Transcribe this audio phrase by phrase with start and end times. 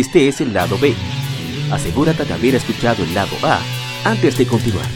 [0.00, 0.94] Este es el lado B.
[1.70, 3.60] Asegúrate de haber escuchado el lado A
[4.04, 4.86] antes de continuar.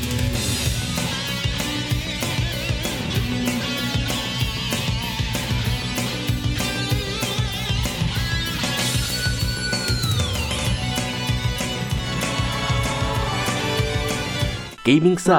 [14.82, 15.36] Gaming Side.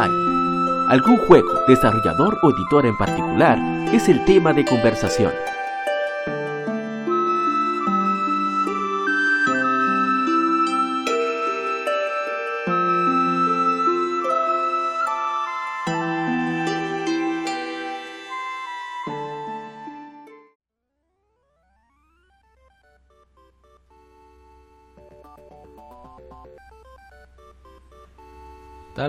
[0.89, 3.57] Algún juego, desarrollador o editor en particular
[3.91, 5.33] es el tema de conversación.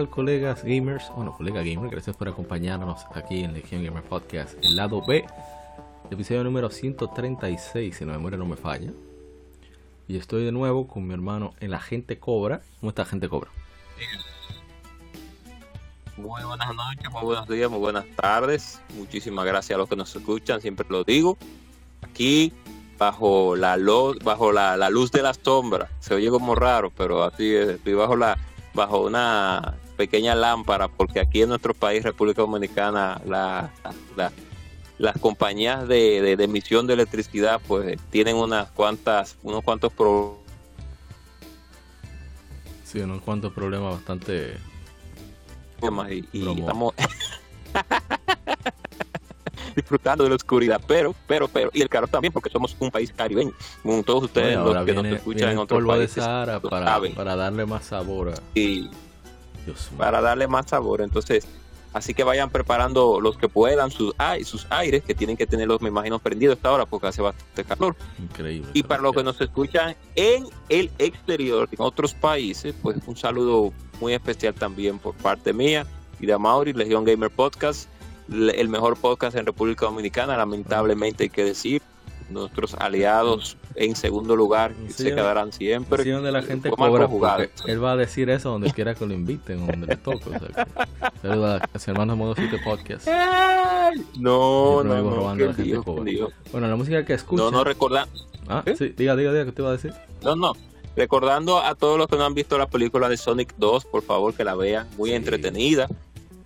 [0.06, 1.10] Colegas gamers?
[1.16, 5.24] Bueno, colega gamer, gracias por acompañarnos aquí en Legion Gamer Podcast, el lado B,
[6.10, 8.92] episodio número 136, si la memoria no me falla.
[10.06, 12.60] Y estoy de nuevo con mi hermano, el agente Cobra.
[12.78, 13.50] ¿Cómo está, agente Cobra?
[16.16, 18.80] Muy buenas noches, muy buenos días, muy buenas tardes.
[18.94, 21.36] Muchísimas gracias a los que nos escuchan, siempre lo digo.
[22.02, 22.52] Aquí
[22.98, 25.90] bajo la luz, bajo la, la luz de las sombras.
[25.98, 28.38] Se oye como raro, pero así es, estoy bajo la
[28.74, 33.68] bajo una pequeña lámpara, porque aquí en nuestro país, República Dominicana, la,
[34.96, 40.38] las compañías de, emisión de electricidad pues tienen unas cuantas, unos cuantos problemas.
[42.84, 44.56] Sí, unos cuantos problemas bastante...
[46.32, 46.94] Y, estamos
[49.76, 53.12] disfrutando de la oscuridad, pero, pero, pero, y el calor también, porque somos un país
[53.12, 56.24] caribeño, como todos ustedes los que nos escuchan en otros países.
[56.24, 58.58] para, para darle más sabor a...
[58.58, 58.90] Y,
[59.96, 61.00] para darle más sabor.
[61.00, 61.46] Entonces,
[61.92, 64.14] así que vayan preparando los que puedan sus,
[64.44, 67.96] sus aires, que tienen que tenerlos, me imagino, prendidos esta hora porque hace bastante calor.
[68.18, 68.70] Increíble.
[68.74, 73.72] Y para los que nos escuchan en el exterior, en otros países, pues un saludo
[74.00, 75.86] muy especial también por parte mía
[76.20, 77.88] y de Mauri, Legión Gamer Podcast,
[78.30, 81.82] el mejor podcast en República Dominicana, lamentablemente hay que decir
[82.30, 86.02] nuestros aliados en segundo lugar se quedarán siempre.
[86.02, 87.50] Sí, donde la gente cobra jugar.
[87.66, 90.30] Él va a decir eso donde quiera que lo inviten, donde le toque.
[90.30, 92.34] O sea, que, Modo
[92.64, 93.08] Podcast.
[94.18, 97.42] No, no, no, Bueno, la música que escucha.
[97.42, 98.08] No, no recordar.
[98.48, 99.92] Ah, sí, diga, diga, diga, ¿qué te iba a decir?
[100.22, 100.52] No, no.
[100.96, 104.34] Recordando a todos los que no han visto la película de Sonic 2, por favor
[104.34, 105.86] que la vean, muy entretenida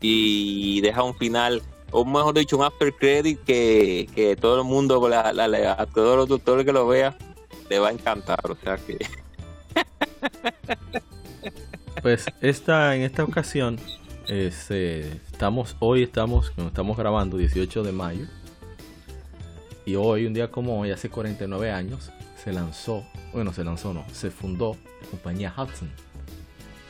[0.01, 5.09] y deja un final o mejor dicho, un after credit que, que todo el mundo,
[5.09, 7.17] la, la, a todos los doctores que lo vea,
[7.69, 8.41] le va a encantar.
[8.51, 8.99] O sea que.
[12.03, 13.79] Pues esta, en esta ocasión,
[14.27, 18.27] este, estamos, hoy estamos, estamos grabando 18 de mayo.
[19.87, 22.11] Y hoy, un día como hoy, hace 49 años,
[22.43, 25.93] se lanzó, bueno, se lanzó, no, se fundó la compañía Hudson.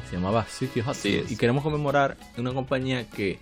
[0.09, 1.27] Se llamaba City Hudson.
[1.29, 3.39] Y queremos conmemorar una compañía que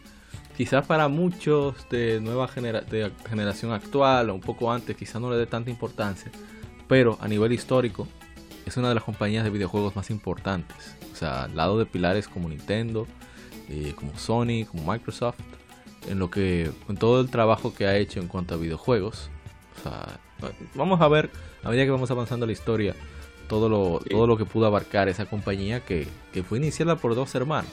[0.56, 5.37] quizás para muchos de nueva de generación actual o un poco antes, quizás no le
[5.37, 6.31] dé tanta importancia,
[6.88, 8.06] pero a nivel histórico
[8.66, 10.97] es una de las compañías de videojuegos más importantes.
[11.12, 13.06] O sea, al lado de pilares como Nintendo,
[13.69, 15.39] eh, como Sony, como Microsoft,
[16.09, 19.31] en lo que, en todo el trabajo que ha hecho en cuanto a videojuegos.
[19.78, 20.21] O sea,
[20.75, 21.31] vamos a ver,
[21.62, 22.94] a medida que vamos avanzando la historia,
[23.49, 27.34] todo lo, todo lo que pudo abarcar esa compañía que, que fue iniciada por dos
[27.34, 27.72] hermanos.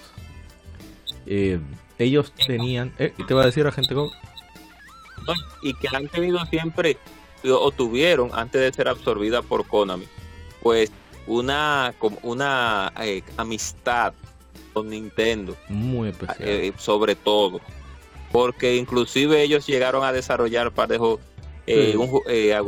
[1.26, 1.60] Eh,
[2.00, 3.96] ellos tenían, eh, ¿y te va a decir a gente
[5.62, 6.98] Y que han tenido siempre,
[7.44, 10.06] o tuvieron, antes de ser absorbida por Konami,
[10.62, 10.92] pues
[11.26, 14.14] una, una eh, amistad
[14.74, 15.56] con Nintendo.
[15.70, 16.48] Muy especial.
[16.48, 17.60] Eh, sobre todo.
[18.32, 21.22] Porque inclusive ellos llegaron a desarrollar par de juegos,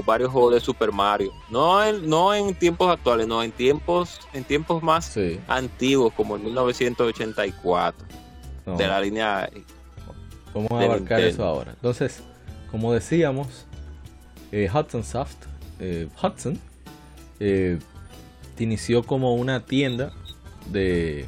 [0.05, 1.31] varios juegos de Super Mario.
[1.49, 6.45] No en, no en tiempos actuales, no, en tiempos, en tiempos más antiguos, como en
[6.45, 8.07] 1984
[8.77, 9.49] de la línea.
[10.53, 11.71] Vamos a abarcar eso ahora.
[11.71, 12.23] Entonces,
[12.71, 13.65] como decíamos,
[14.51, 15.37] eh, Hudson Soft,
[15.79, 16.59] eh, Hudson,
[17.39, 17.79] eh,
[18.57, 20.11] inició como una tienda
[20.71, 21.25] de,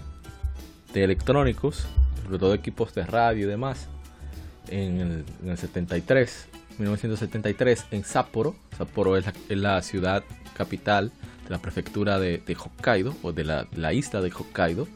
[0.93, 1.87] de electrónicos,
[2.23, 3.87] sobre todo equipos de radio y demás,
[4.69, 6.47] en el, en el 73,
[6.77, 8.55] 1973, en Sapporo.
[8.77, 10.23] Sapporo es la, ciudad
[10.55, 11.11] capital
[11.43, 14.87] de la prefectura de, Hokkaido, o de la, la isla de Hokkaido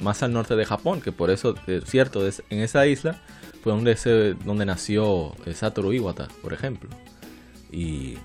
[0.00, 3.20] más al norte de Japón, que por eso, es cierto, en esa isla
[3.62, 6.90] fue donde, se, donde nació eh, Satoru Iwata, por ejemplo.
[7.70, 8.16] Y,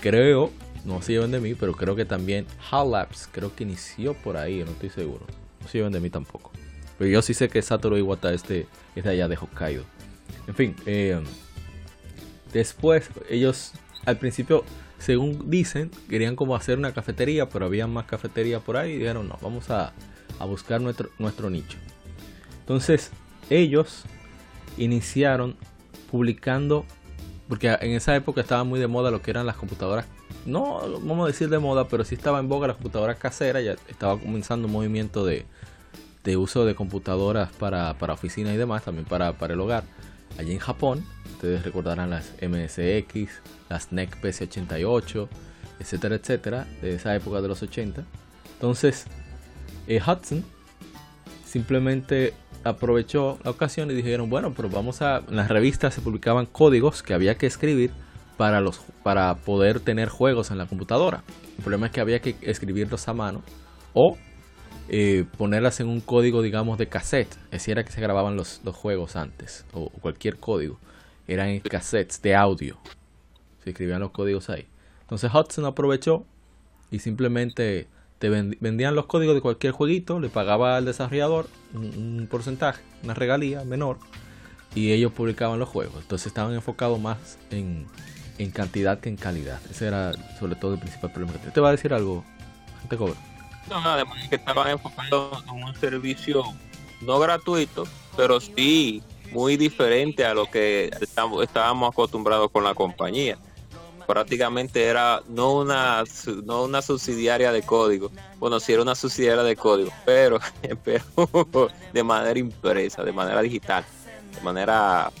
[0.00, 0.50] creo,
[0.84, 4.36] no se lleven de mí, pero creo que también HAL Labs, creo que inició por
[4.36, 5.26] ahí, no estoy seguro.
[5.60, 6.52] No se lleven de mí tampoco.
[6.98, 9.84] Pero yo sí sé que Satoru Iwata es de, es de allá de Hokkaido.
[10.46, 11.20] En fin, eh,
[12.52, 13.72] después ellos
[14.04, 14.64] al principio
[14.98, 19.28] según dicen, querían como hacer una cafetería, pero había más cafeterías por ahí y dijeron,
[19.28, 19.92] no, vamos a,
[20.38, 21.78] a buscar nuestro, nuestro nicho.
[22.60, 23.10] Entonces,
[23.50, 24.04] ellos
[24.76, 25.56] iniciaron
[26.10, 26.84] publicando,
[27.48, 30.06] porque en esa época estaba muy de moda lo que eran las computadoras,
[30.46, 33.76] no vamos a decir de moda, pero sí estaba en boga las computadoras caseras, ya
[33.88, 35.44] estaba comenzando un movimiento de,
[36.24, 39.84] de uso de computadoras para, para oficinas y demás, también para, para el hogar.
[40.38, 45.28] Allí en Japón, ustedes recordarán las MSX, las NEC PC88,
[45.80, 48.04] etcétera, etcétera, de esa época de los 80.
[48.54, 49.06] Entonces,
[49.88, 50.44] eh, Hudson
[51.44, 55.22] simplemente aprovechó la ocasión y dijeron, bueno, pero vamos a...
[55.28, 57.90] En las revistas se publicaban códigos que había que escribir
[58.36, 61.24] para, los, para poder tener juegos en la computadora.
[61.56, 63.42] El problema es que había que escribirlos a mano
[63.94, 64.18] o
[64.90, 67.34] eh, ponerlas en un código, digamos, de cassette.
[67.50, 70.78] Así era que se grababan los, los juegos antes, o cualquier código.
[71.26, 72.78] Eran cassettes de audio.
[73.64, 74.66] Se escribían los códigos ahí.
[75.00, 76.24] Entonces Hudson aprovechó
[76.90, 77.88] y simplemente
[78.18, 83.64] te vendían los códigos de cualquier jueguito, le pagaba al desarrollador un, porcentaje, una regalía
[83.64, 83.98] menor,
[84.74, 85.96] y ellos publicaban los juegos.
[86.02, 87.86] Entonces estaban enfocados más en,
[88.52, 89.60] cantidad que en calidad.
[89.70, 92.24] Ese era sobre todo el principal problema que te, va a decir algo,
[92.80, 93.14] gente cobra.
[93.68, 96.42] No, además que estaban enfocados en un servicio
[97.02, 97.84] no gratuito,
[98.16, 103.38] pero sí muy diferente a lo que estábamos acostumbrados con la compañía
[104.08, 106.02] prácticamente era no una
[106.44, 108.10] no una subsidiaria de código.
[108.38, 110.40] Bueno sí era una subsidiaria de código pero,
[110.84, 111.04] pero
[111.92, 113.84] de manera impresa de manera digital.
[114.34, 115.12] De manera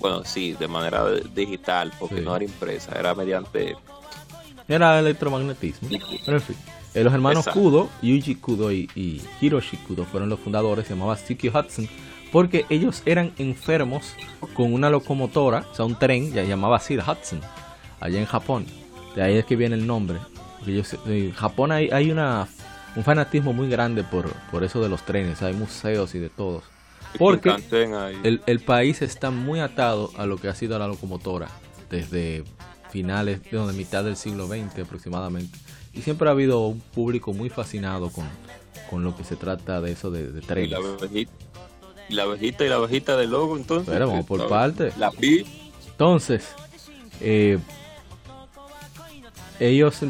[0.00, 3.76] bueno sí de manera digital porque no era impresa era mediante
[4.66, 5.90] era electromagnetismo.
[6.24, 6.56] Pero en fin
[6.94, 11.48] eh, los hermanos Kudo Yuji Kudo y, Hiroshi Kudo fueron los fundadores se llamaba Siki
[11.48, 11.86] Hudson
[12.32, 14.14] porque ellos eran enfermos
[14.54, 17.42] con una locomotora, o sea, un tren, ya llamaba así, Hudson
[18.02, 18.66] allá en Japón.
[19.14, 20.18] De ahí es que viene el nombre.
[20.66, 22.48] en Japón hay, hay una,
[22.96, 25.42] un fanatismo muy grande por, por eso de los trenes.
[25.42, 26.64] Hay museos y de todos.
[27.18, 27.54] Porque
[28.24, 31.48] el, el país está muy atado a lo que ha sido la locomotora
[31.90, 32.42] desde
[32.90, 35.58] finales, de mitad del siglo XX aproximadamente.
[35.92, 38.24] Y siempre ha habido un público muy fascinado con,
[38.88, 40.68] con lo que se trata de eso de, trenes.
[40.68, 41.32] Y la abejita
[42.08, 43.92] y la abejita y la abejita del logo, entonces.
[43.92, 44.92] Pero vamos por parte.
[44.98, 45.46] La pi.
[45.90, 46.48] Entonces,
[47.20, 47.58] eh,
[49.68, 50.00] ellos,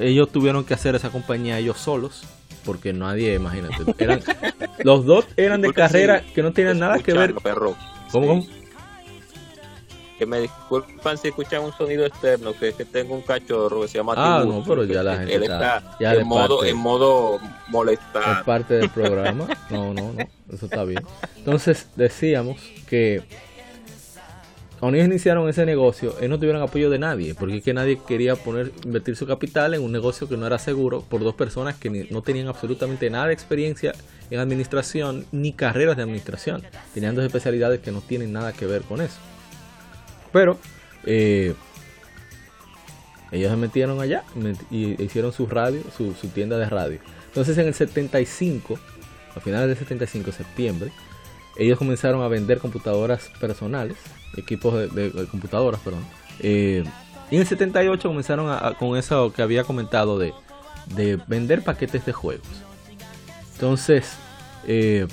[0.00, 2.22] ellos tuvieron que hacer esa compañía ellos solos,
[2.64, 4.20] porque nadie, imagínate, eran,
[4.84, 7.34] los dos eran de carrera que no tenían nada que ver.
[7.36, 7.76] Perro.
[8.10, 8.44] ¿Cómo,
[10.18, 13.88] Que me disculpan si escuchan un sonido externo, que es que tengo un cachorro que
[13.88, 18.38] se llama Ah, no, pero ya la gente está, en, modo, en modo molestar.
[18.38, 19.46] Es parte del programa.
[19.70, 21.02] No, no, no, eso está bien.
[21.36, 23.22] Entonces, decíamos que
[24.80, 27.98] cuando ellos iniciaron ese negocio, ellos no tuvieron apoyo de nadie, porque es que nadie
[28.06, 31.74] quería poner, invertir su capital en un negocio que no era seguro por dos personas
[31.76, 33.92] que no tenían absolutamente nada de experiencia
[34.30, 36.62] en administración ni carreras de administración.
[36.94, 39.18] Tenían dos especialidades que no tienen nada que ver con eso.
[40.32, 40.58] Pero
[41.04, 41.54] eh,
[43.32, 44.24] ellos se metieron allá
[44.70, 47.00] y hicieron su radio, su, tienda de radio.
[47.26, 48.78] Entonces en el 75,
[49.34, 50.90] a finales del 75, septiembre,
[51.58, 53.96] ellos comenzaron a vender computadoras personales
[54.36, 56.04] equipos de, computadoras, perdón.
[56.40, 56.84] Eh,
[57.30, 60.32] y en el 78 comenzaron con eso que había comentado de,
[61.26, 62.46] vender paquetes de juegos.
[63.54, 64.16] Entonces,
[64.66, 65.06] eh,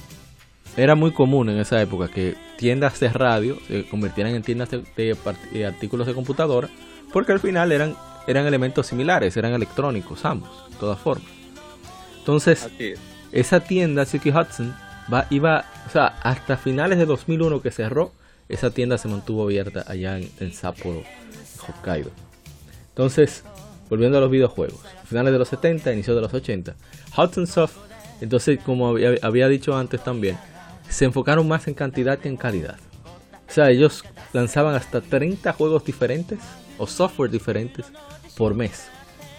[0.77, 5.65] era muy común en esa época que tiendas de radio se convirtieran en tiendas de,
[5.65, 6.69] artículos de computadora,
[7.11, 7.95] porque al final eran,
[8.27, 11.27] eran elementos similares, eran electrónicos ambos, de todas formas.
[12.19, 12.69] Entonces,
[13.31, 14.73] esa tienda, Suki Hudson,
[15.11, 18.11] va, iba, o sea, hasta finales de 2001 que cerró,
[18.49, 21.03] esa tienda se mantuvo abierta allá en, Sapporo,
[21.67, 22.11] Hokkaido.
[22.89, 23.43] Entonces,
[23.89, 26.75] volviendo a los videojuegos, finales de los 70, inicio de los 80,
[27.17, 27.77] Hudson Soft,
[28.21, 30.37] entonces como había, dicho antes también,
[30.89, 32.77] se enfocaron más en cantidad que en calidad.
[33.47, 36.39] O sea, ellos lanzaban hasta 30 juegos diferentes
[36.77, 37.85] o software diferentes
[38.37, 38.87] por mes,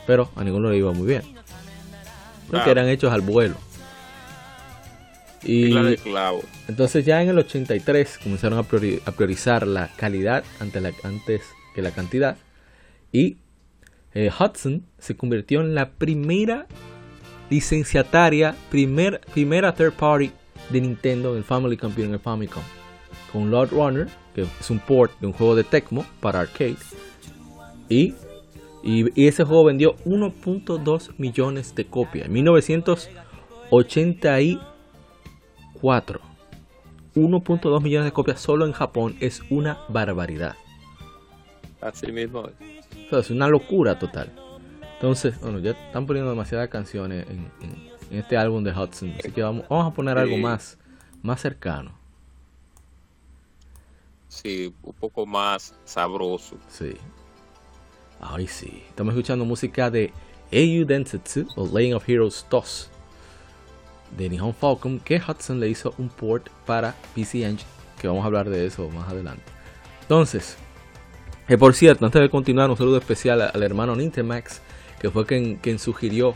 [0.06, 1.22] pero a ninguno le iba muy bien.
[2.50, 3.56] Porque eran hechos al vuelo.
[5.46, 5.72] Y
[6.66, 11.42] entonces ya en el 83 comenzaron a, priorizar la calidad ante la, antes
[11.74, 12.36] que la cantidad.
[13.12, 13.36] Y
[14.12, 16.66] eh, Hudson se convirtió en la primera
[17.48, 20.32] licenciataria, primer, primera third party
[20.70, 22.62] de Nintendo en el Family Computer, en el Famicom.
[23.32, 26.76] Con Lord Runner, que es un port de un juego de Tecmo para arcade.
[27.88, 28.14] Y,
[28.82, 32.26] y, ese juego vendió 1.2 millones de copias.
[32.26, 34.40] En 1980
[35.80, 36.20] 4.
[37.14, 40.54] 1.2 millones de copias solo en Japón es una barbaridad.
[41.80, 42.48] Así mismo.
[43.10, 44.32] es una locura total.
[44.94, 47.50] Entonces, bueno, ya están poniendo demasiadas canciones en,
[48.10, 49.14] este álbum de Hudson.
[49.18, 50.78] Así que vamos, vamos a poner algo más,
[51.22, 51.98] más cercano.
[54.28, 56.56] Sí, un poco más sabroso.
[56.68, 56.94] Sí.
[58.20, 58.82] Ay, sí.
[58.88, 60.12] Estamos escuchando música de
[60.50, 62.90] Eiyu Densetsu o Laying of Heroes 2
[64.16, 67.68] de Nihon Falcon que Hudson le hizo un port para PC Engine,
[68.00, 69.42] que vamos a hablar de eso más adelante.
[70.02, 70.56] Entonces,
[71.48, 74.60] eh, por cierto, antes de continuar, un saludo especial al hermano Nintemax,
[75.00, 76.34] que fue quien, quien sugirió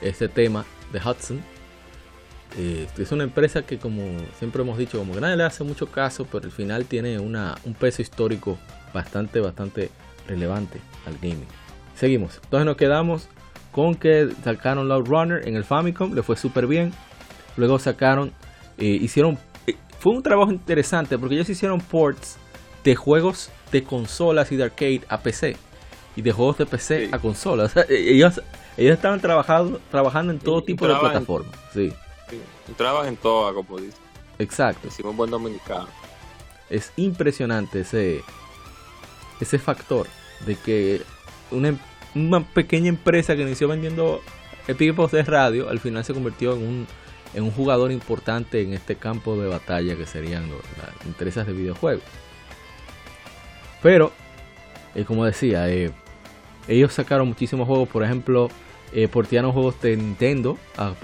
[0.00, 1.40] este tema de Hudson.
[2.56, 4.02] Eh, es una empresa que, como
[4.38, 7.56] siempre hemos dicho, como que nadie le hace mucho caso, pero al final tiene una,
[7.64, 8.58] un peso histórico
[8.92, 9.90] bastante, bastante
[10.26, 11.46] relevante al gaming.
[11.94, 12.40] Seguimos.
[12.42, 13.28] Entonces nos quedamos
[13.72, 16.92] con que sacaron Loud Runner en el Famicom, le fue súper bien.
[17.58, 18.32] Luego sacaron,
[18.78, 19.36] eh, hicieron,
[19.66, 22.38] eh, fue un trabajo interesante porque ellos hicieron ports
[22.84, 25.56] de juegos de consolas y de arcade a PC
[26.14, 27.76] y de juegos de PC a consolas.
[27.88, 28.40] E-, ellos,
[28.76, 31.52] ellos estaban trabajando, trabajando en todo tipo de plataformas.
[31.74, 31.92] Sí.
[32.76, 33.96] Trabajan en todas, como dice.
[34.38, 34.82] Exacto.
[34.84, 35.88] Decimos buen dominicano.
[36.70, 38.22] Es impresionante ese,
[39.40, 40.06] ese factor
[40.46, 41.02] de que
[41.50, 41.76] una,
[42.14, 44.20] una pequeña empresa que inició vendiendo
[44.68, 46.86] equipos de radio al final se convirtió en un,
[47.38, 52.02] en un jugador importante en este campo de batalla que serían las empresas de videojuegos.
[53.80, 54.12] Pero,
[54.94, 55.92] eh, como decía, eh,
[56.66, 58.48] ellos sacaron muchísimos juegos, por ejemplo,
[58.92, 60.94] eh, portearon juegos de Nintendo a,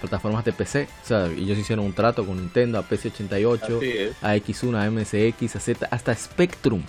[0.00, 0.86] plataformas de PC.
[1.02, 5.60] O sea, ellos hicieron un trato con Nintendo, a PC88, a X1, a MSX, a
[5.60, 6.82] Z, hasta Spectrum.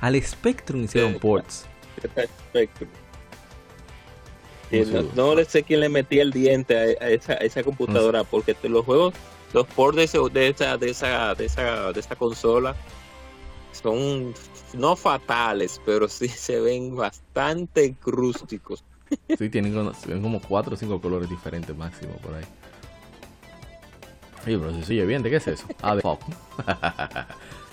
[0.00, 1.66] Al Spectrum hicieron ports.
[2.48, 2.88] Spectrum.
[5.14, 9.14] No, no, sé quién le metía el diente a, esa, esa, computadora, porque los juegos,
[9.52, 10.48] los ports de, esa, de,
[10.90, 12.74] esa, de, esa, de esa consola
[13.72, 14.34] son
[14.74, 18.84] no fatales, pero sí se ven bastante rústicos.
[19.38, 19.72] Sí, tienen
[20.22, 22.44] como, cuatro o cinco colores diferentes máximo por ahí.
[24.46, 25.66] Oye, pero se sigue bien, ¿de qué es eso?
[25.82, 26.34] Ah, de Falcon.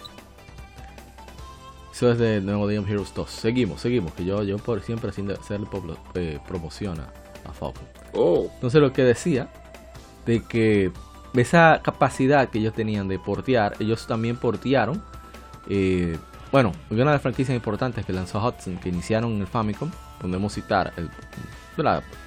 [1.94, 3.30] eso es de nuevo Game Heroes 2.
[3.30, 5.68] Seguimos, seguimos, que yo, yo por siempre sin hacerle
[6.16, 7.84] eh, promoción a, Falcon.
[8.14, 8.50] Oh.
[8.56, 9.50] Entonces lo que decía,
[10.26, 10.92] de que
[11.36, 15.04] esa capacidad que ellos tenían de portear, ellos también portearon
[15.70, 16.18] eh,
[16.52, 19.90] bueno, una de las franquicias importantes que lanzó Hudson, que iniciaron en el Famicom,
[20.22, 21.10] podemos citar, el,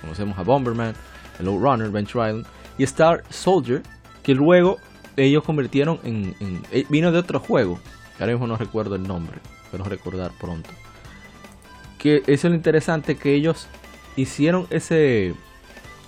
[0.00, 0.94] conocemos a Bomberman,
[1.38, 2.46] el Runner, Venture Island,
[2.76, 3.82] y Star Soldier,
[4.24, 4.78] que luego
[5.16, 6.34] ellos convirtieron en,
[6.72, 7.78] eh, vino de otro juego,
[8.16, 9.38] que ahora mismo no recuerdo el nombre,
[9.76, 10.70] pero recordar pronto.
[11.98, 13.66] Que eso es lo interesante, que ellos
[14.16, 15.34] hicieron ese,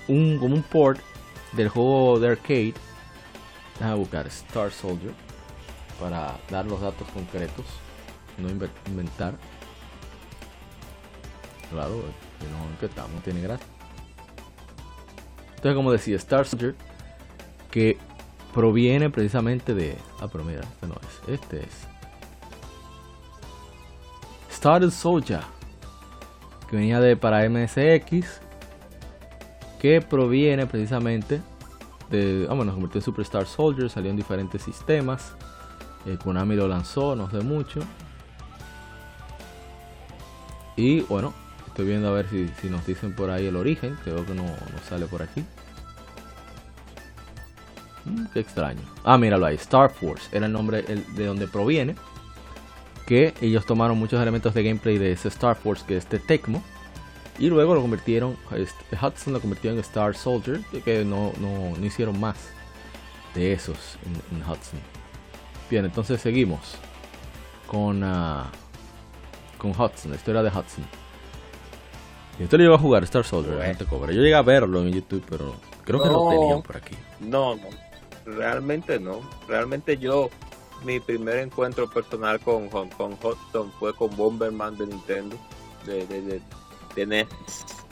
[0.07, 1.01] un, como un port
[1.53, 2.75] del juego de arcade,
[3.79, 5.13] déjame buscar Star Soldier
[6.01, 7.67] para dar los datos concretos,
[8.39, 9.35] no inventar.
[11.71, 13.67] Claro, no, que estamos, tiene gracia.
[15.57, 16.75] Entonces, como decía, Star Soldier,
[17.71, 17.99] que
[18.55, 19.99] proviene precisamente de.
[20.21, 21.35] Ah, pero mira, este no es.
[21.35, 21.98] Este es.
[24.59, 25.43] Star Soldier,
[26.69, 28.41] que venía de para MSX,
[29.79, 31.41] que proviene precisamente
[32.11, 32.45] de.
[32.51, 35.35] Ah, bueno, convirtió en Superstar Soldier, salió en diferentes sistemas.
[36.07, 37.83] Eh, Konami lo lanzó no sé mucho.
[40.75, 41.33] Y bueno,
[41.69, 43.97] estoy viendo a ver si, nos dicen por ahí el origen.
[44.03, 44.45] Creo que no,
[44.89, 45.45] sale por aquí.
[48.07, 48.83] Mm, qué extraño.
[49.05, 49.55] Ah, míralo ahí.
[49.55, 51.95] Star Force era el nombre de donde proviene.
[53.09, 56.63] Que ellos tomaron muchos elementos de gameplay de ese Star Force, que es de Tecmo.
[57.39, 61.33] Y luego lo convirtieron, este, Hudson lo convirtió en Star Soldier, que no,
[61.83, 62.37] hicieron más
[63.35, 64.79] de esos en Hudson.
[65.71, 66.77] Bien, entonces seguimos
[67.67, 68.45] con, uh,
[69.57, 70.85] con Hudson, la historia de Hudson.
[72.39, 75.57] Y usted lo llegó a jugar, Star Soldier, Yo llegué a verlo en YouTube, pero
[75.85, 76.97] creo que no tenían por aquí.
[77.21, 77.69] No, no,
[78.25, 79.21] realmente no.
[79.49, 80.31] Realmente yo,
[80.85, 82.89] mi primer encuentro personal con, con,
[83.23, 85.37] Hudson fue con Bomberman de Nintendo,
[85.85, 86.41] de, de,
[86.95, 87.29] de, NES.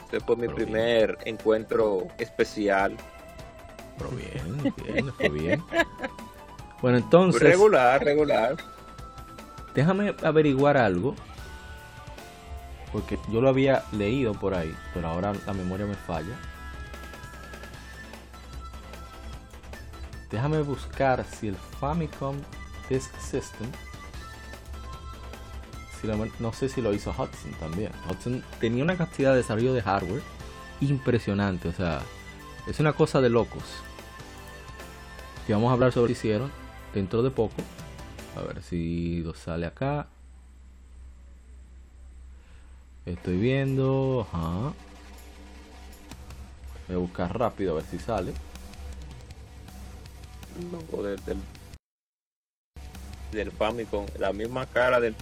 [0.07, 2.95] Ese fue mi primer encuentro especial.
[3.97, 5.63] Pero bien, bien, fue bien.
[6.81, 7.41] Bueno, entonces.
[7.41, 8.55] Regular, regular.
[9.73, 11.15] Déjame averiguar algo.
[12.91, 16.37] Porque yo lo había leído por ahí, pero ahora la memoria me falla.
[20.29, 22.37] Déjame buscar si el Famicom
[22.89, 23.69] Disk System.
[26.39, 27.91] no sé si lo hizo Hudson también.
[28.09, 30.21] Hudson tenía una cantidad de desarrollo de hardware
[30.81, 31.67] impresionante.
[31.67, 32.01] O sea,
[32.67, 33.63] es una cosa de locos.
[35.45, 36.51] Que vamos a hablar sobre si hicieron
[36.93, 37.55] dentro de poco.
[38.35, 40.07] A ver si lo sale acá.
[43.05, 44.27] Estoy viendo.
[44.31, 44.73] Ajá.
[46.87, 48.33] Voy a buscar rápido a ver si sale.
[50.71, 51.37] No, del, del,
[53.31, 55.15] del Famicom, la misma cara del,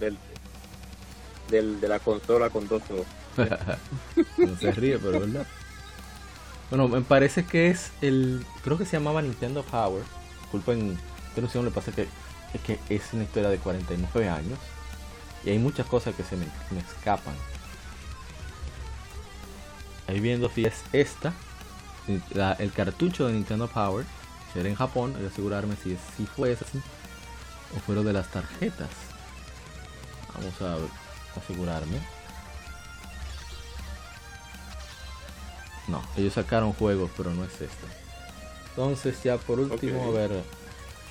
[1.50, 3.06] del, de la consola con dos ojos.
[4.38, 5.46] no se ríe, pero verdad.
[6.70, 8.44] Bueno, me parece que es el.
[8.64, 10.02] Creo que se llamaba Nintendo Power.
[10.42, 10.98] Disculpen,
[11.28, 12.08] interrupción, le pasa que,
[12.54, 14.58] es que es una historia de 49 años.
[15.44, 17.34] Y hay muchas cosas que se me, me escapan.
[20.08, 21.32] Ahí viendo si es esta.
[22.34, 24.04] la- el cartucho de Nintendo Power.
[24.52, 25.14] Será en Japón.
[25.22, 26.80] A asegurarme si, es, si fue así.
[27.74, 28.90] O fueron de las tarjetas.
[30.34, 30.76] Vamos a
[31.40, 31.98] asegurarme.
[35.88, 37.86] No, ellos sacaron juegos, pero no es esta.
[38.70, 40.42] Entonces ya por último, a ver,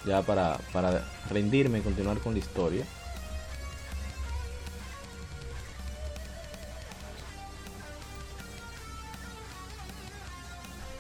[0.06, 2.86] ya para, para rendirme y continuar con la historia.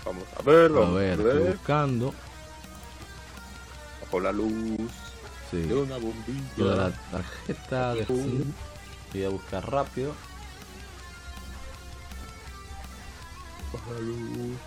[0.05, 0.85] Vamos a verlo.
[0.85, 1.51] A ver, a estoy ver.
[1.53, 2.13] buscando.
[4.01, 5.04] Bajo la luz
[5.63, 6.41] Sí, de una bombilla.
[6.57, 8.05] lo de la tarjeta de.
[9.13, 10.13] Voy a buscar rápido.
[13.73, 14.57] Bajo la luz.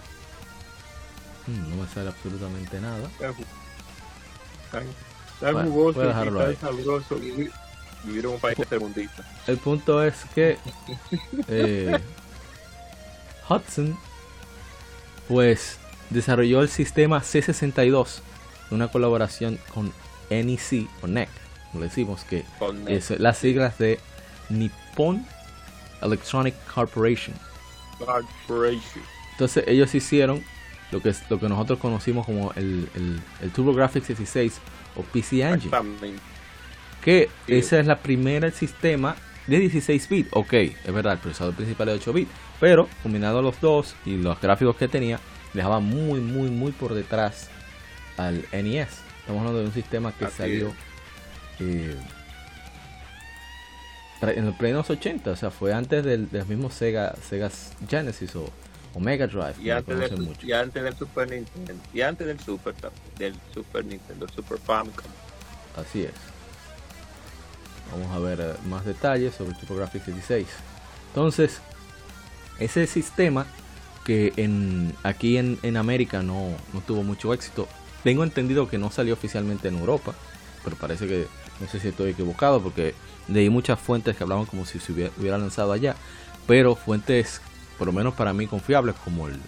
[1.46, 3.08] Mm, no me sale absolutamente nada.
[3.18, 3.34] Tan,
[5.40, 6.56] tan, Bueno, jugoso y tan ahí.
[6.56, 9.24] sabroso un país tercermundista.
[9.46, 10.58] El punto es que
[11.48, 11.98] eh,
[13.48, 13.98] Hudson
[15.26, 15.78] pues
[16.10, 18.20] desarrolló el sistema C62
[18.70, 19.92] en una colaboración con
[20.30, 21.28] NEC o NEC,
[21.72, 23.98] como le decimos que Con es las siglas de
[24.48, 25.24] Nippon
[26.02, 27.34] Electronic Corporation.
[27.98, 29.02] Corporation.
[29.32, 30.42] Entonces ellos hicieron
[30.90, 34.58] lo que es lo que nosotros conocimos como el, el, el TurboGrafx 16
[34.96, 35.70] o PC Engine.
[37.04, 37.54] Que Sí.
[37.54, 39.16] esa es la primera sistema
[39.46, 40.28] de 16 bits.
[40.32, 42.30] Ok, es verdad, el procesador principal es de 8 bits.
[42.60, 45.20] Pero combinado los dos y los gráficos que tenía,
[45.54, 47.48] dejaba muy, muy, muy por detrás
[48.16, 48.88] al NES.
[49.28, 50.72] Estamos hablando de un sistema que Así salió
[51.60, 51.94] eh,
[54.22, 55.32] en los plenos 80.
[55.32, 57.50] O sea, fue antes del, del mismo Sega, Sega
[57.90, 58.50] Genesis o,
[58.94, 59.56] o Mega Drive.
[59.60, 60.46] Y antes, conocen del, mucho.
[60.46, 61.74] y antes del Super Nintendo.
[61.92, 62.74] Y antes del Super
[63.18, 65.10] del Super Nintendo, Super Famicom.
[65.76, 66.12] Así es.
[67.92, 70.46] Vamos a ver eh, más detalles sobre el TurboGrafx 16.
[71.08, 71.60] Entonces,
[72.58, 73.44] ese sistema
[74.06, 77.68] que en, aquí en, en América no, no tuvo mucho éxito.
[78.08, 80.14] Tengo entendido que no salió oficialmente en Europa,
[80.64, 81.26] pero parece que
[81.60, 82.94] no sé si estoy equivocado porque
[83.28, 85.94] leí muchas fuentes que hablaban como si se hubiera, hubiera lanzado allá,
[86.46, 87.42] pero fuentes,
[87.76, 89.38] por lo menos para mí confiables, como el-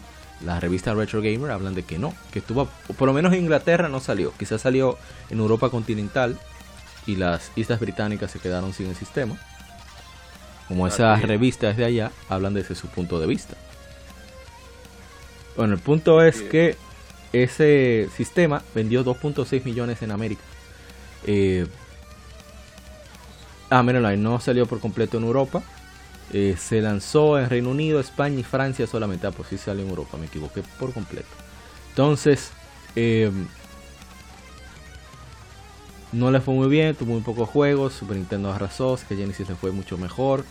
[0.45, 2.69] la revista Retro Gamer, hablan de que no, que estuvo,
[2.99, 4.99] por lo menos en Inglaterra no salió, quizás salió
[5.31, 6.39] en Europa continental
[7.07, 9.39] y las islas británicas se quedaron sin el sistema.
[10.69, 13.55] Como esas revistas de allá hablan desde su punto de vista.
[15.57, 16.43] Bueno, el punto es.
[16.51, 16.77] que
[17.33, 20.43] ese sistema vendió 2.6 millones en América.
[21.27, 21.67] Eh,
[23.71, 25.63] ah, mírenlo ahí, no salió por completo en Europa.
[26.33, 29.27] Eh, se lanzó en Reino Unido, España y Francia solamente.
[29.27, 31.29] Ah, pues sí salió en Europa, me equivoqué por completo.
[31.91, 32.51] Entonces,
[32.97, 33.31] eh,
[36.13, 37.95] no le fue muy bien, tuvo muy pocos juegos.
[37.95, 40.45] Super Nintendo arrasó, que Genesis le fue mucho mejor.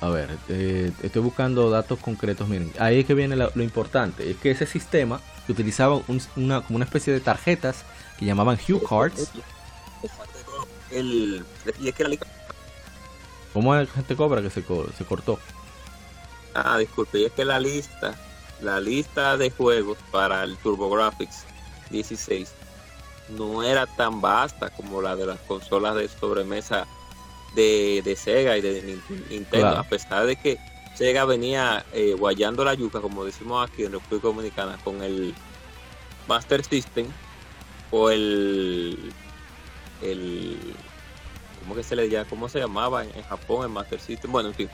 [0.00, 2.48] A ver, eh, estoy buscando datos concretos.
[2.48, 4.30] Miren, ahí es que viene lo, lo importante.
[4.30, 7.84] Es que ese sistema que utilizaba un- una, como una especie de tarjetas
[8.16, 9.32] que llamaban Hue Cards.
[10.90, 11.44] El,
[11.80, 12.16] y es que la
[13.52, 15.38] ¿Cómo es gente cobra que se cortó?
[16.54, 18.14] Ah, disculpe, y es que la lista,
[18.60, 21.44] la lista de juegos para el TurboGrafx
[21.90, 22.52] 16
[23.28, 26.86] no era tan vasta como la de las consolas de sobremesa
[27.54, 29.80] de, de Sega y de Nin- Nintendo, Claro.
[29.80, 30.58] a pesar de que
[30.94, 35.34] Sega venía eh, guayando la yuca, como decimos aquí en República Dominicana, con el
[36.26, 37.06] Master System
[37.90, 39.12] o el
[40.02, 40.56] el
[41.60, 42.28] ¿cómo que se le llama?
[42.28, 44.30] ¿Cómo se llamaba en, en Japón el Master System?
[44.30, 44.70] Bueno, en fin,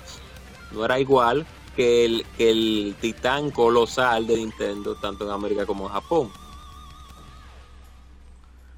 [0.72, 5.86] no era igual que el, que el titán colosal de Nintendo, tanto en América como
[5.86, 6.32] en Japón.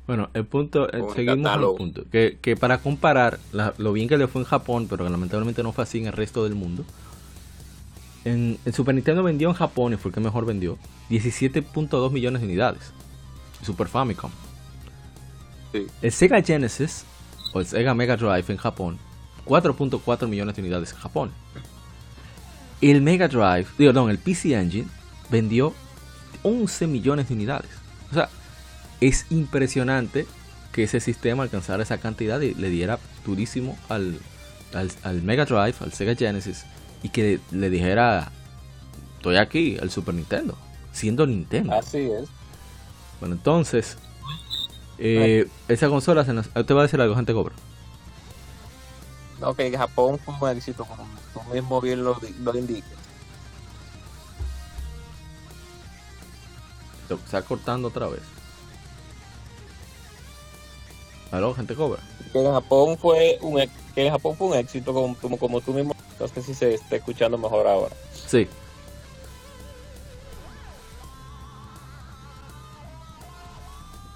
[0.06, 2.04] Bueno, el punto, eh, Con el seguimos al punto.
[2.10, 5.62] Que, que para comparar la- lo bien que le fue en Japón, pero que lamentablemente
[5.62, 6.84] no fue así en el resto del mundo.
[8.24, 10.78] En, el Super Nintendo vendió en Japón, y fue el que mejor vendió,
[11.10, 12.92] 17.2 millones de unidades.
[13.62, 14.30] Super Famicom.
[15.72, 15.86] Sí.
[16.02, 17.04] El Sega Genesis,
[17.52, 18.98] o el Sega Mega Drive en Japón,
[19.44, 21.30] 4.4 millones de unidades en Japón.
[22.80, 24.86] El Mega Drive, digo, no, el PC Engine
[25.30, 25.72] vendió
[26.42, 27.70] 11 millones de unidades.
[28.10, 28.28] O sea,
[29.00, 30.26] es impresionante
[30.72, 34.18] que ese sistema alcanzara esa cantidad y le diera durísimo al,
[34.74, 36.64] al, Mega Drive, al Sega Genesis,
[37.02, 38.30] y que le dijera,
[39.16, 40.56] estoy aquí, al Super Nintendo,
[40.92, 41.72] siendo Nintendo.
[41.74, 42.28] Así es.
[43.20, 43.96] Bueno, entonces,
[44.98, 47.54] eh, esa consola, se nos, ¿usted va a decir algo, gente cobra?
[49.40, 52.86] No, que Japón fue un éxito, como tú mismo bien lo, lo indica.
[57.08, 58.35] Se está cortando otra vez.
[61.30, 62.00] ¿Aló, gente cobra?
[62.32, 63.60] Que en Japón fue un,
[63.94, 65.94] que Japón fue un éxito, como, como, tú mismo.
[66.20, 67.94] No sé si se está escuchando mejor ahora.
[68.26, 68.48] Sí.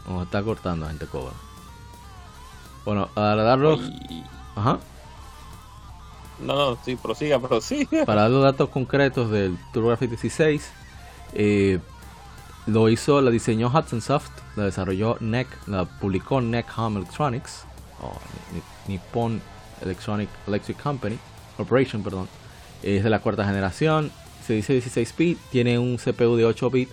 [0.09, 1.33] Nos está cortando, gente cobra.
[2.85, 3.81] Bueno, para dar los.
[4.55, 4.79] Ajá.
[6.40, 8.05] No, no, sí, prosiga, prosiga.
[8.05, 10.70] Para dar los datos concretos del TurboGrafx 16,
[11.35, 11.79] eh,
[12.66, 17.64] lo hizo, la diseñó Hudson Soft, la desarrolló NEC, la publicó NEC Home Electronics,
[18.01, 18.12] o
[18.88, 19.40] Nippon
[19.83, 21.18] Electronic Electric Company,
[21.57, 22.29] Corporation, perdón.
[22.83, 24.11] Es de la cuarta generación,
[24.46, 26.92] se dice 16 bit, tiene un CPU de 8 bits.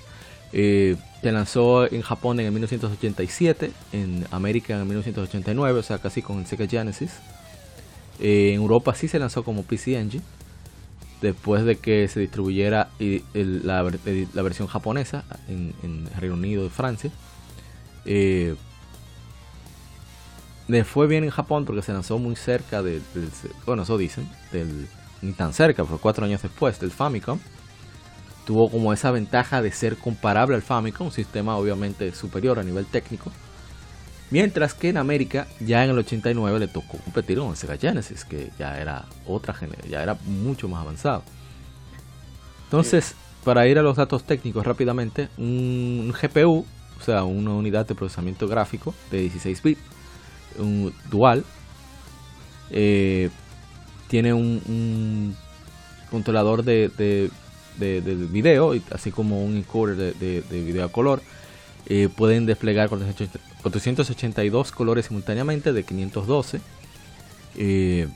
[0.53, 5.97] Eh, se lanzó en Japón en el 1987, en América en el 1989, o sea,
[5.97, 7.11] casi con el Sega Genesis.
[8.19, 10.23] Eh, en Europa sí se lanzó como PC Engine
[11.21, 12.89] después de que se distribuyera
[13.33, 13.83] la,
[14.43, 17.11] versión japonesa en, Reino Unido y Francia.
[18.05, 18.55] Eh,
[20.85, 23.01] fue bien en Japón porque se lanzó muy cerca del,
[23.65, 24.87] bueno, eso dicen, del,
[25.21, 27.39] ni tan cerca, pero cuatro años después del Famicom.
[28.45, 32.85] Tuvo como esa ventaja de ser comparable al Famicom, un sistema obviamente superior a nivel
[32.85, 33.31] técnico.
[34.29, 38.25] Mientras que en América, ya en el 89 le tocó competir con el Sega Genesis,
[38.25, 41.23] que ya era otra generación, ya era mucho más avanzado.
[42.65, 46.65] Entonces, para ir a los datos técnicos rápidamente, un GPU,
[46.99, 49.81] o sea, una unidad de procesamiento gráfico de 16 bits,
[50.59, 51.45] un dual,
[52.71, 53.29] eh,
[54.09, 55.35] tiene un,
[56.11, 61.21] controlador de, de, video, así como un encoder de, video a color.
[61.85, 62.89] Eh, pueden desplegar
[63.71, 66.61] 482 colores simultáneamente de 512.
[67.57, 68.07] Eh,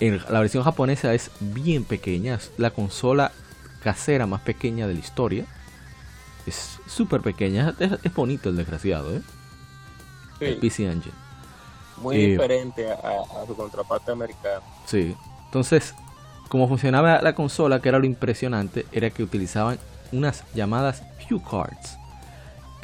[0.00, 3.32] en la versión japonesa es bien pequeña, es la consola
[3.82, 5.46] casera más pequeña de la historia.
[6.46, 9.22] Es súper pequeña, es, bonito el desgraciado, ¿eh?
[10.40, 11.14] El PC Engine.
[11.98, 14.60] Muy eh, diferente a, su contraparte americana.
[14.84, 15.94] Sí, entonces,
[16.48, 19.78] como funcionaba la consola, que era lo impresionante, era que utilizaban
[20.12, 21.98] unas llamadas Hue Cards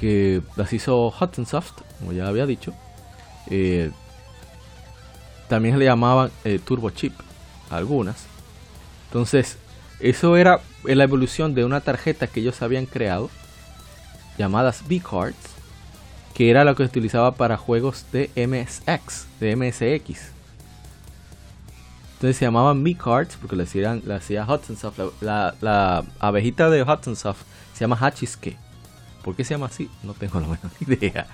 [0.00, 2.72] que las hizo Hudson Soft, como ya había dicho.
[3.50, 3.90] Eh,
[5.46, 7.12] también le llamaban eh, Turbo Chip,
[7.68, 8.24] algunas.
[9.08, 9.58] Entonces,
[9.98, 13.28] eso era la evolución de una tarjeta que ellos habían creado,
[14.38, 15.36] llamadas B-Cards,
[16.32, 20.30] que era la que se utilizaba para juegos de MSX, de MSX.
[22.14, 24.98] Entonces se llamaban B-Cards porque le hacían, hacía Hudson Soft.
[25.20, 27.42] La, la, abejita de Hudson Soft
[27.74, 28.56] se llama Hachisuke
[29.22, 29.90] ¿Por qué se llama así?
[30.02, 31.26] No tengo la menor idea.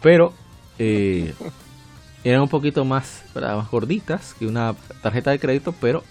[0.00, 0.32] Pero
[0.78, 1.34] eh,
[2.24, 6.02] eran un poquito más, más gorditas que una tarjeta de crédito, pero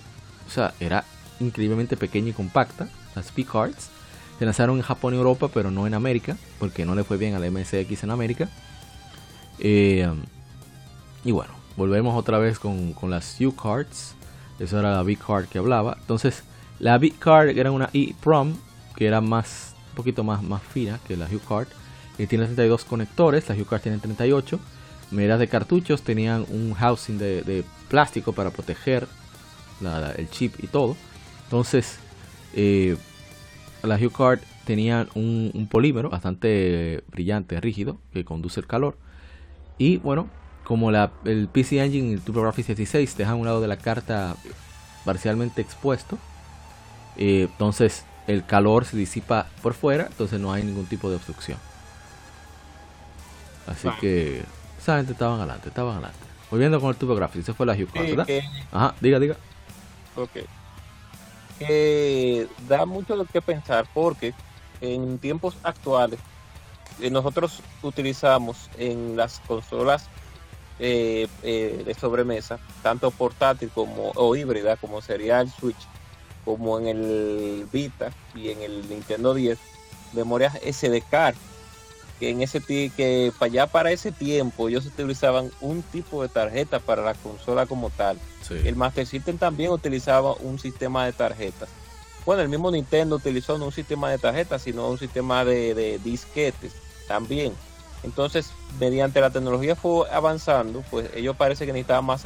[0.47, 1.05] o sea, era
[1.39, 2.89] increíblemente pequeña y compacta.
[3.15, 3.89] Las P-Cards
[4.37, 7.35] se lanzaron en Japón y Europa, pero no en América, porque no le fue bien
[7.35, 8.49] a la MSX en América.
[9.59, 10.11] Eh,
[11.23, 14.15] y bueno, volvemos otra vez con, con las U-Cards.
[14.59, 15.95] Eso era la B-Card que hablaba.
[15.99, 16.43] Entonces,
[16.79, 18.55] la B-Card era una E-Prom,
[18.95, 21.67] que era más poquito más, más fina que la HuCard.
[22.17, 24.59] Y tiene 32 conectores, la HuCard tiene 38.
[25.11, 29.07] Medidas de cartuchos tenían un housing de, plástico para proteger
[30.17, 30.95] el chip y todo.
[31.45, 31.97] Entonces,
[32.53, 32.95] eh,
[33.83, 38.97] la HuCard tenía un, polímero bastante brillante, rígido, que conduce el calor.
[39.77, 40.29] Y bueno,
[40.63, 44.35] como el PC Engine y el TurboGrafx 16 dejan un lado de la carta
[45.03, 46.17] parcialmente expuesto,
[47.17, 51.57] eh, entonces el calor se disipa por fuera, entonces no hay ningún tipo de obstrucción.
[53.67, 54.43] Así que
[54.79, 56.19] esa gente estaban adelante, estaban adelante.
[56.49, 58.27] Volviendo con el tubo gráfico, esa fue la Hue ¿verdad?
[58.71, 59.37] Ajá, diga, diga.
[60.15, 60.31] Ok.
[62.67, 64.33] da mucho lo que pensar porque
[64.81, 66.19] en tiempos actuales
[66.99, 70.07] eh, nosotros utilizamos en las consolas
[70.79, 75.77] eh, eh, de sobremesa, tanto portátil como o híbrida, como sería el Switch,
[76.45, 79.57] como en el Vita y en el Nintendo 10,
[80.13, 81.35] memorias SD card,
[82.19, 86.79] que en ese que para allá para ese tiempo ellos utilizaban un tipo de tarjeta
[86.79, 88.19] para la consola como tal.
[88.49, 91.69] El Master System también utilizaba un sistema de tarjetas.
[92.25, 96.73] Bueno, el mismo Nintendo utilizó no un sistema de tarjetas, sino un sistema de, disquetes
[97.07, 97.53] también.
[98.03, 102.23] Entonces, mediante la tecnología fue avanzando, pues ellos parece que necesitaban más,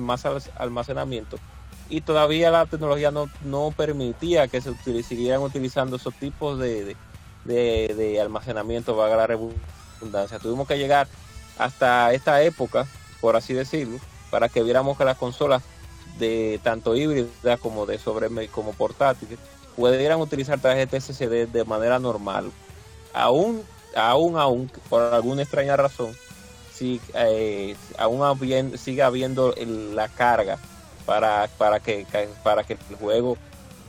[0.00, 1.38] más almacenamiento
[1.88, 6.96] y todavía la tecnología no, no permitía que se siguieran utilizando esos tipos de,
[7.44, 10.38] de, de, almacenamiento, valga la redundancia.
[10.38, 11.06] Tuvimos que llegar
[11.58, 12.86] hasta esta época,
[13.20, 13.98] por así decirlo,
[14.30, 15.62] para que viéramos que las consolas
[16.18, 19.38] de tanto híbridas como de sobre como portátiles
[19.76, 22.50] pudieran utilizar tarjetas SSD de manera normal.
[23.12, 23.62] Aún,
[23.94, 26.16] aún, aún, por alguna extraña razón,
[26.72, 28.22] si, eh, aún
[28.76, 29.54] sigue habiendo
[29.94, 30.58] la carga
[31.06, 32.06] para, para, que,
[32.42, 33.38] para que el juego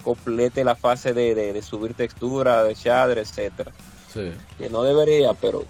[0.04, 3.72] complete la fase de, de, subir textura, de shader, etcétera.
[4.58, 5.66] Que no debería, pero.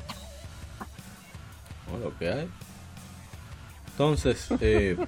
[1.90, 2.50] Bueno, lo que hay.
[3.92, 4.96] Entonces, eh,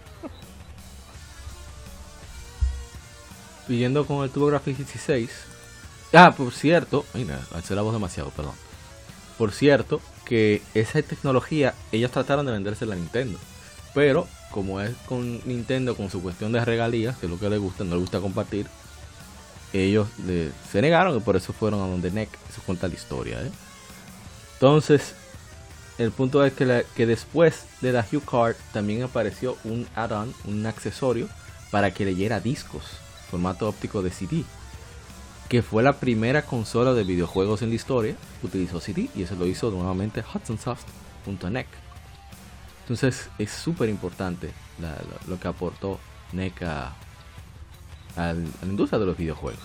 [3.67, 5.29] siguiendo con el TurboGrafx 16.
[6.11, 8.55] Ah, por cierto, mira, hace la voz demasiado, perdón.
[9.37, 13.37] Por cierto, que esa tecnología ellos trataron de venderse a Nintendo.
[13.93, 17.59] Pero como es con Nintendo, con su cuestión de regalías, que es lo que les
[17.59, 18.67] gusta, no les gusta compartir,
[19.73, 20.07] ellos
[20.71, 22.29] se negaron y por eso fueron a donde NEC.
[22.49, 23.41] Eso cuenta la historia.
[23.41, 23.51] ¿eh?
[24.53, 25.13] Entonces,
[25.97, 31.27] el punto es que, después de la Hue Card también apareció un add-on, un accesorio
[31.71, 32.83] para que leyera discos,
[33.29, 34.43] formato óptico de CD.
[35.49, 39.35] Que fue la primera consola de videojuegos en la historia que utilizó CD y eso
[39.35, 41.88] lo hizo nuevamente HudsonSoft.NEC.
[42.89, 44.49] Entonces es súper importante
[45.27, 45.99] lo que aportó
[46.31, 46.91] NECA
[48.17, 49.61] a, la industria de los videojuegos.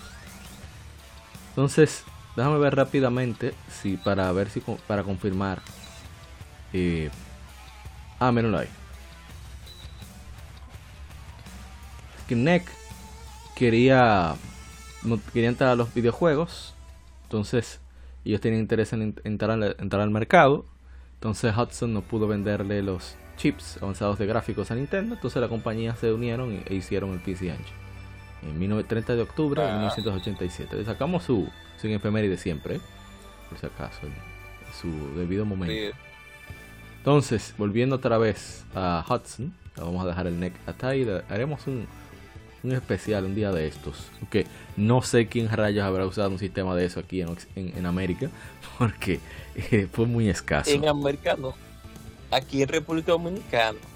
[1.49, 2.03] Entonces,
[2.35, 5.63] déjame ver rápidamente si para ver si para confirmar.
[6.71, 7.09] Eh,
[8.19, 8.67] ah, menos ahí.
[12.27, 12.69] que NEC
[13.55, 14.35] quería
[15.33, 16.75] quería entrar a los videojuegos.
[17.23, 17.79] Entonces,
[18.23, 19.49] ellos tenían interés en entrar
[20.01, 20.65] al mercado
[21.25, 25.95] entonces Hudson no pudo venderle los chips avanzados de gráficos a Nintendo, entonces la compañía
[25.95, 28.75] se unieron e hicieron el PC Engine.
[28.77, 30.69] En 30 de octubre de 1987.
[30.71, 30.75] Ah.
[30.75, 31.49] Le sacamos su,
[31.81, 32.79] su efeméride siempre,
[33.49, 34.01] por si acaso,
[34.79, 35.97] su debido momento.
[36.99, 41.87] Entonces, volviendo otra vez a Hudson, vamos a dejar el neck hasta ahí, haremos un,
[42.65, 44.07] un especial un día de estos.
[44.29, 48.29] Que no sé quién rayos habrá usado un sistema de eso aquí en, en América,
[48.77, 49.19] porque
[49.55, 50.71] eh, fue muy escaso.
[50.71, 51.53] En americano.
[52.31, 53.77] Aquí en República Dominicana.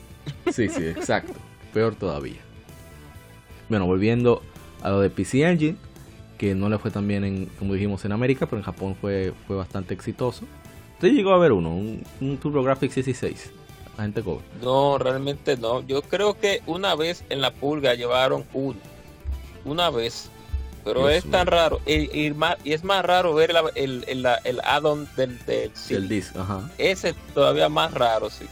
[0.51, 1.33] Sí, sí, exacto.
[1.73, 2.37] Peor todavía.
[3.67, 4.43] Bueno, volviendo
[4.83, 5.75] a lo de PC Engine,
[6.37, 9.33] que no le fue tan bien, en, como dijimos, en América, pero en Japón fue,
[9.47, 10.45] fue bastante exitoso.
[10.93, 13.51] Usted llegó a ver uno, un, un TurboGrafx 16.
[13.99, 14.45] La gente cobre.
[14.61, 15.81] No, realmente no.
[15.85, 18.79] Yo creo que una vez en la pulga llevaron uno.
[19.65, 20.31] Una vez
[20.85, 21.81] pero es tan raro.
[21.85, 22.33] Y,
[22.63, 26.33] es más raro ver el, el, el, add-on del, del disc.
[26.77, 28.45] Ese todavía más raro, sí.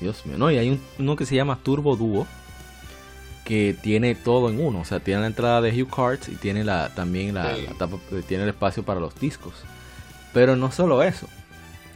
[0.00, 0.38] Dios mío.
[0.38, 2.28] No, y hay uno que se llama Turbo Duo.
[3.44, 4.82] Que tiene todo en uno.
[4.82, 7.56] O sea, tiene la entrada de Hue Cards y tiene la, también la,
[8.28, 9.54] tiene el espacio para los discos.
[10.32, 11.26] Pero no solo eso.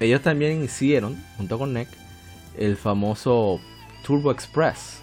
[0.01, 1.89] Ellos también hicieron, junto con NEC,
[2.57, 3.61] el famoso
[4.05, 5.01] Turbo Express.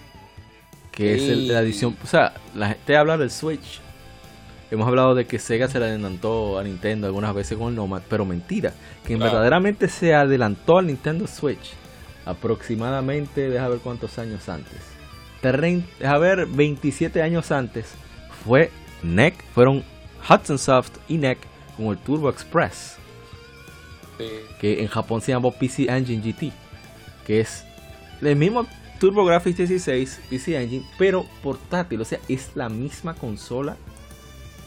[0.92, 1.96] Que es el, la edición.
[2.04, 3.82] O sea, la gente habla del Switch
[4.70, 8.02] Hemos hablado de que Sega se le adelantó a Nintendo algunas veces con el Nomad,
[8.10, 8.74] pero mentira,
[9.06, 11.74] que verdaderamente se adelantó al Nintendo Switch
[12.26, 14.82] aproximadamente, deja ver cuántos años antes.
[15.42, 17.94] Deja ver, 27 años antes
[18.44, 18.70] fue
[19.04, 19.86] NEC, fueron
[20.30, 21.38] Hudson Soft y NEC
[21.78, 22.98] con el Turbo Express,
[24.60, 26.52] que en Japón se llamó PC Engine GT,
[27.28, 27.63] que es
[28.22, 28.66] el mismo
[29.00, 33.78] TurboGrafx 16 PC Engine, pero portátil, o sea, es la misma consola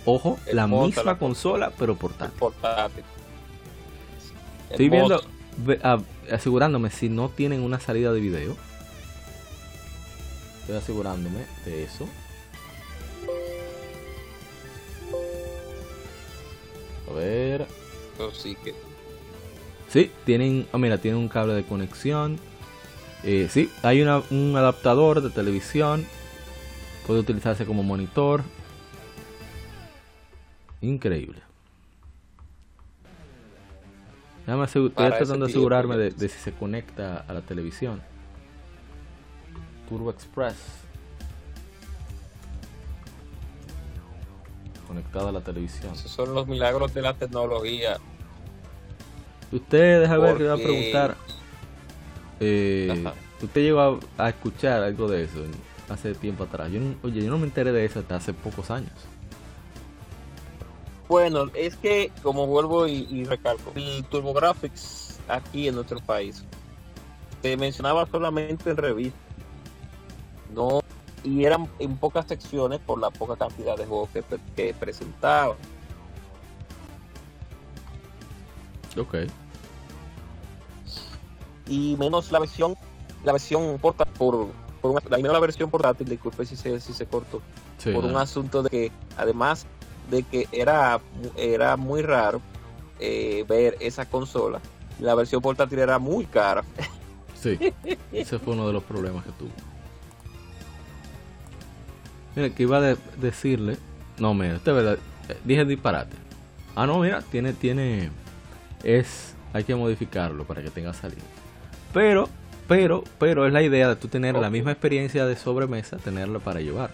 [0.04, 2.38] Ojo, la misma consola, pero portátil.
[2.38, 3.04] portátil.
[4.70, 5.22] Estoy viendo,
[6.32, 8.56] asegurándome si no tienen una salida de video.
[10.60, 12.08] Estoy asegurándome de eso.
[17.08, 17.66] A ver.
[18.32, 18.74] sí que.
[19.88, 20.66] Sí, tienen.
[20.72, 22.38] Oh, mira, tienen un cable de conexión.
[23.22, 26.06] Eh, sí, hay un adaptador de televisión.
[27.06, 28.42] Puede utilizarse como monitor.
[30.80, 31.42] Increíble.
[34.64, 38.02] estoy tratando de asegurarme de, si se conecta a la televisión.
[39.88, 40.56] Turbo Express.
[44.86, 45.92] Conectada a la televisión.
[45.92, 47.98] Esos son los milagros de la tecnología.
[49.52, 51.16] Usted, deja ver que va a preguntar.
[52.40, 53.04] Eh,
[53.42, 55.44] usted llegó a, escuchar algo de eso
[55.88, 56.70] hace tiempo atrás.
[56.72, 58.92] Yo oye, yo no me enteré de eso hasta hace pocos años.
[61.08, 66.44] Bueno, es que, como vuelvo y, recalco, el TurboGrafx aquí en nuestro país.
[67.42, 69.20] Se mencionaba solamente en revistas.
[70.54, 70.80] No,
[71.24, 74.24] y eran en pocas secciones por la poca cantidad de juegos que,
[74.54, 75.56] que presentaban.
[78.96, 79.16] Ok.
[81.70, 82.74] Y menos la versión,
[83.24, 84.48] la versión portátil, por,
[84.82, 87.40] por una, la, la versión portátil, disculpe si se, si se cortó,
[87.78, 89.66] Sí, por un asunto de que además
[90.10, 91.00] de que era,
[91.36, 92.42] era muy raro
[92.98, 94.60] eh, ver esa consola,
[94.98, 96.62] la versión portátil era muy cara.
[97.40, 97.58] Sí,
[98.12, 99.48] ese fue uno de los problemas que tuvo.
[102.36, 103.76] Mira, que iba a de- decirle.
[104.18, 104.98] No, mira, este es verdad.
[105.28, 106.16] eh, Dije disparate.
[106.76, 108.10] Ah, no, mira, tiene, tiene.
[108.84, 109.34] Es.
[109.52, 111.22] Hay que modificarlo para que tenga salida.
[111.92, 112.28] Pero,
[112.68, 116.60] pero, pero es la idea de tú tener la misma experiencia de sobremesa, tenerla para
[116.60, 116.90] llevar.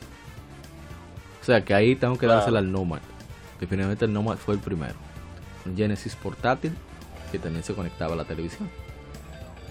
[1.43, 3.01] O sea que ahí tengo que dársela al Nomad.
[3.61, 4.95] Definitivamente el Nomad fue el primero.
[5.65, 6.73] Un Genesis portátil
[7.31, 8.69] que también se conectaba a la televisión.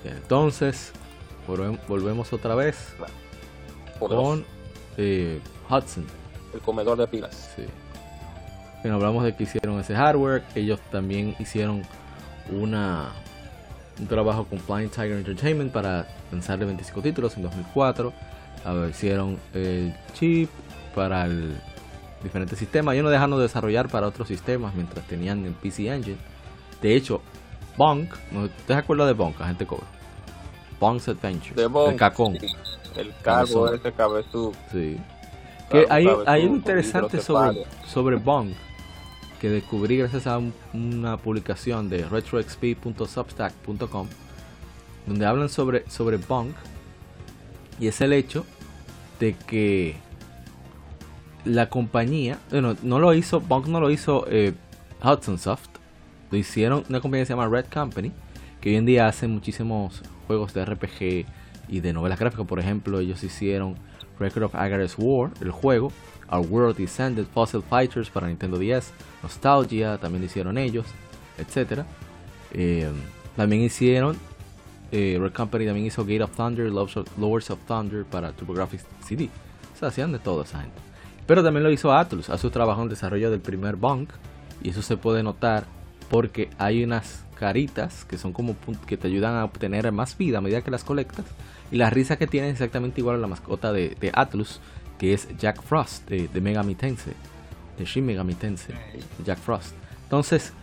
[0.04, 0.92] Entonces,
[1.48, 2.94] volvem- volvemos otra vez
[4.00, 4.46] Por con
[4.98, 6.06] eh, Hudson.
[6.54, 7.52] el comedor de pilas.
[7.56, 7.64] Sí.
[8.84, 10.44] Bien, hablamos de que hicieron ese hardware.
[10.54, 11.82] Ellos también hicieron
[12.52, 13.10] una
[14.00, 18.14] un trabajo con Flying Tiger Entertainment para lanzarle 25 títulos en 2004.
[18.66, 20.50] A ver, hicieron el chip
[20.94, 21.56] para el
[22.24, 22.94] diferentes sistemas.
[22.94, 26.18] Ellos no dejaron de desarrollar para otros sistemas mientras tenían el PC Engine.
[26.82, 27.22] De hecho,
[27.78, 29.86] Bonk, ¿no te acuerdas de Bonk, agente Cobra?
[30.80, 31.56] Bonk's Adventure.
[31.56, 32.38] De Bonk, el cacón.
[32.40, 32.48] sí.
[32.96, 33.76] El Cabezón.
[33.76, 34.54] ese cabezú.
[34.72, 34.98] Sí.
[35.70, 38.52] Que hay, hay algo interesante sobre, sobre Bong
[39.40, 44.08] que descubrí gracias a un- una publicación de retroxp.substack.com
[45.08, 46.50] donde hablan sobre, sobre Bong
[47.80, 48.46] y es el hecho
[49.20, 49.96] de que
[51.44, 54.54] la compañía, bueno, no lo hizo, Bong no lo hizo eh,
[55.04, 55.68] Hudson Soft,
[56.32, 58.12] lo hicieron una compañía que se llama Red Company,
[58.62, 61.26] que hoy en día hace muchísimos juegos de RPG
[61.68, 62.48] y de novelas gráficas.
[62.48, 63.76] Por ejemplo, ellos hicieron
[64.20, 65.92] Record of Agarth's War, el juego,
[66.32, 68.92] Our World Descended, Fossil Fighters para Nintendo 10,
[69.24, 70.86] Nostalgia, también lo hicieron ellos,
[71.38, 71.84] etc.
[73.36, 74.18] también hicieron,
[74.92, 79.30] eh, Red Company también hizo Gate of Thunder, Lords of, Thunder para TurboGrafx CD.
[79.74, 80.78] O sea, hacían de todo esa gente.
[81.28, 84.12] Pero también lo hizo Atlus, Atlus trabajó en el desarrollo del primer Bunk
[84.62, 85.66] y eso se puede notar
[86.10, 88.56] porque hay unas caritas que son como
[88.88, 91.26] que te ayudan a obtener más vida a medida que las colectas
[91.72, 94.62] y la risa que tiene es exactamente igual a la mascota de, de Atlus
[94.98, 97.14] que es Jack Frost de, de Megami Tensei
[97.78, 98.76] de Shin Megami Tensei
[99.26, 100.54] Jack Frost entonces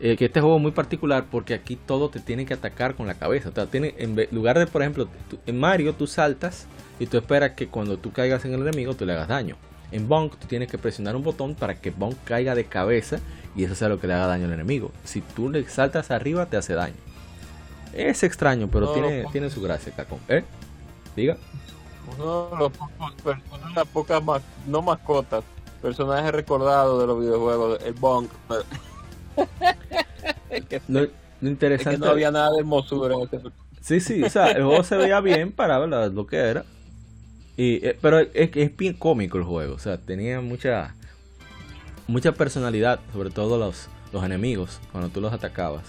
[0.00, 3.06] eh, que este juego es muy particular porque aquí todo te tiene que atacar con
[3.06, 6.66] la cabeza o sea, tiene en lugar de por ejemplo tú- en Mario tú saltas
[7.00, 9.56] y tú esperas que cuando tú caigas en el enemigo tú le hagas daño
[9.90, 13.18] en Bonk tú tienes que presionar un botón para que Bonk caiga de cabeza
[13.56, 14.92] y eso sea lo que le haga daño al enemigo.
[15.02, 16.94] Si tú le saltas arriba te hace daño.
[17.94, 19.30] Es extraño, pero No, tiene, no.
[19.32, 20.18] tiene su gracia, Cacón.
[20.28, 20.44] ¿Eh?
[21.16, 21.38] Diga.
[22.16, 23.12] Uno de los pocos
[23.74, 24.22] las pocas
[24.66, 25.44] no mascotas,
[25.82, 28.30] personajes recordados de los videojuegos, el Bonk.
[30.50, 31.98] es, que, Lo, lo es que interesante.
[31.98, 33.40] no había nada de hermosura en ese
[33.80, 36.10] Sí, sí, o sea, el juego se veía bien para ¿verdad?
[36.12, 36.64] lo que era.
[37.56, 40.94] Y, eh, pero es que es bien cómico el juego, o sea, tenía mucha
[42.06, 45.84] mucha personalidad, sobre todo los, los enemigos, cuando tú los atacabas.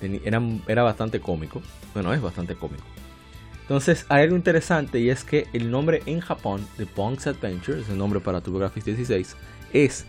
[0.00, 1.60] Eran- era bastante cómico,
[1.94, 2.84] bueno, es bastante cómico.
[3.68, 7.90] Entonces, hay algo interesante y es que el nombre en Japón de Bonk's Adventure, es
[7.90, 9.36] el nombre para TurboGrafx 16,
[9.74, 10.06] es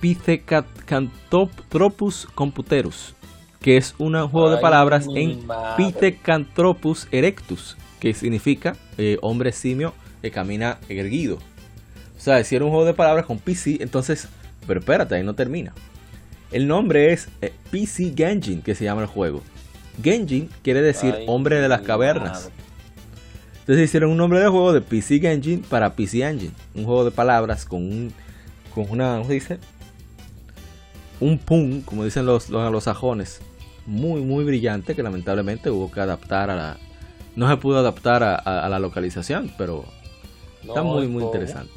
[0.00, 3.14] Pithecanthropus computerus,
[3.60, 5.46] que es un juego de palabras en.
[5.76, 11.36] Pithecanthropus erectus, que significa eh, hombre simio que camina erguido.
[11.36, 14.26] O sea, si era un juego de palabras con PC, entonces,
[14.66, 15.72] pero espérate, ahí no termina.
[16.50, 19.44] El nombre es eh, PC Genjin, que se llama el juego.
[20.02, 22.50] Genjin quiere decir Ay, hombre de las cavernas.
[22.50, 22.63] madre.
[23.64, 26.52] Entonces hicieron un nombre de juego de PC Engine para PC Engine.
[26.74, 28.12] Un juego de palabras con un.
[28.74, 29.14] con una.
[29.16, 29.58] ¿Cómo se dice?
[31.20, 33.40] Un pun, como dicen los, los anglosajones.
[33.86, 36.76] Muy, muy brillante que lamentablemente hubo que adaptar a la.
[37.36, 39.84] No se pudo adaptar a, a- a la localización, pero
[40.62, 41.72] está muy, muy interesante.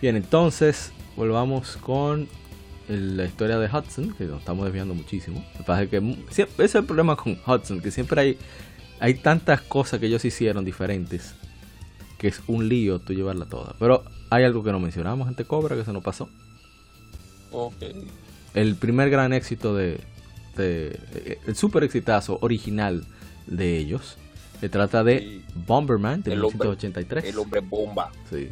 [0.00, 2.28] Bien, entonces volvamos con
[2.88, 5.44] la historia de Hudson, que nos estamos desviando muchísimo.
[5.66, 8.38] Parece que sie- ese es el problema con Hudson, que siempre hay,
[9.00, 11.34] hay tantas cosas que ellos hicieron diferentes
[12.18, 13.74] que es un lío tú llevarla toda.
[13.78, 16.28] Pero hay algo que no mencionamos, gente Cobra, que se nos pasó.
[17.50, 17.74] Ok.
[18.54, 20.00] El primer gran éxito de,
[20.56, 23.04] de- eh, el super exitazo original
[23.46, 24.16] de ellos.
[24.60, 25.44] Se trata de Sí.
[25.66, 27.24] Bomberman de El hombre- 1983.
[27.24, 28.10] El hombre bomba.
[28.30, 28.48] Sí.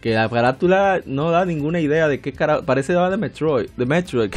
[0.00, 4.30] Que la carátula no da ninguna idea de qué cara parece de Metroid, de Metroid,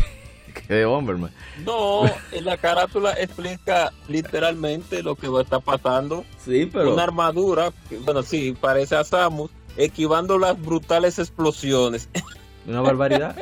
[0.67, 1.31] que de Bomberman.
[1.65, 6.25] No, en la carátula explica literalmente lo que va a estar pasando.
[6.43, 6.93] Sí, pero.
[6.93, 7.71] Una armadura,
[8.05, 12.09] bueno, sí, parece a Samus, esquivando las brutales explosiones.
[12.67, 13.35] Una barbaridad.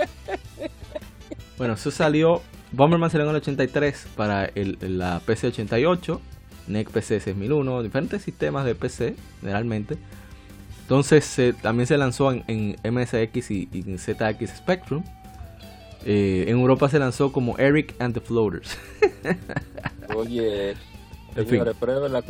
[1.58, 2.42] bueno, eso salió.
[2.72, 6.22] Bomberman salió en el 83 para el, la PC 88,
[6.68, 9.98] NEC PC 6001, diferentes sistemas de PC, generalmente.
[10.82, 15.04] Entonces también se lanzó en, MSX y, en ZX Spectrum.
[16.06, 18.78] Eh, en Europa se lanzó como Eric and the Floaters.
[20.16, 20.76] Oye,
[21.34, 22.24] señores, pero la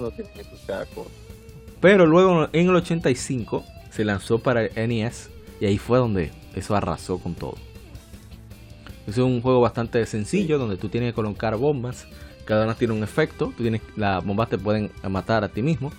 [1.82, 7.18] Pero luego en el 85 se lanzó para NES y ahí fue donde eso arrasó
[7.18, 7.56] con todo.
[9.08, 12.08] Es un juego bastante sencillo donde tú tienes que colocar bombas.
[12.46, 13.54] Cada una tiene un efecto.
[13.56, 15.92] Tú tienes, las bombas te pueden matar a ti mismo.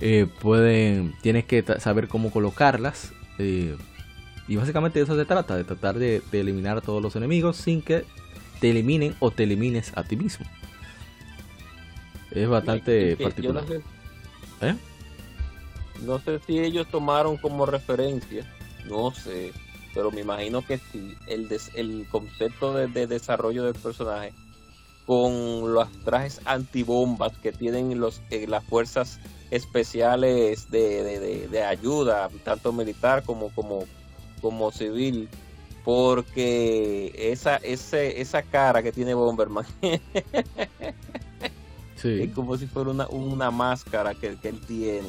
[0.00, 3.12] Eh, pueden, tienes que saber cómo colocarlas.
[3.38, 3.76] Eh,
[4.48, 7.82] y básicamente de eso se trata, de tratar de, eliminar a todos los enemigos sin
[7.82, 8.04] que
[8.60, 10.46] te eliminen o te elimines a ti mismo.
[12.30, 13.62] Es bastante particular.
[13.62, 13.82] No sé,
[14.62, 14.74] ¿Eh?
[16.04, 18.44] no sé si ellos tomaron como referencia,
[18.88, 19.52] no sé,
[19.94, 24.32] pero me imagino que sí, el, el concepto de, desarrollo del personaje
[25.06, 29.18] con los trajes antibombas que tienen los, eh, las fuerzas
[29.50, 33.84] especiales de, ayuda, tanto militar como, como,
[34.40, 35.28] como civil,
[35.84, 39.64] porque esa, ese, esa cara que tiene Bomberman
[42.04, 45.08] es como si fuera una, una máscara que, que él tiene.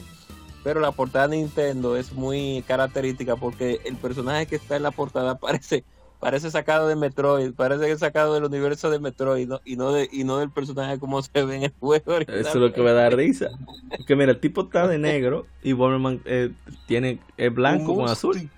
[0.63, 4.91] Pero la portada de Nintendo es muy característica porque el personaje que está en la
[4.91, 5.83] portada parece
[6.19, 10.09] parece sacado de Metroid, parece que es sacado del universo de Metroid y no de,
[10.11, 12.17] y no del personaje como se ve en el juego.
[12.17, 13.49] Eso es lo que me da risa.
[14.05, 16.51] Que mira, el tipo está de negro y Bomberman eh,
[16.87, 18.49] tiene el blanco con azul.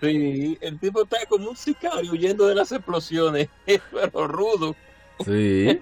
[0.00, 4.74] Sí, el tipo está como un sicario huyendo de las explosiones, pero rudo.
[5.24, 5.80] Sí.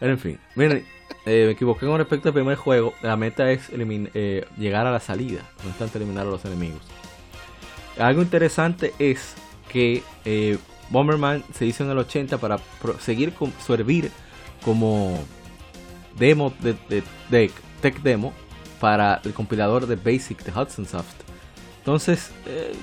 [0.00, 0.84] En fin, miren,
[1.26, 2.94] eh, me equivoqué con respecto al primer juego.
[3.02, 6.82] La meta es eh, llegar a la salida, no es tanto eliminar a los enemigos.
[7.98, 9.34] Algo interesante es
[9.68, 10.58] que eh,
[10.90, 12.58] Bomberman se hizo en el 80 para
[13.00, 13.32] seguir
[13.64, 14.10] servir
[14.64, 15.18] como
[16.18, 17.02] demo de,
[17.80, 18.32] tech demo
[18.80, 21.23] para el compilador de Basic de Hudson Soft.
[21.84, 22.74] Entonces eh,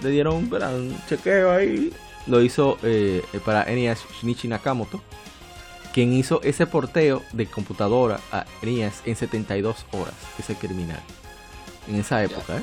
[0.00, 1.92] le dieron un chequeo ahí.
[2.28, 5.02] Lo hizo eh, para NES Shinichi Nakamoto,
[5.92, 11.00] quien hizo ese porteo de computadora a NES en 72 horas, ese criminal,
[11.88, 12.62] en esa época.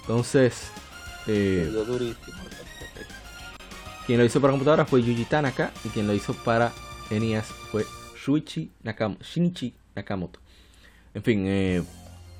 [0.00, 0.70] Entonces,
[1.26, 1.70] eh,
[4.06, 6.72] quien lo hizo para computadora fue Yuji Tanaka y quien lo hizo para
[7.10, 7.84] NES fue
[8.24, 8.70] Shuichi
[9.20, 10.40] Shinichi Nakamoto.
[11.12, 11.82] En fin, eh,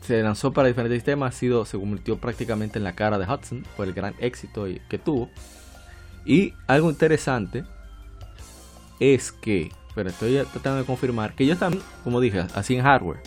[0.02, 3.86] se lanzó para diferentes sistemas, sido, se convirtió prácticamente en la cara de Hudson por
[3.86, 5.30] el gran éxito que tuvo.
[6.24, 7.64] Y algo interesante
[9.00, 13.20] es que, pero estoy tratando de confirmar que ellos también, como dije, así en hardware.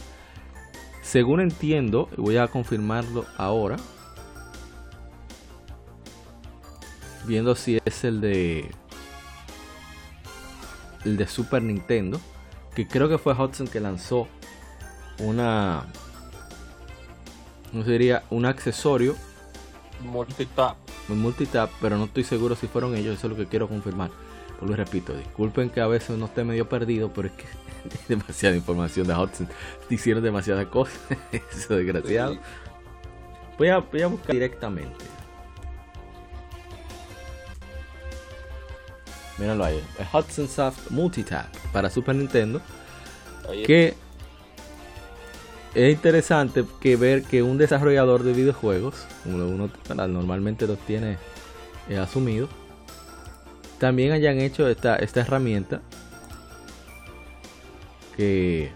[1.02, 3.78] Según entiendo, voy a confirmarlo ahora.
[7.26, 8.70] viendo si es el de
[11.04, 12.20] el de Super Nintendo,
[12.76, 14.28] que creo que fue Hudson que lanzó
[15.20, 15.86] una
[17.74, 19.16] no diría un accesorio
[20.02, 20.78] multitap,
[21.10, 24.12] un multitap, pero no estoy seguro si fueron ellos, eso es lo que quiero confirmar.
[24.60, 27.44] Por lo repito, disculpen que a veces no esté medio perdido, pero es que
[27.92, 29.50] hay demasiada información de Hudson.
[29.90, 31.00] Hicieron demasiadas cosas,
[31.32, 32.38] eso desgraciado.
[33.58, 35.06] Voy a, voy a buscar directamente.
[39.38, 39.84] Míralo ahí.
[40.00, 42.62] El Hudson Soft Multitap para Super Nintendo.
[43.66, 43.94] Que
[45.76, 49.70] es interesante que ver que un desarrollador de videojuegos, uno, uno
[50.08, 51.18] normalmente los tiene
[51.90, 52.48] eh, asumido,
[53.78, 55.82] también hayan hecho esta, esta herramienta
[58.16, 58.72] que...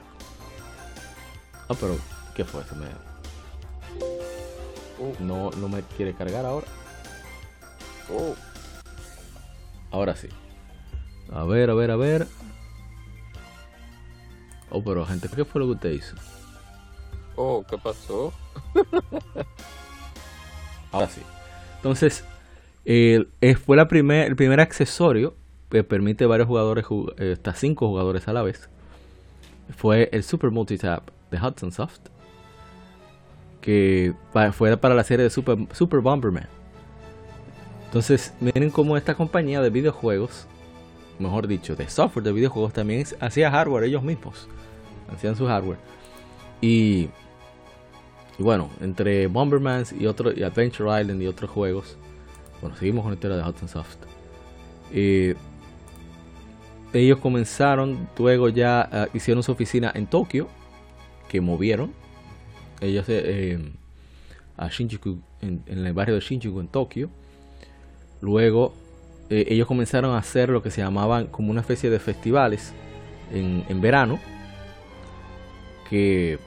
[1.69, 1.97] Ah, pero
[2.35, 2.75] ¿qué fue eso?
[4.99, 5.13] Uh.
[5.23, 6.67] No, no me quiere cargar ahora.
[8.09, 8.33] Uh.
[9.91, 10.27] Ahora sí.
[11.31, 12.27] A ver, a ver, a ver.
[14.69, 16.15] Oh, pero gente, ¿qué fue lo que usted hizo?
[17.41, 18.33] Oh, ¿qué pasó?
[20.91, 21.21] Ahora sí.
[21.77, 22.25] Entonces,
[23.65, 25.35] fue la primer, el primer accesorio
[25.69, 26.85] que permite varios jugadores,
[27.17, 28.67] eh, hasta cinco jugadores a la vez.
[29.77, 32.01] Fue el Super Multitap de Hudson Soft.
[33.61, 34.13] Que
[34.51, 36.49] fue para la serie de Super, Super Bomberman.
[37.85, 40.45] Entonces, miren cómo esta compañía de videojuegos
[41.19, 44.47] mejor dicho, de software de videojuegos, también hacía hardware ellos mismos.
[45.13, 45.77] Hacían su hardware.
[46.61, 47.09] Y,
[48.39, 51.97] y bueno, entre Bomberman y, otro, y Adventure Island y otros juegos,
[52.61, 53.97] bueno, seguimos con la historia de Hudson Soft.
[56.93, 60.47] ellos comenzaron, luego ya ah, hicieron su oficina en Tokio,
[61.27, 61.91] que movieron.
[62.79, 63.71] Ellos eh, eh,
[64.55, 67.09] a Shinjuku, en, el barrio de Shinjuku en Tokio.
[68.21, 68.73] Luego
[69.29, 72.73] eh, ellos comenzaron a hacer lo que se llamaban como una especie de festivales
[73.33, 74.17] en, en verano.
[75.89, 76.39] Que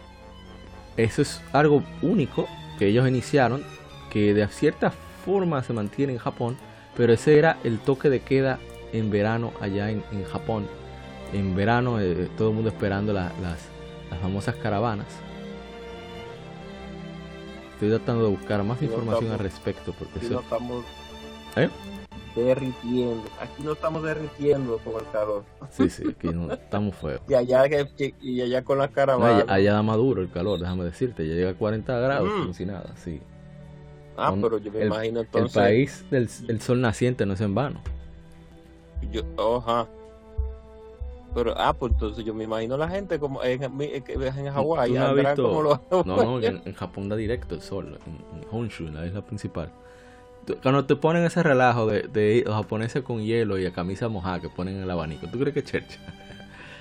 [0.97, 3.62] eso es algo único que ellos iniciaron,
[4.11, 4.93] que de cierta
[5.24, 6.57] forma se mantiene en Japón,
[6.97, 8.59] pero ese era el toque de queda
[8.93, 10.66] en verano allá en, Japón.
[11.32, 13.59] En verano eh, todo el mundo esperando las, las,
[14.20, 15.07] famosas caravanas.
[17.72, 20.40] Estoy tratando de buscar más información al respecto porque eso...
[20.40, 20.84] estamos
[21.57, 21.68] ¿Eh?
[22.35, 23.22] Derritiendo.
[23.41, 25.45] Aquí no estamos derritiendo con el calor.
[25.70, 27.20] Sí, sí, aquí no estamos feos.
[27.28, 27.64] y allá
[28.20, 29.45] y allá con las caravanas.
[29.49, 31.26] allá, da más duro el calor, déjame decirte.
[31.26, 32.41] Ya llega a 40 grados mm.
[32.41, 33.20] como si nada, sí.
[34.16, 35.57] Ah, pero yo me imagino entonces.
[35.57, 37.80] El país del el sol naciente no es en vano.
[39.11, 39.89] Yo, oja.
[41.35, 44.93] Pero, ah, pues entonces yo me imagino la gente como en, en, en Hawái.
[44.93, 49.72] No, no, no, en, Japón da directo el sol, en, Honshu, en la isla principal.
[50.62, 54.40] Cuando te ponen ese relajo de, de los japoneses con hielo y a camisa mojada
[54.40, 55.99] que ponen en el abanico, ¿tú crees que chercha?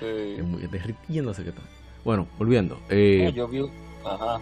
[0.00, 0.06] Sí.
[0.38, 1.62] Es muy derritiéndose que está.
[2.04, 2.80] Bueno, volviendo.
[2.88, 3.64] Eh, yo vi,
[4.04, 4.40] ajá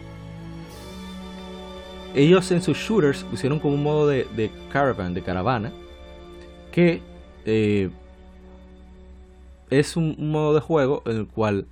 [2.14, 5.73] ellos en sus shooters pusieron como un modo de, caravan, de caravana,
[6.73, 7.03] que
[7.45, 7.91] eh,
[9.71, 11.66] es un, modo de juego en el cual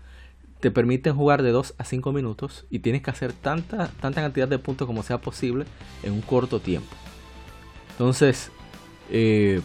[0.60, 4.48] te permiten jugar de 2 a 5 minutos y tienes que hacer tanta, tanta cantidad
[4.48, 5.64] de puntos como sea posible
[6.02, 6.94] en un corto tiempo.
[7.98, 8.52] Entonces,
[9.10, 9.60] eh,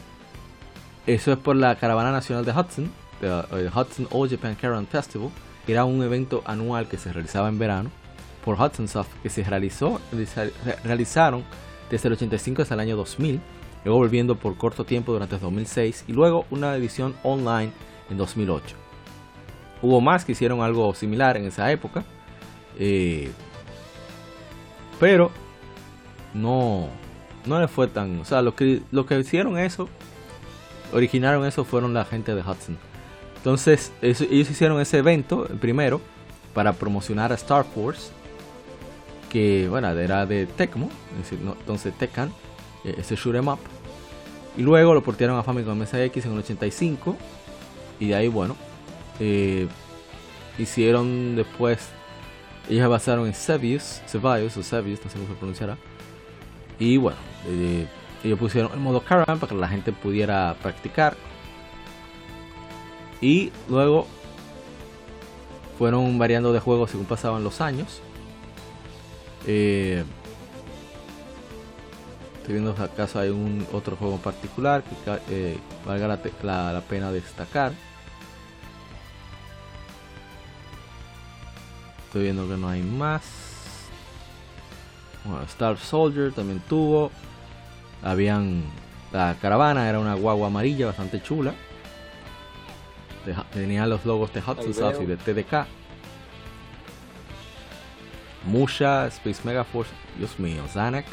[1.06, 5.30] eso es por la Caravana Nacional de Hudson, el Hudson All Japan Caravan Festival,
[5.68, 7.92] que era un evento anual que se realizaba en verano
[8.44, 10.02] por Hudson Soft que se realizó,
[10.84, 11.44] realizaron
[11.92, 13.40] desde el 85 hasta el año 2000,
[13.86, 17.72] luego volviendo por corto tiempo durante el 2006 y luego una edición online
[18.10, 18.76] en 2008.
[19.84, 22.04] Hubo más que hicieron algo similar en esa época,
[22.80, 23.32] eh,
[25.00, 25.30] pero
[26.34, 26.90] no,
[27.46, 28.22] no le fue tan...
[28.22, 29.89] O sea, lo que, lo que hicieron eso,
[30.91, 32.78] originaron eso fueron la gente de Hudson.
[33.38, 36.02] Entonces, ellos hicieron ese evento, primero,
[36.54, 38.12] para promocionar a Star Force
[39.34, 40.91] que bueno, era de Tecmo,
[41.32, 42.32] entonces Tekken,
[42.86, 43.58] eh, ese shoot em up.
[44.56, 47.18] Y luego lo portearon a Famicom MSX en el 85.
[48.00, 48.56] Y de ahí, bueno,
[49.20, 49.68] eh,
[50.60, 51.89] hicieron después,
[52.70, 55.78] ellos basaron en Sevius, Sevius o Sevius, no sé cómo se pronunciará.
[56.80, 57.18] Y bueno,
[57.48, 57.88] eh,
[58.24, 61.16] ellos pusieron el modo Caravan para que la gente pudiera practicar.
[63.22, 64.08] Y luego
[65.78, 68.02] fueron variando de juegos según pasaban los años.
[69.46, 70.04] Eh,
[72.38, 74.96] estoy viendo acaso hay un otro juego en particular que
[75.30, 77.74] eh, valga la, pena destacar.
[82.06, 83.53] Estoy viendo que no hay más.
[85.48, 87.12] Star Soldier también tuvo.
[88.02, 88.64] Habían.
[89.12, 91.54] La caravana era una guagua amarilla bastante chula.
[93.54, 95.66] Tenía los logos de South y de TDK.
[98.46, 101.06] Musha, Space Megaforce, Dios mío, Zanak.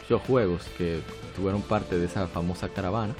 [0.00, 1.00] Muchos juegos que
[1.36, 3.14] tuvieron parte de esa famosa caravana.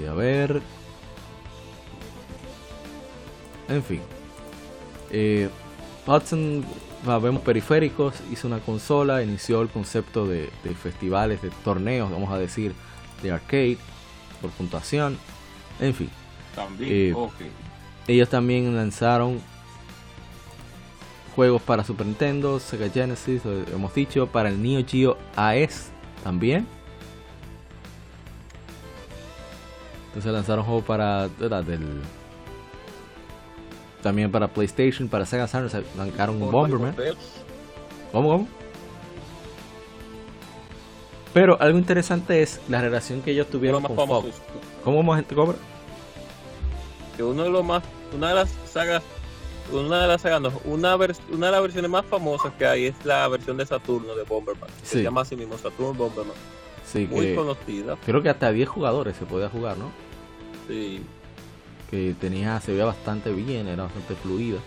[0.00, 0.62] Y a ver.
[3.68, 4.00] En fin.
[5.10, 5.50] Eh,
[6.06, 6.64] Hudson,
[7.04, 10.50] vemos periféricos, hizo una consola, inició el concepto de,
[10.80, 12.74] festivales, de torneos, vamos a decir,
[13.22, 13.78] de arcade,
[14.40, 15.18] por puntuación.
[15.80, 16.10] En fin.
[16.54, 17.14] También, eh,
[18.06, 19.40] Ellos también lanzaron
[21.34, 23.42] juegos para Super Nintendo, Sega Genesis,
[23.72, 25.90] hemos dicho, para el Neo Geo AES
[26.22, 26.66] también.
[30.08, 32.00] Entonces lanzaron juegos para del
[34.02, 36.94] también para PlayStation, para Sega Saturn lanzaron un Bomberman.
[38.12, 38.48] ¿Cómo, cómo?
[41.34, 44.28] Pero algo interesante es la relación que ellos tuvieron con Fox.
[44.82, 45.56] ¿Cómo más gente cobra?
[47.16, 47.82] Que uno de los más,
[48.14, 49.02] una de las sagas
[49.72, 50.24] una de las
[50.64, 54.22] una, una de las versiones más famosas que hay es la versión de Saturno de
[54.22, 54.70] Bomberman.
[54.82, 56.36] Se llama así mismo Saturno Bomberman.
[56.84, 57.96] Sí, Muy conocida.
[58.04, 59.90] Creo que hasta 10 jugadores se podía jugar, ¿no?
[60.68, 61.04] Sí.
[61.90, 64.58] Que tenía, se veía bastante bien, era bastante fluida.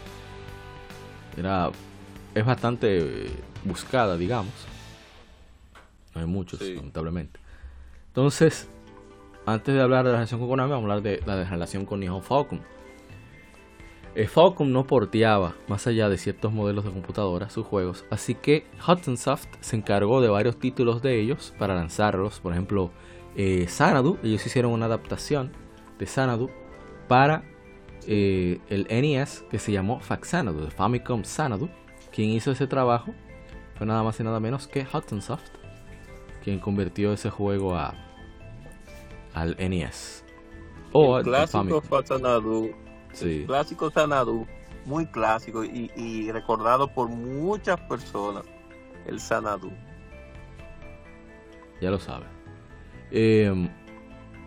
[1.37, 1.69] Era,
[2.33, 3.27] es bastante
[3.63, 4.53] buscada, digamos.
[6.15, 7.39] No hay muchos, lamentablemente.
[8.07, 8.67] Entonces,
[9.45, 11.99] antes de hablar de la relación con Konami, vamos a hablar de la relación con
[11.99, 12.61] Nihon Falcon
[14.15, 18.65] eh, Falcom no porteaba, más allá de ciertos modelos de computadora, sus juegos, así que
[18.85, 22.91] Hudson Soft se encargó de varios títulos de ellos para lanzarlos, por ejemplo,
[23.35, 25.51] eh, Xanadu, ellos hicieron una adaptación
[25.99, 26.49] de Xanadu
[27.09, 27.43] para
[28.07, 31.69] eh, el NES que se llamó Faxanadu, de Famicom Xanadu.
[32.13, 33.13] Quien hizo ese trabajo
[33.75, 35.49] fue nada más y nada menos que Hudson Soft,
[36.43, 37.93] quien convirtió ese juego a,
[39.33, 40.23] al NES.
[40.93, 42.71] O el clásico Faxanadu.
[43.11, 43.43] Sí.
[43.47, 44.45] clásico Xanadu,
[44.85, 48.45] muy clásico y, y recordado por muchas personas.
[49.05, 49.71] El Xanadu.
[51.81, 52.27] Ya lo saben.
[53.11, 53.69] Eh,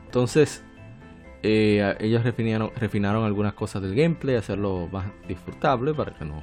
[0.05, 0.65] entonces,
[1.43, 6.43] eh, ellos refinaron, refinaron algunas cosas del gameplay, hacerlo más disfrutable para que no,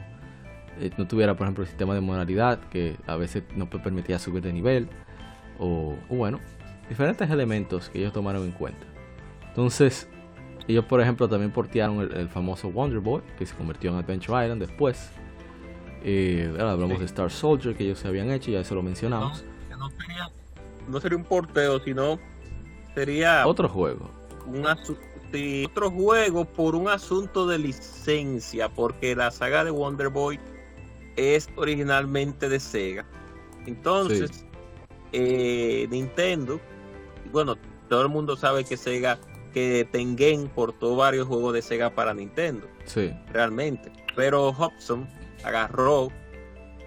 [0.79, 4.43] eh, no tuviera, por ejemplo, el sistema de modalidad que a veces no permitía subir
[4.43, 4.89] de nivel.
[5.57, 6.39] O, bueno,
[6.87, 8.85] diferentes elementos que ellos tomaron en cuenta.
[9.47, 10.09] Entonces,
[10.67, 14.61] ellos, por ejemplo, también portearon el, famoso Wonder Boy, que se convirtió en Adventure Island
[14.61, 15.11] después.
[16.57, 19.43] ahora hablamos de Star Soldier, que ellos se habían hecho, ya eso lo mencionamos.
[19.77, 20.29] no sería
[20.89, 22.19] no sería un porteo, sino
[22.95, 24.18] sería otro juego.
[24.45, 30.39] Un otro juego por un asunto de licencia, porque la saga de Wonder Boy
[31.15, 33.05] es originalmente de Sega.
[33.65, 34.45] Entonces,
[35.11, 36.59] eh, Nintendo,
[37.31, 37.57] bueno,
[37.89, 39.19] todo el mundo sabe que Sega,
[39.53, 42.67] que Tengen portó varios juegos de Sega para Nintendo.
[42.85, 43.11] Sí.
[43.31, 43.91] Realmente.
[44.15, 45.07] Pero Hobson
[45.43, 46.09] agarró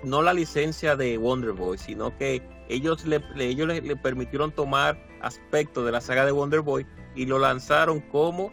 [0.03, 5.85] no la licencia de Wonder Boy, sino que ellos le, ellos le, permitieron tomar aspectos
[5.85, 8.53] de la saga de Wonder Boy y lo lanzaron como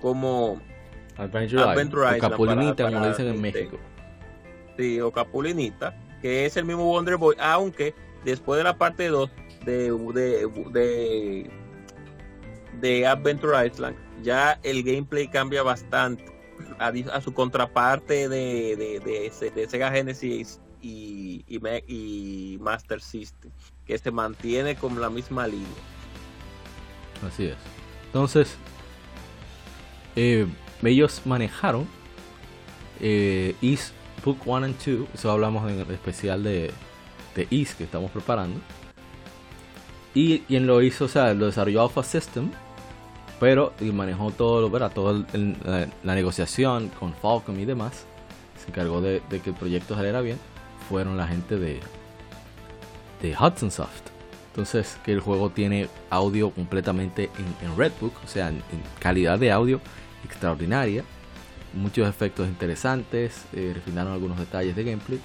[0.00, 0.60] como
[1.16, 3.78] Adventure, o Capulinita, como dicen en México.
[4.76, 7.94] Sí, o Capulinita, que es el mismo Wonder Boy, aunque
[8.24, 9.30] después de la parte 2
[9.64, 9.92] de,
[10.72, 11.50] de,
[12.80, 16.24] de, Adventure Island, ya el gameplay cambia bastante
[16.78, 23.52] a, su contraparte de, de, de, de Sega Genesis y, y, Master System,
[23.84, 25.68] que se mantiene con la misma línea.
[27.24, 27.56] Así es.
[28.12, 28.56] Entonces,
[30.16, 30.46] eh,
[30.82, 31.86] ellos manejaron
[33.00, 36.70] eh, East Book 1 and 2, eso hablamos en especial de,
[37.34, 38.60] de que estamos preparando.
[40.14, 42.50] Y quien lo hizo, o sea, lo desarrolló Alpha System,
[43.40, 44.92] pero manejó todo, ¿verdad?
[44.92, 45.24] Toda
[46.02, 48.04] la, negociación con Falcom y demás.
[48.62, 50.38] Se encargó de, que el proyecto saliera bien
[50.88, 51.80] fueron la gente de
[53.40, 54.11] Hudson Soft.
[54.52, 57.30] Entonces, que el juego tiene audio completamente
[57.62, 58.62] en, Redbook, o sea, en,
[58.98, 59.80] calidad de audio
[60.26, 61.04] extraordinaria.
[61.72, 65.18] Muchos efectos interesantes, eh, refinaron algunos detalles de gameplay,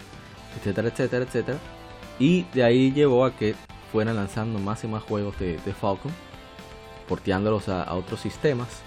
[0.57, 1.57] etcétera, etcétera, etcétera.
[2.19, 3.53] Y de ahí llevó a que
[3.91, 6.13] fueran lanzando más y más juegos de, Falcon,
[7.09, 8.82] porteándolos a, otros sistemas.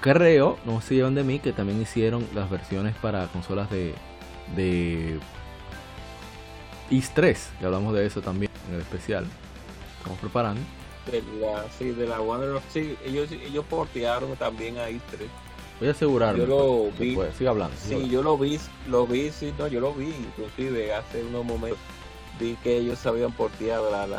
[0.00, 3.96] Creo, no se llevan de mí, que también hicieron las versiones para consolas de,
[4.54, 5.18] de
[6.90, 9.26] East 3, que hablamos de eso también en el especial.
[9.98, 10.60] Estamos preparando.
[11.10, 15.28] De la, sí, de la Wonder sí, ellos, ellos portearon también a East 3.
[15.78, 16.40] Voy a asegurarme.
[16.40, 17.18] Yo lo vi.
[17.36, 17.76] sigue hablando.
[17.76, 18.58] sí, yo lo vi,
[18.88, 21.78] lo vi, sí, no, yo lo vi, inclusive hace unos momentos
[22.38, 24.18] vi que ellos habían porteado la, la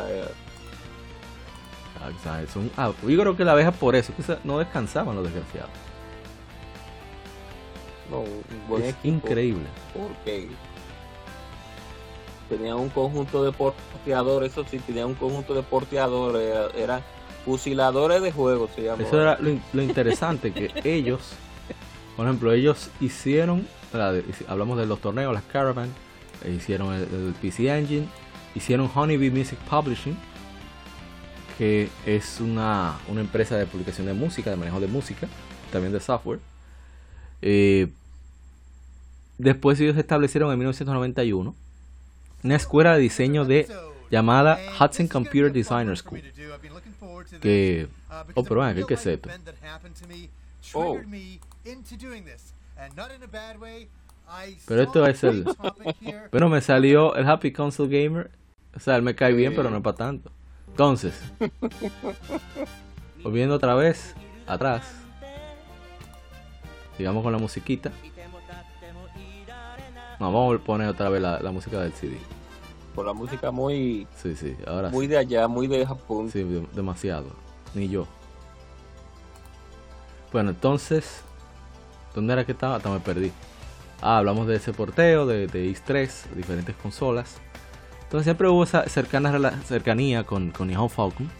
[2.00, 5.70] ah, un, ah, yo creo que la abeja por eso, que no descansaban los desgraciados.
[8.10, 8.24] No,
[8.78, 9.66] es increíble.
[9.92, 10.48] Porque
[12.48, 17.02] tenía un conjunto de porteadores, eso sí, tenía un conjunto de porteadores, eran
[17.44, 19.02] fusiladores de juegos, se llama.
[19.02, 21.32] Eso era lo, interesante, que ellos,
[22.16, 23.66] por ejemplo, ellos hicieron,
[24.46, 25.92] hablamos de los torneos, las Caravan,
[26.44, 28.08] e hicieron el, PC Engine,
[28.54, 30.16] hicieron Honeybee Music Publishing,
[31.56, 35.26] que es una, una empresa de publicación de música, de manejo de música,
[35.72, 36.38] también de software.
[37.42, 37.88] Eh,
[39.38, 41.54] Después ellos se establecieron en 1991
[42.42, 43.68] una escuela de diseño de
[44.10, 46.22] llamada Hudson Computer Designer School.
[47.40, 47.88] Que
[48.34, 49.28] oh, pero bueno, ¿qué es esto?
[50.74, 50.98] Oh.
[54.66, 55.44] Pero esto es el
[56.30, 58.30] Pero me salió el Happy Console Gamer.
[58.74, 60.30] O sea, él me cae bien, pero no para tanto.
[60.68, 61.20] Entonces,
[63.22, 64.14] volviendo otra vez
[64.46, 64.94] atrás.
[66.96, 67.90] Sigamos con la musiquita.
[70.20, 72.18] No, vamos a poner otra vez la, música del CD.
[72.94, 74.06] Por la música muy.
[74.16, 76.30] Sí, sí, ahora Muy de allá, muy de Japón.
[76.30, 76.44] Sí,
[76.74, 77.26] demasiado.
[77.74, 78.06] Ni yo.
[80.32, 81.22] Bueno, entonces.
[82.14, 82.76] ¿Dónde era que estaba?
[82.76, 83.30] Hasta me perdí.
[84.00, 87.40] Ah, hablamos de ese porteo, de, de 3 diferentes consolas.
[88.02, 91.30] Entonces siempre hubo esa cercana, cercanía con, con Nihon Falcon.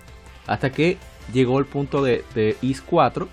[0.46, 0.98] Hasta que
[1.32, 3.28] llegó el punto de, de IS 4.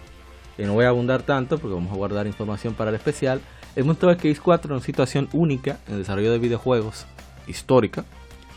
[0.58, 3.42] Que no voy a abundar tanto porque vamos a guardar información para el especial.
[3.76, 7.06] El que X 4 es una situación única en el desarrollo de videojuegos
[7.46, 8.06] histórica,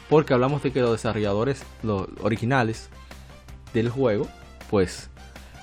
[0.09, 2.89] porque hablamos de que los desarrolladores los originales
[3.75, 4.29] del juego,
[4.71, 5.11] pues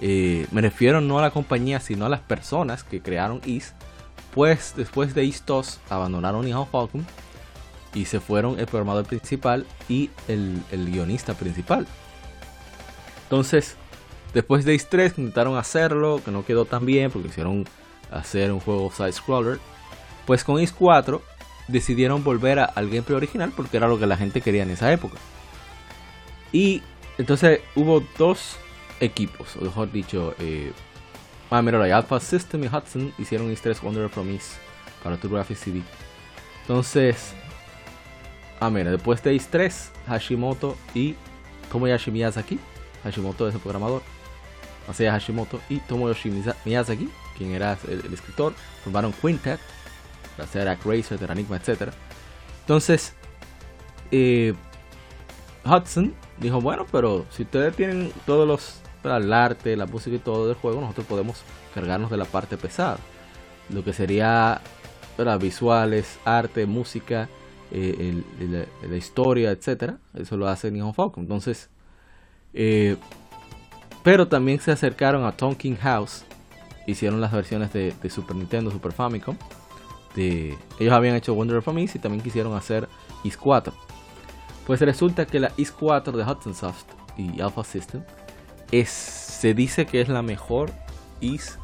[0.02, 3.74] eh, me refiero no a la compañía, sino a las personas que crearon Is,
[4.34, 7.06] pues después de Is 2 abandonaron Nihon Falcon
[7.94, 11.88] y se fueron el programador principal y el, guionista principal.
[13.24, 13.78] Entonces,
[14.34, 17.66] después de Is 3 intentaron hacerlo, que no quedó tan bien porque hicieron
[18.12, 19.60] hacer un juego side-scroller.
[20.26, 21.22] Pues con Is 4
[21.68, 25.18] decidieron volver al gameplay original porque era lo que la gente quería en esa época.
[26.52, 26.82] Y
[27.18, 28.58] entonces hubo dos
[29.00, 30.72] equipos, o mejor dicho, eh,
[31.50, 34.58] ah, mira, Alpha System y Hudson hicieron Is 3 Wonder Promise
[35.04, 35.82] para TurboGrafx CD.
[36.62, 37.34] Entonces,
[38.60, 41.16] ah, mira, después de Is 3, Hashimoto y
[41.72, 42.60] Tomoyashi Miyazaki,
[43.04, 44.02] Hashimoto es el programador,
[44.88, 46.32] o sea, Hashimoto y Tomoyoshi
[46.64, 49.60] Miyazaki, quien era el, escritor, formaron Quintet,
[50.38, 51.92] la serie Racer, Terranigma, etc.
[52.62, 53.14] Entonces,
[54.12, 54.54] eh,
[55.66, 60.48] Hudson dijo, bueno, pero si ustedes tienen todos los, el arte, la música y todo
[60.48, 62.98] del juego, nosotros podemos cargarnos de la parte pesada.
[63.70, 64.62] Lo que sería
[65.40, 67.30] visuales, arte, música,
[67.72, 68.22] eh,
[68.88, 69.98] la historia, etcétera.
[70.14, 71.24] Eso lo hace Nihon Falcon.
[71.24, 71.70] Entonces,
[72.54, 72.98] eh,
[74.04, 76.26] pero también se acercaron a Tonkin House.
[76.86, 79.38] Hicieron las versiones de, Super Nintendo, Super Famicom.
[80.16, 82.88] De, ellos habían hecho Wonder of Miss y también quisieron hacer
[83.24, 83.74] Is 4.
[84.66, 86.86] Pues resulta que la Is 4 de Hudson Soft
[87.18, 88.04] y Alpha System
[88.72, 90.72] es, se dice que es la mejor
[91.22, 91.58] Is,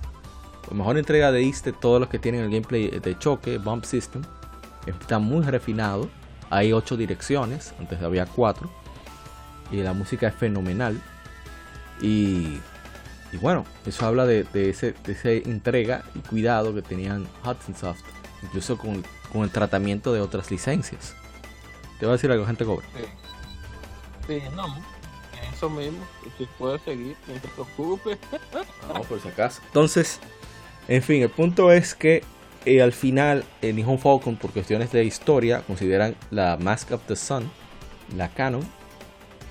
[0.69, 3.86] la mejor entrega de Is de todos los que tienen el gameplay de choque, Bump
[3.86, 4.22] System.
[4.86, 6.09] Está muy refinado.
[6.49, 8.69] Hay 8 direcciones, antes había 4.
[9.72, 10.99] Y la música es fenomenal.
[12.01, 12.59] Y,
[13.38, 18.01] bueno, eso habla de, ese, esa entrega y cuidado que tenían Hudson Soft,
[18.43, 19.03] incluso con,
[19.34, 21.15] el tratamiento de otras licencias.
[21.99, 22.86] Te voy a decir algo, gente cobra.
[24.27, 24.75] Sí, no,
[25.53, 25.99] eso mismo.
[26.38, 28.17] Si puedes seguir, no te preocupes.
[28.93, 29.61] No, por si acaso.
[29.67, 30.19] Entonces,
[30.88, 32.23] en fin, el punto es que
[32.65, 37.15] eh, al final, en Nihon Falcon, por cuestiones de historia, consideran la Mask of the
[37.15, 37.49] Sun,
[38.15, 38.67] la canon.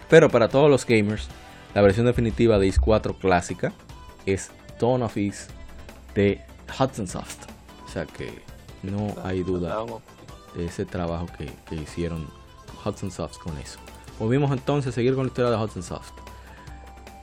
[0.09, 1.29] Pero para todos los gamers,
[1.75, 3.73] la versión definitiva de Is 4 clásica
[4.27, 4.51] es
[4.81, 5.49] Dawn of Is
[6.15, 6.41] de
[6.79, 7.47] Hudson Soft.
[7.87, 8.43] O sea que
[8.83, 9.85] no hay duda
[10.55, 12.27] de ese trabajo que, hicieron
[12.85, 13.79] Hudson Soft con eso.
[14.19, 16.13] Volvimos entonces a seguir con la historia de Hudson Soft.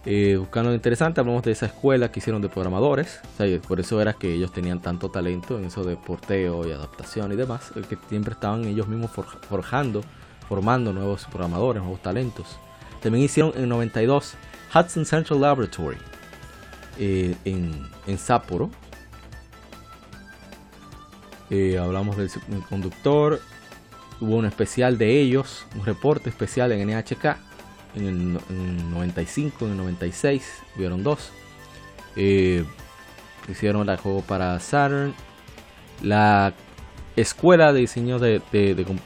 [0.05, 3.19] Eh, buscando lo interesante, hablamos de esa escuela que hicieron de programadores.
[3.67, 7.35] por eso era que ellos tenían tanto talento en eso de porteo y adaptación y
[7.35, 7.73] demás.
[7.75, 10.01] El que siempre estaban ellos mismos forjando,
[10.47, 12.57] formando nuevos programadores, nuevos talentos.
[13.01, 14.35] También hicieron en 92
[14.73, 15.97] Hudson Central Laboratory
[16.99, 18.69] eh, en, Sapporo.
[21.49, 22.29] Eh, hablamos del
[22.69, 23.39] conductor.
[24.19, 27.37] Hubo un especial de ellos, un reporte especial en NHK
[27.95, 30.63] en el, 95, en el 96.
[30.75, 31.31] Hubieron dos.
[32.15, 32.65] Eh,
[33.47, 35.13] hicieron el juego para Saturn.
[36.01, 36.53] La
[37.15, 38.41] escuela de diseño de,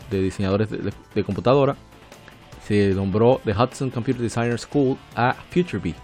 [0.09, 1.75] diseñadores de computadora
[2.67, 5.95] se nombró The Hudson Computer Designer School a FutureBee.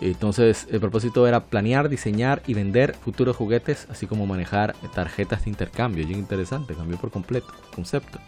[0.00, 5.50] Entonces, el propósito era planear, diseñar y vender futuros juguetes, así como manejar tarjetas de
[5.50, 6.06] intercambio.
[6.06, 8.18] Bien interesante, cambió por completo el concepto.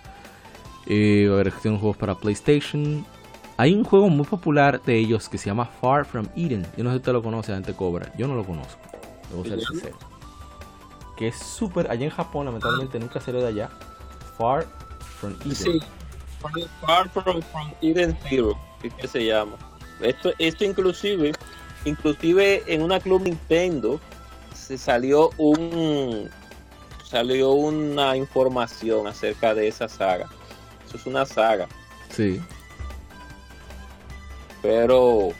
[0.86, 1.28] Eh,
[1.62, 3.04] juegos para PlayStation.
[3.56, 6.66] Hay un juego muy popular de ellos que se llama Far From Eden.
[6.76, 8.12] Yo no sé si usted lo conoce, gente cobra.
[8.16, 8.80] Yo no lo conozco.
[9.30, 9.96] Debo ser sincero.
[11.16, 11.90] Que es súper.
[11.90, 13.70] Allá en Japón, lamentablemente nunca salió de allá.
[14.38, 14.66] Far
[15.18, 15.80] From Eden.
[16.80, 17.42] Far from,
[17.82, 19.56] Eden Zero, que se llama.
[20.00, 21.32] Esto, esto inclusive,
[21.84, 24.00] inclusive en una club Nintendo
[24.54, 26.28] se salió un
[27.04, 30.28] salió una información acerca de esa saga.
[30.86, 31.68] Eso es una saga.
[32.10, 32.40] Sí.
[34.60, 35.30] Pero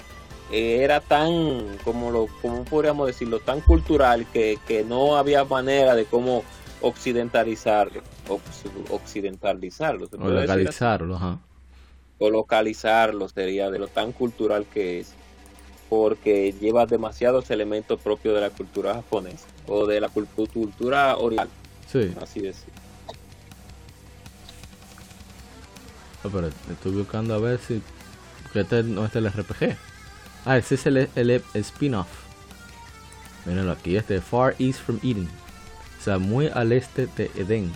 [0.52, 6.04] era tan, como lo, como podríamos decirlo, tan cultural que, que no había manera de
[6.04, 6.44] cómo
[6.80, 8.02] occidentalizarlo
[8.90, 10.08] occidentalizarlo.
[10.18, 11.40] o localizarlo,
[12.18, 15.14] O localizarlo sería de lo tan cultural que es.
[15.88, 21.48] Porque lleva demasiados elementos propios de la cultura japonesa o de la cultura oriental.
[21.86, 22.12] Sí.
[22.20, 22.72] Así decir.
[26.30, 27.82] pero estoy buscando a ver si.
[28.54, 29.76] este no es el RPG.
[30.44, 32.06] Ah, ese es el, el, spin-off.
[33.44, 35.28] Mírenlo aquí, este Far East from Eden.
[35.98, 37.72] O sea, muy al este de Eden.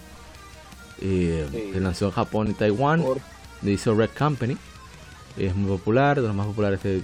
[1.00, 3.04] Eh, Se lanzó en Japón y Taiwán.
[3.62, 4.56] Le hizo Red Company.
[5.36, 7.02] Es muy popular, de los más populares de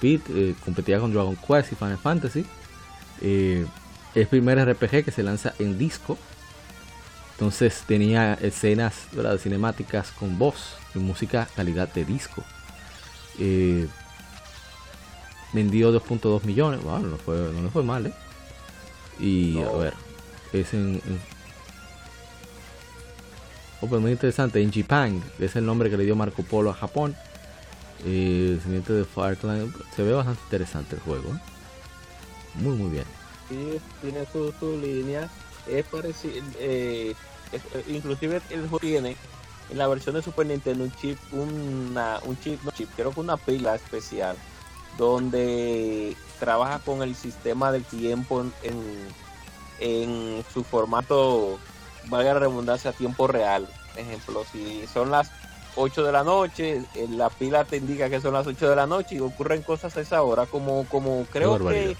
[0.00, 0.22] Pit.
[0.30, 2.44] Eh, competía con Dragon Quest y Final Fantasy.
[3.20, 3.66] Eh,
[4.14, 6.16] es el primer RPG que se lanza en disco.
[7.32, 8.94] Entonces tenía escenas
[9.40, 12.42] cinemáticas con voz y música calidad de disco.
[13.38, 13.86] Eh,
[15.52, 16.82] vendió 2.2 millones.
[16.82, 18.12] Bueno, no, fue, no le fue mal, ¿eh?
[19.20, 19.94] Y a ver,
[20.52, 20.94] es en.
[21.06, 21.35] en
[23.86, 24.62] pues muy interesante.
[24.62, 27.16] En Japan, es el nombre que le dio Marco Polo a Japón.
[28.04, 29.72] Eh, el siguiente de Fireclan.
[29.94, 31.30] Se ve bastante interesante el juego.
[32.54, 33.04] Muy, muy bien.
[33.48, 35.28] Sí, tiene su, su línea.
[35.66, 36.44] Es parecido.
[36.58, 37.14] Eh,
[37.52, 39.16] eh, inclusive el juego tiene
[39.70, 43.20] en la versión de Super Nintendo un chip, una, un chip, no chip, creo que
[43.20, 44.36] una pila especial
[44.96, 48.82] donde trabaja con el sistema del tiempo en,
[49.80, 51.58] en su formato,
[52.08, 53.68] valga la redundancia, a tiempo real.
[53.96, 55.30] Ejemplo, si son las
[55.76, 58.86] 8 de la noche, eh, la pila te indica que son las 8 de la
[58.86, 61.96] noche y ocurren cosas a esa hora, como, como creo que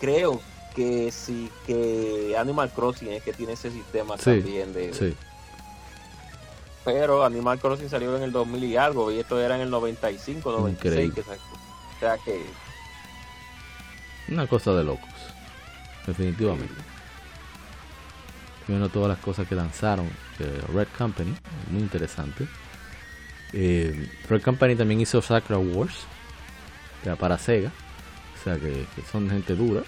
[0.00, 0.40] creo
[0.74, 5.16] que sí que Animal Crossing es que tiene ese sistema Sí, también de Sí.
[6.84, 10.52] pero Animal Crossing salió en el 2000 y algo y esto era en el 95,
[10.52, 11.22] 96 Increíble.
[11.24, 12.44] que o sea que
[14.28, 15.08] Una cosa de locos.
[16.06, 16.74] Definitivamente.
[18.68, 20.08] Viendo todas las cosas que lanzaron
[20.74, 21.34] Red Company.
[21.70, 22.46] Muy interesante.
[23.52, 25.94] Eh, Red Company también hizo Sakura Wars.
[27.20, 27.70] Para Sega.
[28.40, 29.82] O sea que, que son gente dura.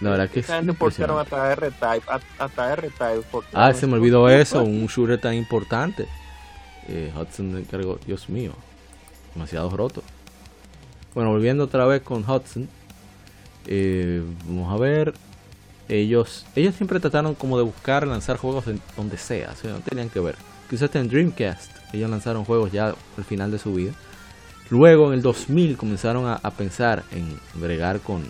[0.00, 1.22] La verdad que es impresionante.
[1.22, 2.04] hasta R-Type,
[2.38, 3.24] hasta R-Type.
[3.54, 4.62] Ah, se me olvidó eso.
[4.62, 6.06] Un shooter tan importante.
[6.86, 7.98] Eh, Hudson encargó.
[8.06, 8.52] Dios mío.
[9.34, 10.02] Demasiado roto.
[11.14, 12.68] Bueno, volviendo otra vez con Hudson.
[13.66, 15.14] eh, vamos a ver.
[15.88, 19.52] Ellos ellos siempre trataron como de buscar lanzar juegos en donde sea.
[19.52, 20.36] O sea, no tenían que ver.
[20.68, 21.70] Quizás en Dreamcast.
[21.92, 23.92] Ellos lanzaron juegos ya al final de su vida.
[24.70, 28.24] Luego en el 2000 comenzaron a, a pensar en bregar con,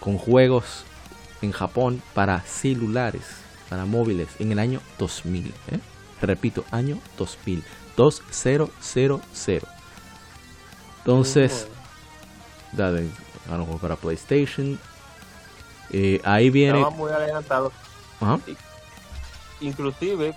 [0.00, 0.84] con juegos
[1.40, 3.22] en Japón para celulares,
[3.68, 5.46] para móviles, en el año 2000.
[5.46, 5.52] ¿eh?
[6.20, 7.62] Repito, año 2000.
[7.96, 9.62] 2000.
[10.98, 11.68] Entonces,
[12.72, 13.08] dale,
[13.44, 14.78] ganaron juegos para PlayStation.
[15.92, 16.78] Eh, ahí viene.
[16.78, 17.72] Estaban muy adelantados.
[18.20, 18.38] Ajá.
[19.60, 20.34] Inclusive,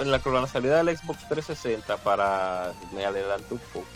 [0.00, 2.72] en la, con la salida del Xbox 360 para...
[2.94, 3.86] Me adelanto un poco.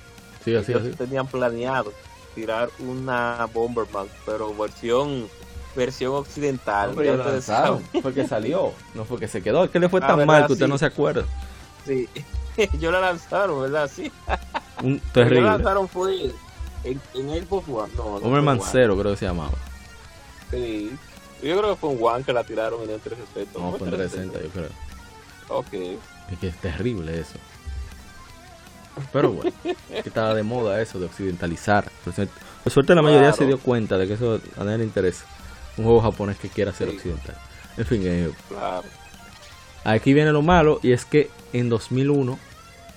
[0.44, 0.96] Sigue, sigue, ellos sigue.
[1.06, 1.92] tenían planeado
[2.34, 5.26] tirar una Bomberman, pero versión
[5.74, 6.94] versión occidental.
[6.96, 7.82] No, Ya lanzaron.
[7.84, 8.02] saben.
[8.02, 9.64] Fue que salió, no fue que se quedó.
[9.64, 10.26] Es que le fue tan ¿verdad?
[10.26, 10.70] mal que usted Sí.
[10.70, 11.24] no se acuerda.
[11.86, 12.08] Sí.
[12.80, 13.90] Yo la lanzaron, ¿verdad?
[13.92, 14.10] Sí.
[14.82, 15.40] Un Pero la terrible.
[15.50, 16.32] lanzaron fue
[16.84, 17.92] en, en Xbox One.
[17.96, 18.68] No, no Bomberman One.
[18.72, 19.52] 0 creo que se llamaba.
[20.50, 20.90] Sí.
[21.42, 23.58] Yo creo que fue un One que la tiraron en el 360.
[23.58, 24.68] No, ¿Fue en 360 yo creo.
[25.48, 25.72] Ok.
[26.32, 27.34] Es que es terrible eso.
[29.12, 31.88] Pero bueno, que estaba de moda eso de occidentalizar.
[32.04, 32.32] Por suerte,
[32.64, 33.36] por suerte la mayoría Claro.
[33.36, 35.24] se dio cuenta de que eso a nadie le interesa.
[35.76, 36.96] Un juego japonés que quiera ser Sí.
[36.96, 37.36] occidental.
[37.76, 38.82] En fin, eh, Claro.
[39.84, 42.38] aquí viene lo malo y es que en 2001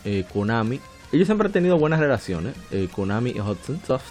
[0.03, 0.81] eh, Konami,
[1.11, 4.09] ellos siempre han tenido buenas relaciones, eh, Konami y Hudson Soft.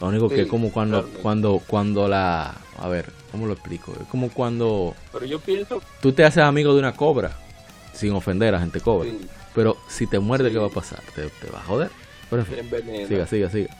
[0.00, 3.92] Lo único que es como cuando, cuando, cuando la, a ver, ¿cómo lo explico?
[4.00, 5.82] Es como cuando Pero yo pienso.
[6.00, 7.36] tú te haces amigo de una cobra,
[7.92, 9.10] sin ofender a gente cobra.
[9.10, 9.20] Sí,
[9.54, 10.54] Pero si te muerde, Sí.
[10.54, 11.02] ¿qué va a pasar?
[11.14, 11.90] Te, te va a joder.
[12.30, 13.76] Pero en fin, siga, siga, siga.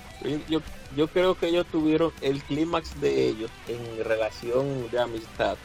[0.49, 0.61] Yo,
[0.97, 5.57] yo, creo que ellos tuvieron el clímax de ellos en relación de amistad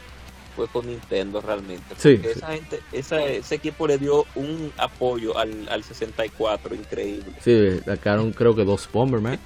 [0.54, 1.94] fue con Nintendo realmente.
[1.98, 2.20] Sí.
[2.22, 7.32] esa gente, esa, ese equipo le dio un apoyo al, al 64 increíble.
[7.40, 9.40] Sí, sacaron creo que dos Bomberman.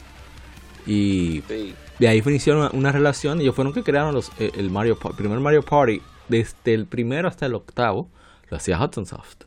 [0.88, 3.40] Y Sí, de ahí iniciaron una, una relación.
[3.40, 6.00] Ellos fueron que crearon los, eh, el Mario primer Mario Party.
[6.28, 8.08] Desde el primero hasta el octavo
[8.50, 9.44] lo hacía Hudson Soft.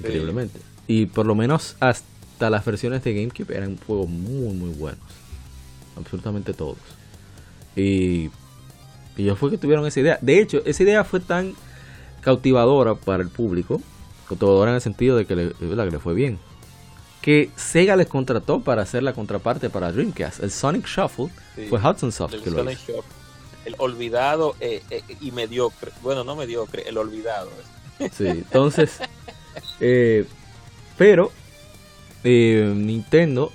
[0.00, 0.60] Increíblemente.
[0.86, 5.00] Y por lo menos hasta las versiones de GameCube eran juegos muy, muy buenos.
[5.96, 6.78] Absolutamente todos.
[7.74, 8.30] Y
[9.16, 10.18] y ellos fue que tuvieron esa idea.
[10.20, 11.54] De hecho, esa idea fue tan
[12.20, 13.80] cautivadora para el público,
[14.28, 16.38] cautivadora en el sentido de que le, que le fue bien,
[17.22, 20.42] que Sega les contrató para hacer la contraparte para Dreamcast.
[20.42, 21.66] El Sonic Shuffle Sí.
[21.68, 23.04] fue Hudson Soft el que lo hizo.
[23.64, 25.92] El olvidado eh, eh, y mediocre.
[26.02, 27.48] Bueno, no mediocre, el olvidado.
[28.12, 28.98] Sí, entonces,
[29.80, 30.26] eh,
[30.98, 31.30] pero
[32.24, 33.52] eh, Nintendo,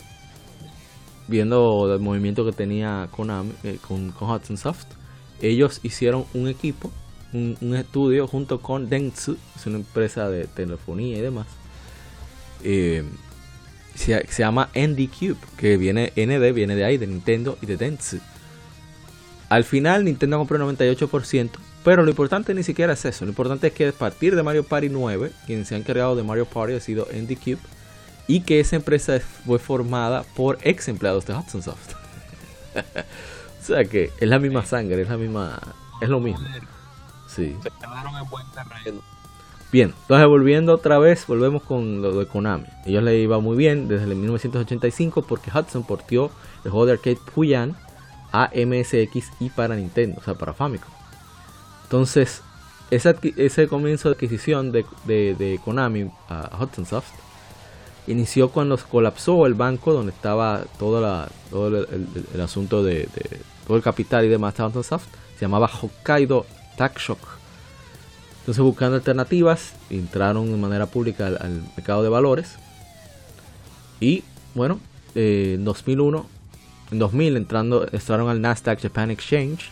[1.27, 4.85] viendo el movimiento que tenía Konami, eh, con, con Hudson Soft,
[5.41, 6.91] ellos hicieron un equipo,
[7.33, 11.47] un, un estudio junto con Dentsu, es una empresa de telefonía y demás.
[12.63, 13.03] eh,
[13.97, 17.77] se, se llama ND Cube, que viene ND, viene de ahí, de Nintendo y de
[17.77, 18.19] Dentsu.
[19.49, 21.49] Al final Nintendo compró el 98%,
[21.83, 23.25] pero lo importante ni siquiera es eso.
[23.25, 26.23] Lo importante es que a partir de Mario Party 9, quien se ha encargado de
[26.23, 27.59] Mario Party ha sido ND Cube
[28.27, 31.93] y que esa empresa fue formada por ex empleados de Hudson Soft.
[33.61, 35.59] o sea que es la misma sangre, es la misma,
[36.01, 36.45] es lo mismo.
[37.27, 37.55] Sí.
[37.63, 39.01] Se quedaron en buen terreno.
[39.71, 42.65] Bien, entonces volviendo otra vez, volvemos con lo de Konami.
[42.85, 46.31] Ellos le iba muy bien desde el 1985 porque Hudson portió
[46.63, 47.75] el juego de arcade Puyan
[48.31, 50.89] a MSX y para Nintendo, o sea, para Famicom.
[51.83, 52.41] Entonces,
[52.91, 57.11] ese comienzo de adquisición de, Konami a Hudson Soft
[58.07, 63.09] inició cuando colapsó el banco donde estaba todo, el, asunto de,
[63.65, 65.07] todo el capital y demás de Hudson Soft.
[65.35, 66.45] Se llamaba Hokkaido
[66.77, 67.36] Tac Shock
[68.47, 72.55] entonces buscando alternativas, entraron de manera pública al, mercado de valores.
[73.99, 74.23] Y
[74.55, 74.79] bueno,
[75.15, 76.25] eh, en 2001,
[76.91, 79.69] en 2000 entrando, entraron al Nasdaq Japan Exchange.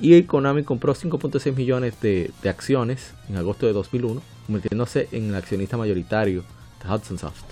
[0.00, 5.76] Y Konami compró 5.6 millones de, acciones en agosto de 2001, convirtiéndose en el accionista
[5.76, 6.42] mayoritario
[6.82, 7.44] de Hudson Soft.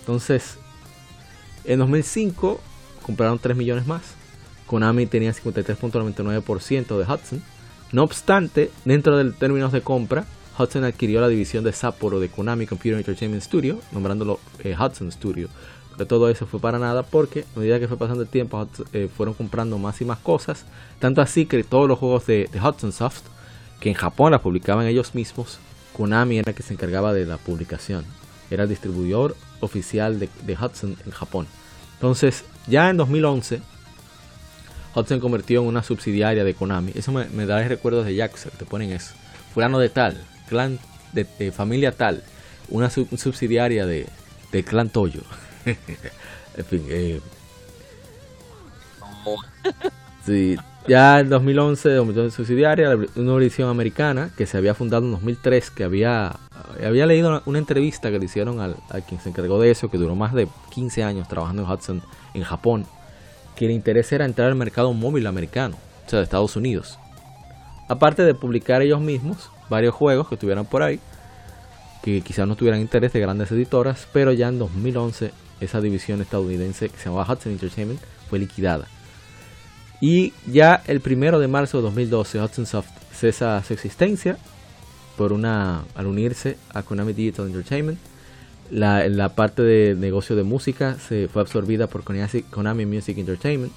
[0.00, 0.58] Entonces,
[1.64, 2.60] en 2005
[3.02, 4.02] compraron 3 millones más.
[4.66, 7.55] Konami tenía 53.99% de Hudson
[7.92, 10.24] no obstante, dentro de términos de compra,
[10.58, 15.48] Hudson adquirió la división de Sapporo de Konami Computer Entertainment Studio, nombrándolo eh, Hudson Studio.
[15.96, 19.08] Pero todo eso fue para nada porque a medida que fue pasando el tiempo eh,
[19.14, 20.64] fueron comprando más y más cosas.
[20.98, 23.22] Tanto así que todos los juegos de, Hudson Soft,
[23.80, 25.58] que en Japón las publicaban ellos mismos,
[25.94, 28.04] Konami era el que se encargaba de la publicación.
[28.50, 31.46] Era el distribuidor oficial de, de Hudson en Japón.
[31.94, 33.60] Entonces, ya en 2011,
[34.96, 36.92] Hudson convirtió en una subsidiaria de Konami.
[36.94, 39.14] Eso me, da recuerdos de Jackson, te ponen eso.
[39.52, 40.16] Fulano de tal,
[40.48, 40.78] clan
[41.12, 42.22] de, familia tal,
[42.70, 44.06] una subsidiaria de,
[44.64, 45.20] clan Toyo.
[45.66, 47.20] en fin, eh,
[50.24, 50.56] sí,
[50.88, 55.84] ya en 2011, una subsidiaria, una edición americana que se había fundado en 2003, que
[55.84, 56.36] había,
[56.82, 59.98] había leído una, entrevista que le hicieron al, a quien se encargó de eso, que
[59.98, 62.86] duró más de 15 años trabajando en Hudson en Japón
[63.56, 65.76] que el interés era entrar al mercado móvil americano,
[66.06, 66.98] o sea, de Estados Unidos.
[67.88, 71.00] Aparte de publicar ellos mismos varios juegos que estuvieran por ahí,
[72.02, 76.88] que quizás no tuvieran interés de grandes editoras, pero ya en 2011 esa división estadounidense
[76.88, 78.86] que se llamaba Hudson Entertainment fue liquidada.
[80.00, 84.36] Y ya el primero de marzo de 2012 Hudson Soft cesa su existencia
[85.16, 87.98] por una al unirse a Konami Digital Entertainment
[88.70, 93.72] la, parte de negocio de música se fue absorbida por Konami Music Entertainment.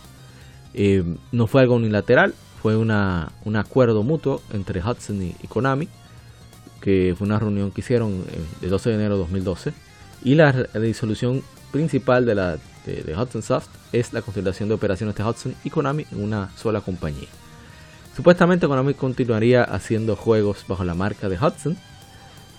[0.74, 5.88] Eh, no fue algo unilateral, fue una, un acuerdo mutuo entre Hudson y, Konami,
[6.82, 8.24] que fue una reunión que hicieron
[8.62, 9.74] el 12 de enero de 2012.
[10.24, 15.24] Y la, disolución principal de, la, de, Hudson Soft es la consolidación de operaciones de
[15.24, 17.28] Hudson y Konami en una sola compañía.
[18.16, 21.78] Supuestamente Konami continuaría haciendo juegos bajo la marca de Hudson.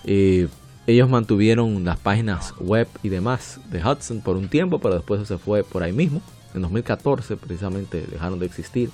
[0.05, 0.47] Eh,
[0.87, 5.37] ellos mantuvieron las páginas web y demás de Hudson por un tiempo, pero después se
[5.37, 6.21] fue por ahí mismo.
[6.53, 8.89] En 2014 precisamente dejaron de existir.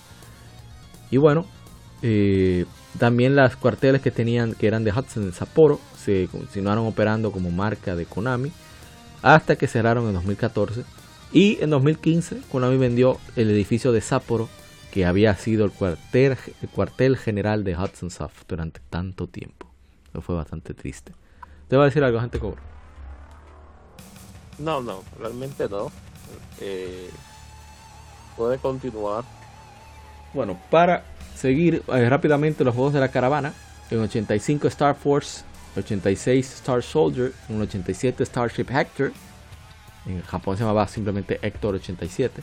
[1.10, 1.46] Y bueno,
[2.02, 2.66] eh,
[3.00, 7.52] también las cuarteles que tenían, que eran de Hudson en Sapporo, se continuaron operando como
[7.52, 8.52] marca de Konami
[9.22, 10.84] hasta que cerraron en 2014.
[11.32, 14.50] Y en 2015 Konami vendió el edificio de Sapporo
[14.92, 19.70] que había sido el cuartel, el cuartel general de Hudson Soft durante tanto tiempo.
[20.10, 21.14] Eso fue bastante triste.
[21.68, 22.62] ¿Te va a decir algo, gente cobra?
[24.58, 25.92] No, no, realmente no.
[26.62, 27.10] Eh,
[28.36, 29.24] puede continuar.
[30.34, 31.04] Bueno, para
[31.36, 33.54] seguir eh, rápidamente los juegos de la caravana,
[33.90, 35.44] en 85 Star Force,
[35.78, 39.12] 86 Star Soldier, en 87 Starship Hector,
[40.06, 42.42] en Japón se llamaba simplemente Hector 87,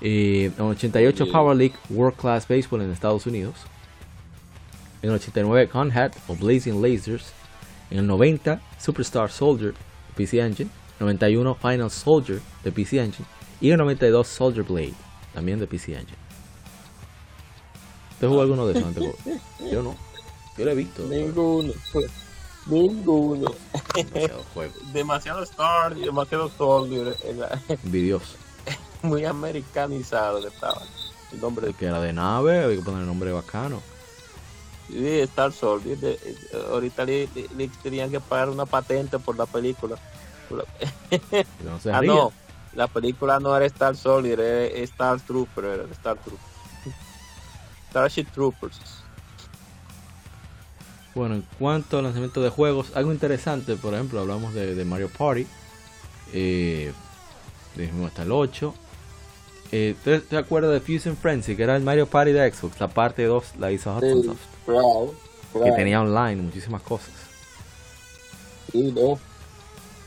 [0.00, 3.54] eh, en 88 Power League World Class Baseball en Estados Unidos,
[5.02, 7.32] en 89 Conhat o Blazing Lasers,
[7.90, 10.70] en el 90, Superstar Soldier de PC Engine.
[11.00, 13.26] 91, Final Soldier de PC Engine.
[13.60, 14.94] Y en el 92, Soldier Blade,
[15.32, 16.18] también de PC Engine.
[18.20, 19.14] ¿Te jugó alguno de esos antes?
[19.72, 19.96] Yo no.
[20.56, 21.04] Yo lo he visto.
[21.04, 21.72] Ninguno.
[22.66, 23.54] Ninguno.
[23.94, 24.74] Demasiado juego.
[24.92, 27.16] Demasiado Star, demasiado Soldier.
[27.84, 28.36] Envidioso.
[29.02, 30.82] Muy americanizado que estaba.
[31.32, 33.80] El nombre de que era de nave, había que poner el nombre bacano.
[34.88, 36.18] Sí, Star Soldier.
[36.70, 37.28] ahorita le,
[37.82, 39.96] tenían que pagar una patente por la película.
[41.62, 42.32] No ah, no.
[42.74, 45.64] La película no era Star Soldier, era Star Trooper.
[45.64, 46.48] Era Star Trooper.
[47.90, 48.78] Starship Troopers.
[51.14, 55.46] Bueno, en cuanto al lanzamiento de juegos, algo interesante, por ejemplo, hablamos de, Mario Party.
[56.32, 56.92] Eh,
[58.06, 58.74] hasta el 8.
[59.72, 61.56] Eh, ¿te, acuerdas de Fusion Frenzy?
[61.56, 62.78] Que era el Mario Party de Xbox.
[62.80, 64.57] La parte 2 la hizo Hudson Soft.
[65.52, 67.10] Que tenía online muchísimas cosas.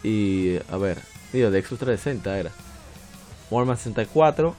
[0.04, 1.00] Y a ver,
[1.34, 2.52] digo, de Xbox 360 era.
[3.50, 4.56] Warman 64.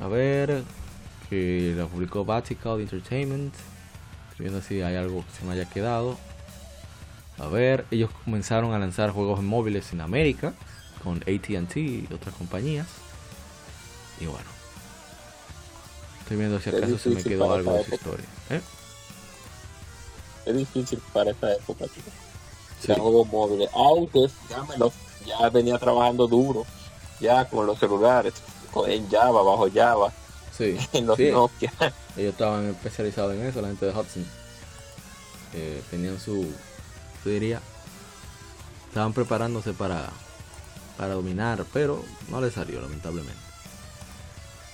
[0.00, 0.62] A ver.
[1.30, 3.54] Que lo publicó Vertical Entertainment.
[4.30, 6.16] Estoy viendo si hay algo que se me haya quedado.
[7.38, 10.54] A ver, ellos comenzaron a lanzar juegos móviles en América
[11.02, 12.86] con ATT y otras compañías.
[14.20, 14.46] Y bueno,
[16.20, 18.26] estoy viendo si acaso se me quedó algo de su historia.
[18.50, 18.60] ¿eh?
[20.46, 22.12] Es difícil para esta época, chicos.
[22.80, 22.92] Sí.
[23.00, 24.64] móviles, aunque ya,
[25.26, 26.64] ya venía trabajando duro,
[27.20, 28.34] ya con los celulares,
[28.86, 30.12] en Java, bajo Java,
[30.56, 30.76] sí.
[30.92, 31.72] en los Nokia.
[32.16, 34.26] Ellos estaban especializados en eso, la gente de Hudson.
[35.54, 36.42] Eh, tenían su,
[37.24, 37.60] yo diría,
[38.88, 40.10] estaban preparándose para,
[40.98, 43.40] para dominar, pero no les salió lamentablemente.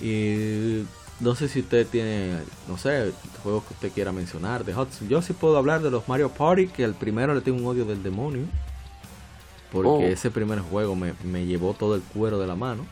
[0.00, 0.84] Y
[1.22, 2.36] no sé si usted tiene,
[2.68, 3.12] no sé,
[3.44, 5.08] juegos que usted quiera mencionar de Hudson.
[5.08, 7.84] Yo sí puedo hablar de los Mario Party, que al primero le tengo un odio
[7.84, 8.44] del demonio.
[9.70, 10.00] Porque oh.
[10.00, 12.84] ese primer juego me, me, llevó todo el cuero de la mano.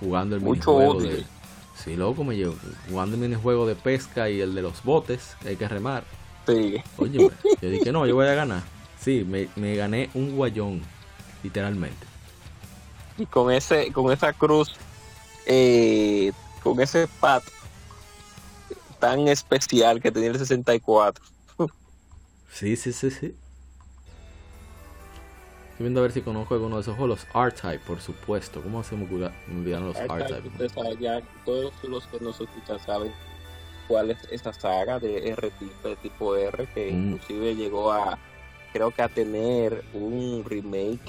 [0.00, 1.10] Jugando el Mucho minijuego odio.
[1.10, 1.24] de.
[1.76, 2.54] Sí, loco, me llevó.
[2.88, 6.04] Jugando el minijuego de pesca y el de los botes, que hay que remar.
[6.46, 6.76] Sí.
[6.96, 7.30] Oye,
[7.60, 8.62] yo dije, no, yo voy a ganar.
[8.98, 10.80] Sí, me, me gané un guayón,
[11.42, 12.06] literalmente.
[13.18, 14.74] Y con ese, con esa cruz,
[15.46, 16.32] eh,
[16.62, 17.42] con ese pat
[18.98, 21.24] tan especial que tenía el 64.
[22.52, 23.34] Sí, sí, sí, sí.
[25.70, 27.26] Estoy viendo a ver si conozco alguno de esos juegos.
[27.26, 28.60] Los R-Type, por supuesto.
[28.60, 29.04] ¿Cómo me
[29.58, 31.00] olvidaron los R-Type?
[31.00, 33.12] Ya todos los que nos escuchan saben
[33.88, 37.12] cuál es esta saga de R-Type, tipo R, que mm.
[37.12, 38.18] inclusive llegó a,
[38.72, 41.00] creo que a tener un remake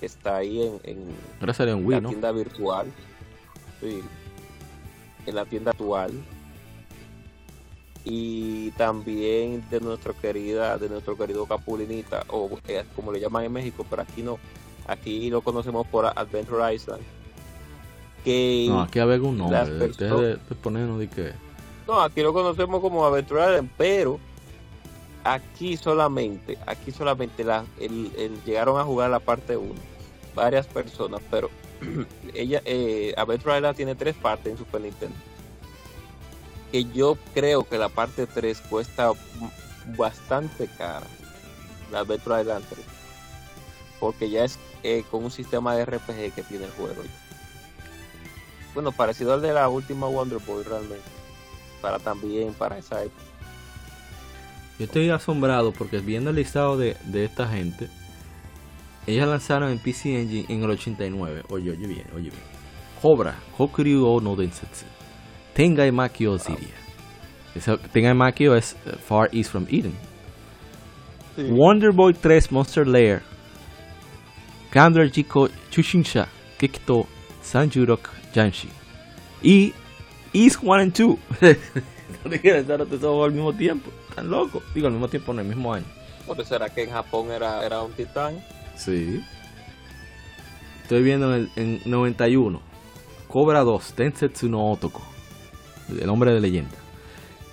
[0.00, 2.08] que está ahí en, en en Wii, la ¿no?
[2.08, 2.92] tienda virtual.
[3.80, 4.02] Sí,
[5.26, 6.12] en la tienda actual.
[8.04, 13.52] Y también de nuestro querida de nuestro querido Capulinita o eh, como le llaman en
[13.52, 14.38] México pero aquí no.
[14.88, 17.02] Aquí lo conocemos por Adventure Island
[18.24, 21.32] que no aquí hay algún nombre de, de ponernos de que
[21.86, 24.18] no aquí lo conocemos como Adventure Island pero
[25.24, 29.72] aquí solamente aquí solamente la, el, el, llegaron a jugar la parte 1
[30.34, 31.50] varias personas pero
[32.34, 33.14] ella eh,
[33.76, 35.16] tiene tres partes en Super Nintendo
[36.72, 39.12] que yo creo que la parte 3 cuesta
[39.96, 41.06] bastante cara.
[41.92, 42.80] La Adventure Island 3.
[44.00, 47.02] Porque ya es eh, con un sistema de RPG que tiene el juego.
[48.72, 51.04] Bueno, parecido al de la última Wonder Boy realmente.
[51.82, 53.22] Para también, para esa época.
[54.78, 57.90] Yo estoy asombrado porque viendo el listado de, de esta gente,
[59.06, 61.42] ellas lanzaron en PC Engine en el 89.
[61.48, 62.42] Oye, oye bien, oye bien.
[63.00, 64.86] Cobra, Hokuryu no Densetsu.
[65.54, 66.74] Tengai Makio Siria.
[67.92, 69.94] Tengai Makio es uh, Far East from Eden.
[71.36, 71.48] Sí.
[71.50, 73.22] Wonder Boy 3 Monster Lair.
[74.70, 76.28] Kandra Jiko Chushinsha
[76.58, 77.06] Kikito
[77.42, 78.68] Sanjurok Janshi.
[79.42, 79.74] Y
[80.32, 81.18] East 1 and 2.
[82.24, 83.90] no quieren estar todos al mismo tiempo.
[84.08, 84.62] Están locos.
[84.74, 85.86] Digo, al mismo tiempo, en el mismo año.
[86.26, 88.42] ¿Por será que en Japón era, era un titán?
[88.76, 89.24] Sí.
[90.82, 92.60] Estoy viendo en, el, en 91.
[93.28, 95.12] Cobra 2, Densetsu no Otoko
[96.00, 96.76] el hombre de leyenda.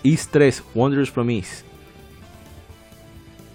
[0.04, 1.66] East 3, Wonders from East.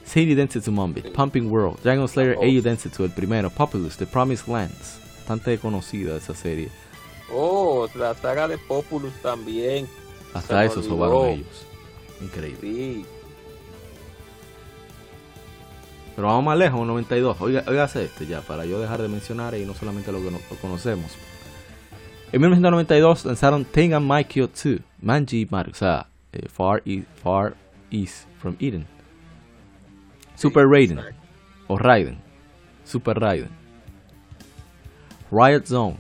[0.05, 5.01] Sadie Densetsu Mumbit, Pumping World, Dragon Slayer Eiyu Densetsu, el primero, Populous, The Promised Lands.
[5.19, 6.69] Bastante conocida esa serie.
[7.33, 9.89] Oh, la saga de Populous también.
[10.35, 11.67] Hasta eso sobaron ellos.
[12.21, 12.59] Increíble.
[12.61, 13.07] Sí.
[16.15, 17.41] Pero vamos más lejos, 92.
[17.41, 20.39] Oiga, oígase este ya, para yo dejar de mencionar y no solamente lo que no,
[20.51, 21.13] lo conocemos.
[22.33, 27.55] En 1992 lanzaron Tengan Maikyo 2, Manji Maru, o sea, eh, Far, East, Far
[27.91, 28.87] East from Eden.
[30.37, 31.01] Super Raiden,
[31.69, 32.19] o Raiden,
[32.85, 33.51] Super Raiden.
[35.31, 35.97] Riot Zone.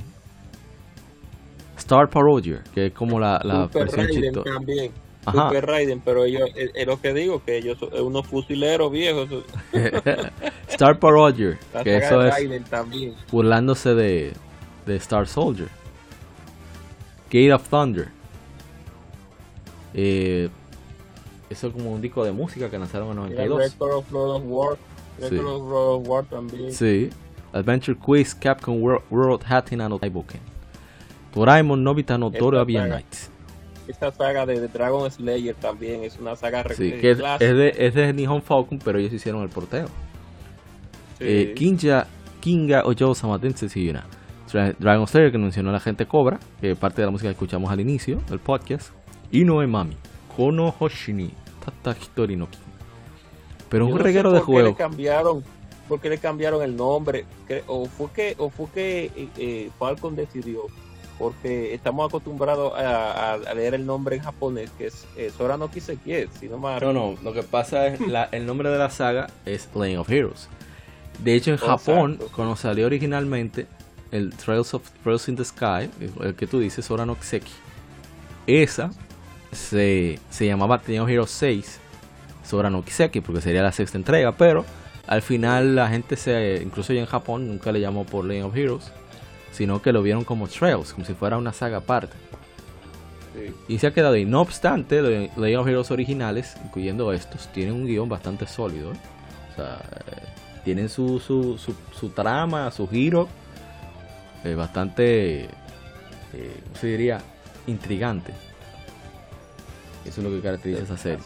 [1.76, 4.08] Star Parodier, que es como la, la versión
[4.44, 4.92] también.
[5.26, 5.48] Ajá.
[5.48, 9.28] Super Raiden, pero ellos, es, es lo que digo, que ellos son unos fusileros viejos.
[10.68, 13.14] Star Parodier, La que eso es Raiden también.
[13.30, 14.32] burlándose de,
[14.86, 15.68] de Star Soldier.
[17.30, 18.08] Gate of Thunder.
[19.94, 20.48] Eh,
[21.50, 23.72] eso es como un disco de música que lanzaron en Mira, 92.
[23.72, 24.78] Record of Lord of War.
[25.20, 25.36] Record Sí.
[25.38, 26.72] of Lord of War también.
[26.72, 27.10] Sí.
[27.52, 30.40] Adventure Quiz, Capcom World, World Hatina no Taiboken.
[31.34, 32.94] Doraemon Nobita no Esta Dorobian saga.
[32.96, 33.30] Nights.
[33.88, 37.74] Esta saga de, de Dragon Slayer también es una saga Sí, eh, que es, de,
[37.76, 39.86] es de Nihon Falcon, pero ellos hicieron el porteo.
[41.18, 41.24] Sí.
[41.26, 42.06] Eh, Kinja,
[42.40, 44.04] Kinga Ojo Samatense Siyuna.
[44.50, 47.32] Dra- Dragon Slayer, que mencionó la gente Cobra, que es parte de la música que
[47.32, 48.90] escuchamos al inicio del podcast.
[49.32, 49.96] Inoue Mami,
[50.36, 51.30] Kono Hoshini,
[51.64, 52.46] Tata Hitori no.
[53.68, 54.78] Pero Yo un no reguero de por qué le juegos.
[54.78, 55.44] cambiaron,
[55.88, 57.24] por qué le cambiaron el nombre.
[57.66, 60.62] O fue que, o fue que eh, eh, Falcon decidió
[61.18, 66.26] porque estamos acostumbrados a, leer el nombre en japonés, que es eh, Sora no Kiseki,
[66.58, 66.82] más...
[66.82, 70.10] No, no, lo que pasa es la, el nombre de la saga es Lane of
[70.10, 70.48] Heroes.
[71.20, 73.66] De hecho, en Japón, cuando salió originalmente
[74.10, 75.88] el Trails of Trails in the Sky,
[76.20, 77.52] el que tú dices, Sora no Kiseki,
[78.46, 78.90] esa
[79.52, 81.80] se, se llamaba Lane of Heroes 6,
[82.44, 84.64] Sora no Kiseki, porque sería la sexta entrega, pero
[85.06, 88.56] al final la gente se, incluso ya en Japón, nunca le llamó por Lane of
[88.56, 88.90] Heroes
[89.54, 92.16] sino que lo vieron como Trails, como si fuera una saga aparte.
[93.68, 94.24] Y se ha quedado ahí.
[94.24, 98.92] No obstante, los Legend of Heroes originales, incluyendo estos, tienen un guion bastante sólido.
[98.92, 98.96] ¿eh?
[99.52, 100.22] O sea, eh,
[100.64, 101.56] tienen su, su,
[101.92, 103.28] su, trama, su giro,
[104.42, 105.48] eh, bastante,
[106.32, 107.20] ¿cómo se diría?
[107.68, 108.32] Intrigante.
[110.04, 111.24] Eso es lo que caracteriza esa serie.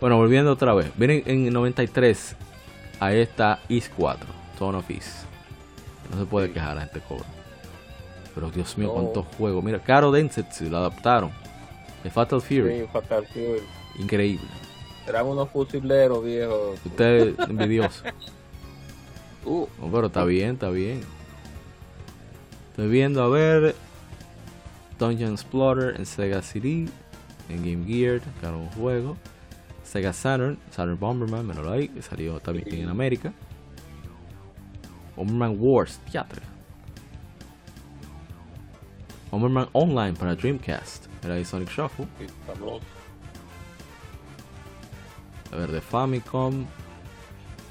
[0.00, 0.90] Bueno, volviendo otra vez.
[0.96, 2.36] Vienen en 93,
[2.98, 4.26] ahí está East 4,
[4.58, 5.31] Tone of East.
[6.12, 7.26] No se puede quejar, la gente cobra.
[8.34, 9.64] Pero Dios mío, cuántos juegos.
[9.64, 11.30] Mira, Caro Densetsu lo adaptaron.
[12.04, 12.86] El Fatal Fury.
[12.92, 13.62] Fatal Fury.
[13.98, 14.46] Increíble.
[15.06, 16.78] Eran unos fusileros viejos.
[16.84, 18.04] Usted envidioso.
[19.44, 19.66] uh.
[19.90, 21.02] pero está bien, está bien.
[22.70, 23.74] Estoy viendo a ver
[24.98, 26.88] Dungeon Explorer en Sega CD,
[27.48, 29.16] en Game Gear, claro, un juego.
[29.84, 33.32] Sega Saturn, Saturn Bomberman, me lo like, que salió también en América.
[35.16, 36.42] Bomberman Wars Theater.
[39.30, 41.06] Bomberman Online para Dreamcast.
[41.24, 42.06] Era ahí Sonic Shuffle.
[45.52, 46.66] A ver, de Famicom.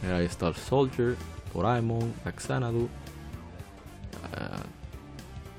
[0.03, 1.15] Era ahí Star Soldier,
[1.53, 2.85] Doraemon, Xanadu.
[2.85, 2.88] Uh,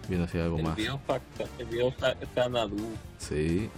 [0.08, 0.76] viendo si hay algo más.
[3.18, 3.70] Sí.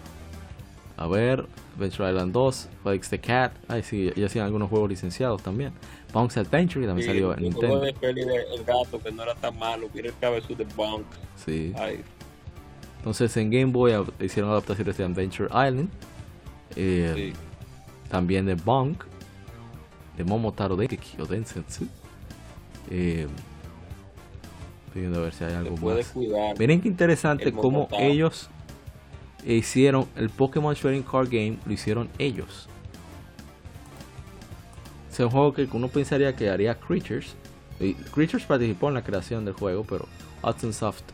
[0.97, 3.53] A ver, Adventure Island 2, Felix the Cat.
[3.69, 5.73] Ay, sí, ya hacían algunos juegos licenciados también.
[6.15, 7.81] Punk's Adventure también salió en Nintendo.
[7.81, 11.05] de peli de El gato que no era tan malo, mira el cabezón de Bunk.
[11.45, 11.75] Sí.
[12.99, 15.89] Entonces en Game Boy hicieron adaptaciones de Adventure Island.
[16.77, 17.33] Eh,
[18.09, 19.03] también de Bunk.
[20.17, 21.89] De Momotaro Dengeki o Densetsu.
[22.93, 23.27] Eh,
[24.95, 26.15] viendo a ver si hay algo más.
[26.57, 28.49] Miren qué interesante cómo ellos
[29.45, 32.69] hicieron el Pokémon Trading Card Game, lo hicieron ellos.
[35.15, 37.37] Es un juego que uno pensaría que haría Creatures.
[38.13, 40.09] Creatures participó en la creación del juego, pero
[40.43, 41.05] Hudson Soft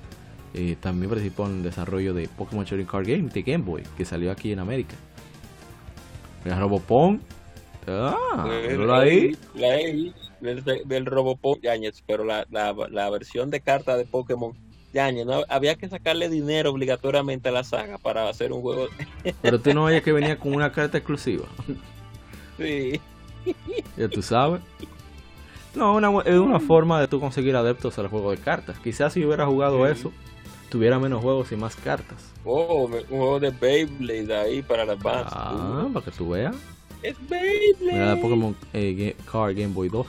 [0.55, 4.07] eh, también participó en el desarrollo de Pokémon Trading Card Game de Game Boy, que
[4.07, 4.95] salió aquí en América.
[6.45, 7.21] Mira, Robopong.
[7.87, 9.37] Ah, la ahí.
[9.55, 10.15] La del,
[10.87, 14.55] del Robopong Yañez, pero la, la, la versión de carta de Pokémon
[14.95, 15.45] Yañez, ¿no?
[15.49, 18.89] había que sacarle dinero obligatoriamente a la saga para hacer un juego.
[19.43, 21.47] Pero tú no veías que venía con una carta exclusiva.
[22.59, 23.01] Sí.
[23.97, 24.61] Ya tú sabes.
[25.75, 28.79] No, es una forma de tú conseguir adeptos al juego de cartas.
[28.79, 30.13] Quizás si hubiera jugado eso,
[30.69, 32.33] tuviera menos juegos y más cartas.
[32.45, 35.33] Oh, un juego de Beyblade ahí para las bandas.
[35.35, 36.57] Ah, para que tú veas.
[37.03, 37.93] Es Beyblade.
[37.93, 40.07] Mira la Pokémon eh, Card Game Boy 2.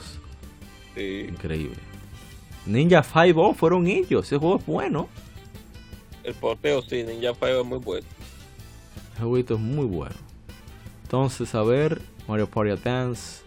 [1.29, 1.77] Increíble.
[2.65, 4.25] Ninja 5 fueron ellos.
[4.25, 5.09] Ese juego es bueno.
[6.23, 8.07] El porteo, sí, Ninja 5 es muy bueno.
[9.17, 10.15] El jueguito es muy bueno.
[11.03, 13.41] Entonces, a ver, Mario Party Advance,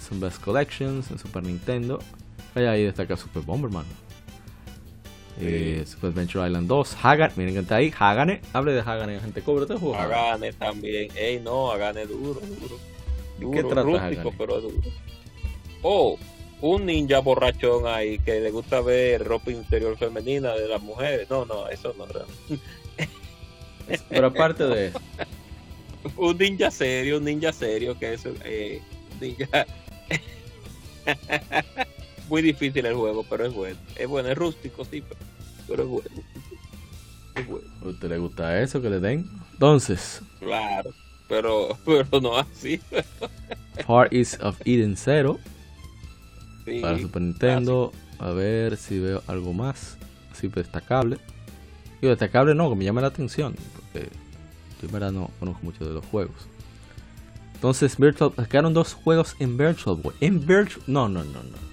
[0.00, 1.98] Some Best Collections en Super Nintendo.
[2.54, 3.84] Ahí, destaca Super Bomberman.
[5.40, 9.42] Eh, Super Adventure Island 2, Hagan, miren que está ahí, Hagane, hable de Hagane, gente
[9.42, 9.96] cobre este juego.
[9.96, 12.78] Hagane también, ey no, Hagane duro, duro.
[13.38, 14.76] ¿De qué trata rústico, pero duro.
[15.82, 16.16] Oh,
[16.60, 21.28] un ninja borrachón ahí que le gusta ver ropa interior femenina de las mujeres.
[21.28, 22.06] No, no, eso no.
[24.08, 25.00] Pero aparte de eso.
[26.16, 28.80] un ninja serio, un ninja serio, que es eh,
[29.20, 29.66] ninja.
[32.28, 33.78] Muy difícil el juego, pero es bueno.
[33.96, 35.02] Es bueno, es rústico, sí,
[35.68, 36.10] pero, es bueno.
[37.34, 37.68] Es bueno.
[37.82, 39.28] ¿A usted le gusta eso que le den?
[39.52, 40.22] Entonces.
[40.40, 40.90] Claro,
[41.28, 42.80] pero, pero no así.
[43.88, 45.38] Heart is of Eden Zero.
[46.80, 47.92] para Super Nintendo.
[48.18, 49.98] A ver si veo algo más.
[50.32, 51.18] Así destacable.
[52.00, 53.54] Digo, destacable no, que me llama la atención.
[53.74, 54.08] Porque
[54.82, 56.34] en verdad no conozco mucho de los juegos.
[57.54, 60.14] Entonces, Virtual, sacaron dos juegos en Virtual Boy.
[60.20, 60.84] En Virtual.
[60.86, 61.64] No, no, no, no.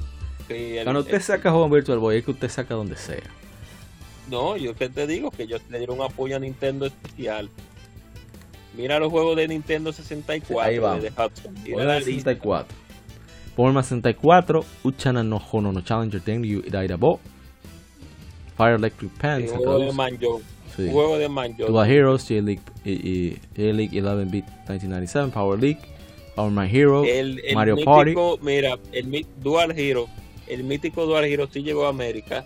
[0.84, 3.22] Cuando usted saca juego en Virtual Boy, es que usted saca donde sea.
[4.30, 7.50] No, yo que te digo que ellos le dieron un apoyo a Nintendo especial.
[8.76, 10.98] Mira los juegos de Nintendo 64 Ahí va.
[10.98, 11.56] de Hudson.
[11.66, 12.74] 64.
[13.56, 17.20] Forma 64, Uchana no Hono no Challenger Tenryu Irairabo.
[18.56, 19.52] Fire Electric Pants.
[19.52, 19.58] Sí.
[20.90, 21.68] Juego de Manjo.
[21.68, 25.80] Dual Heroes, J-League, J-League 11-bit 1997, Power League,
[26.36, 28.16] Power My Hero, el, Mario mítico, Party.
[28.42, 30.08] Mira, el Dual Hero,
[30.48, 32.46] el mítico Dual Hero sí llegó a América,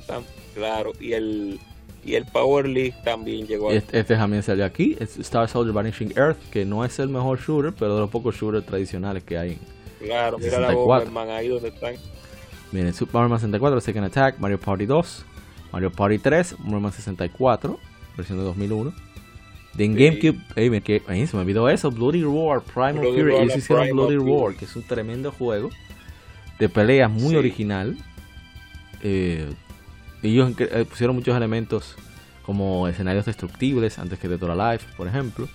[0.54, 1.60] claro, y el
[2.04, 3.72] Y el Power League también llegó.
[3.72, 7.40] Este, este también salió aquí, es Star Soldier Vanishing Earth, que no es el mejor
[7.40, 9.58] shooter, pero de los pocos shooters tradicionales que hay.
[10.00, 11.96] Claro, mira la Bomberman ahí donde están.
[12.72, 15.26] Miren, Super Mario 64, Second Attack, Mario Party 2,
[15.72, 17.80] Mario Party 3, Mario 64,
[18.18, 19.05] versión de 2001.
[19.78, 20.40] De en GameCube,
[21.08, 24.76] ahí se me olvidó eso, Bloody Roar, Primal Fury, ellos hicieron Bloody Roar, que es
[24.76, 25.70] un tremendo juego
[26.60, 27.98] de pelea muy original.
[29.04, 29.50] Eh,
[30.24, 31.96] ellos eh, pusieron muchos elementos
[32.44, 35.48] como escenarios destructibles antes que de Dora Life, por ejemplo.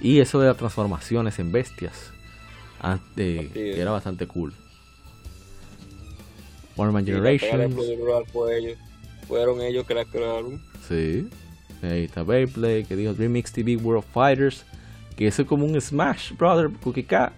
[0.00, 2.12] Y eso de las transformaciones en bestias.
[3.16, 4.52] que era bastante cool.
[6.76, 7.74] Warman Generations.
[9.28, 10.60] Fueron ellos que la crearon.
[10.88, 11.28] Sí.
[11.82, 14.64] Ahí está Beyblade, que dijo Remix TV World Fighters.
[15.16, 17.32] Que eso es como un Smash Brother, Cookie Cat.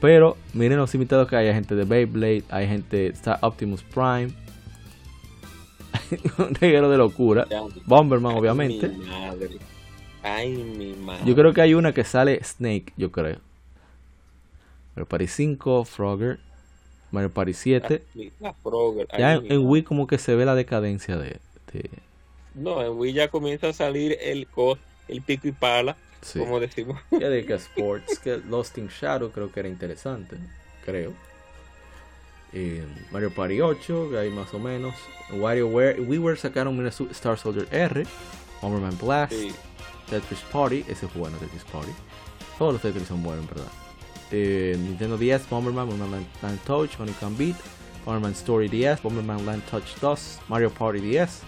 [0.00, 1.48] Pero miren los invitados que hay.
[1.48, 4.30] Hay gente de Beyblade, hay gente Star Optimus Prime.
[6.38, 7.46] un reguero de locura.
[7.86, 8.90] Bomberman, obviamente.
[10.22, 11.24] Ay, mi madre.
[11.24, 13.38] Yo creo que hay una que sale Snake, yo creo.
[14.94, 16.40] Mario Party 5, Frogger.
[17.10, 18.02] Mario Party 7.
[19.18, 21.38] ya en, Wii como que se ve la decadencia de,
[22.58, 24.46] No, en Wii ya comienza a salir el,
[25.08, 25.96] el pico y pala,
[26.36, 27.00] como decimos.
[27.10, 30.36] Ya de que Sports, que Lost in Shadow creo que era interesante,
[30.84, 31.12] creo.
[33.10, 34.94] Mario Party 8, que hay más o menos.
[35.32, 38.06] WarioWare, WiiWare sacaron una Star Soldier R,
[38.62, 39.34] Bomberman Blast,
[40.08, 41.92] Tetris Party, ese es bueno, Tetris Party.
[42.58, 43.68] Todos los Tetris son buenos, verdad.
[44.30, 47.56] Eh, Nintendo DS, Bomberman, Bomberman Land Touch, Honeycomb Beat,
[48.04, 51.42] Bomberman Story DS, Bomberman Land Touch 2, Mario Party DS,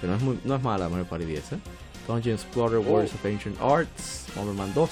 [0.00, 1.58] que no es, muy, no es mala Mario Party DS, ¿eh?
[2.06, 4.90] Dungeon Explorer, Warriors of Ancient Arts, Bomberman 2,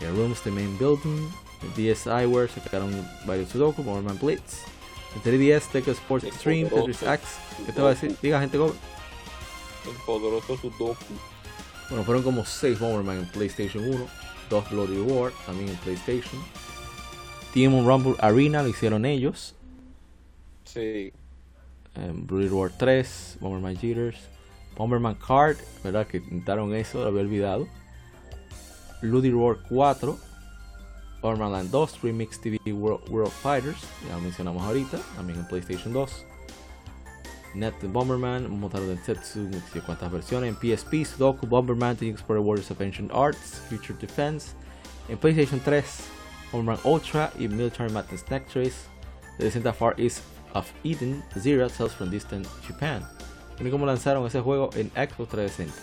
[0.00, 1.30] yeah, Rooms, The Main Building,
[1.76, 2.90] DSiWare sacaron
[3.26, 4.64] varios Sudoku, Bomberman Blitz,
[5.14, 8.14] en 3DS, Tech Sports Extreme, Tetris Axe, ¿qué te va a decir?
[8.20, 8.74] Diga gente, go.
[9.86, 10.96] El poderoso Sudoku.
[11.88, 14.06] Bueno, fueron como 6 Bomberman en PlayStation 1.
[14.50, 16.42] 2 Bloody War, también en PlayStation.
[17.52, 19.54] Team Rumble Arena lo hicieron ellos.
[20.64, 21.12] Sí.
[22.26, 24.16] Bloody War 3, Bomberman Jitters,
[24.76, 26.06] Bomberman Card, ¿verdad?
[26.06, 27.66] Que intentaron eso, lo había olvidado.
[29.02, 30.18] Bloody War 4,
[31.20, 36.24] Bomberman Land 2, Remix TV World, Fighters, ya lo mencionamos ahorita, también en PlayStation 2.
[37.54, 40.54] Net Bomberman, Motaro Densetsu, no sé cuántas versiones.
[40.54, 44.52] En PSP, Sudoku, Bomberman, The Explorer Warriors of Ancient Arts, Future Defense.
[45.08, 45.84] En PlayStation 3,
[46.52, 48.86] Bomberman Ultra y Military Madness Nectrace.
[49.38, 50.22] The Descent Far East
[50.54, 53.02] of Eden, Zero Tales from Distant Japan.
[53.58, 55.74] Miren cómo lanzaron ese juego en Xbox 360.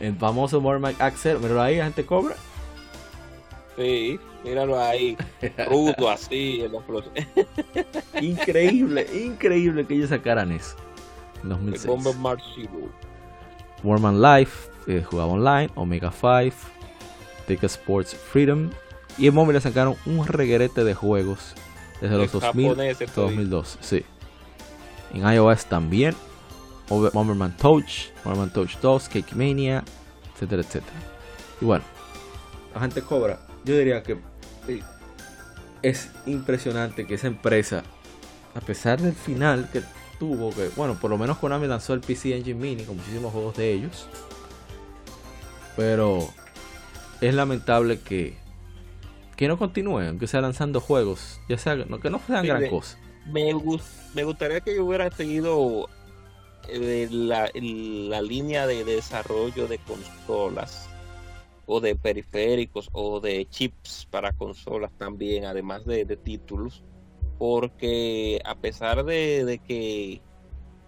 [0.00, 2.36] El famoso Bomberman Axel, pero ahí la gente cobra.
[3.76, 5.16] Sí, míralo ahí,
[5.68, 6.64] rudo así,
[8.20, 10.76] Increíble, increíble que ellos sacaran eso.
[11.42, 11.92] En 2006.
[13.82, 16.56] Warman Life, eh, jugaba online, Omega 5,
[17.46, 18.70] Take Sports Freedom.
[19.18, 21.54] Y en móvil sacaron un reguerete de juegos
[22.00, 23.78] desde los 2000 hasta 2002.
[23.80, 24.04] Sí.
[25.12, 26.14] En iOS también.
[26.88, 29.82] Bomberman Touch, Bomberman Touch 2, Cake Mania,
[30.34, 30.96] etcétera, etcétera.
[31.60, 31.84] Y bueno,
[32.72, 34.16] la gente cobra yo diría que
[35.82, 37.82] es impresionante que esa empresa,
[38.54, 39.82] a pesar del final que
[40.18, 43.56] tuvo, que bueno, por lo menos Konami lanzó el PC Engine Mini con muchísimos juegos
[43.56, 44.06] de ellos,
[45.76, 46.28] pero
[47.20, 48.36] es lamentable que
[49.36, 52.98] que no continúen, aunque sea lanzando juegos, ya sea que no sean gran cosa.
[53.26, 53.52] Me,
[54.14, 55.88] me gustaría que hubiera seguido
[56.68, 60.88] eh, la, la línea de desarrollo de consolas
[61.66, 66.82] o de periféricos o de chips para consolas también, además de, títulos,
[67.38, 70.20] porque a pesar de, que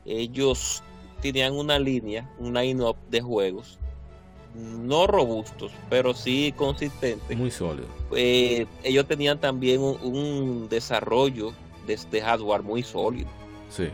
[0.05, 0.83] ellos
[1.21, 3.79] tenían una línea, un line-up de juegos,
[4.59, 7.37] no robustos, pero sí consistentes.
[7.37, 7.87] Muy sólido.
[8.15, 11.53] Eh, ellos tenían también un, desarrollo
[11.87, 13.29] de este hardware muy sólido.
[13.71, 13.89] Sí.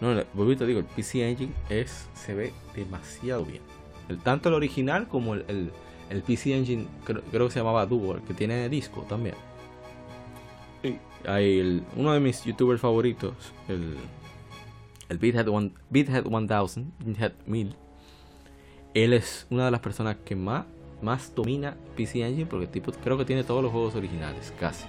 [0.00, 0.14] No,
[0.56, 3.62] te digo, el PC Engine es, se ve demasiado bien.
[4.08, 5.72] El, tanto el original como el,
[6.10, 9.34] el, PC Engine, creo, que se llamaba Duo, que tiene disco también.
[10.82, 10.98] Sí.
[11.26, 13.34] Hay uno de mis youtubers favoritos,
[13.68, 13.96] el,
[15.08, 17.74] el Beathead, One, Beathead 1000, Beathead 1000.
[18.94, 20.66] Él es una de las personas que más,
[21.02, 24.86] más domina PC Engine porque tipo, creo que tiene todos los juegos originales, casi.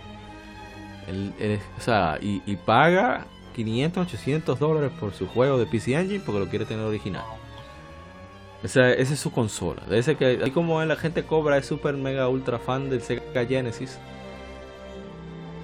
[1.07, 6.39] Él, o sea, y, paga 500, 800 dólares por su juego de PC Engine porque
[6.39, 7.25] lo quiere tener original.
[8.63, 9.83] Esa, esa es su consola.
[9.91, 13.99] Ese que, así como la gente cobra, es super mega ultra fan del Sega Genesis.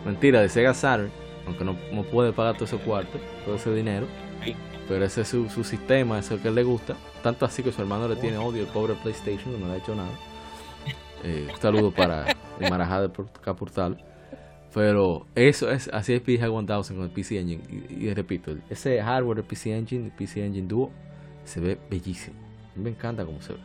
[0.06, 1.12] Mentira, de Sega Saturn.
[1.48, 4.06] aunque no, no puede pagar todo ese cuarto, todo ese dinero.
[4.88, 6.96] Pero ese es su, su sistema, es el que le gusta.
[7.24, 9.96] Tanto así que su hermano le tiene odio al pobre PlayStation, no le ha hecho
[9.96, 10.10] nada.
[11.24, 12.26] Eh, un saludo para
[12.60, 13.12] el Marajá de
[13.42, 14.04] Capurtal.
[14.74, 17.62] Pero eso es, así es PG 1000 con el PC Engine.
[17.90, 20.92] Y, repito, ese hardware del PC Engine, el PC Engine Duo,
[21.44, 22.38] se ve bellísimo.
[22.74, 23.60] A mí me encanta cómo se ve.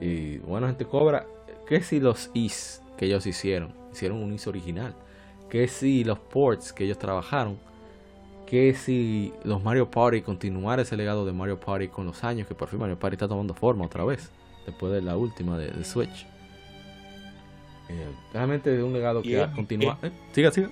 [0.00, 1.26] Y bueno, gente cobra.
[1.68, 3.72] ¿Qué si los is que ellos hicieron?
[3.92, 4.96] Hicieron un is original.
[5.52, 7.58] ¿Qué si los ports que ellos trabajaron?
[8.46, 12.48] ¿Qué si los Mario Party continuar ese legado de Mario Party con los años?
[12.48, 14.30] Que por fin Mario Party está tomando forma otra vez.
[14.64, 16.24] Después de la última de Switch.
[17.90, 19.98] Eh, realmente es un legado que ha continuado.
[20.02, 20.70] Eh, siga, siga.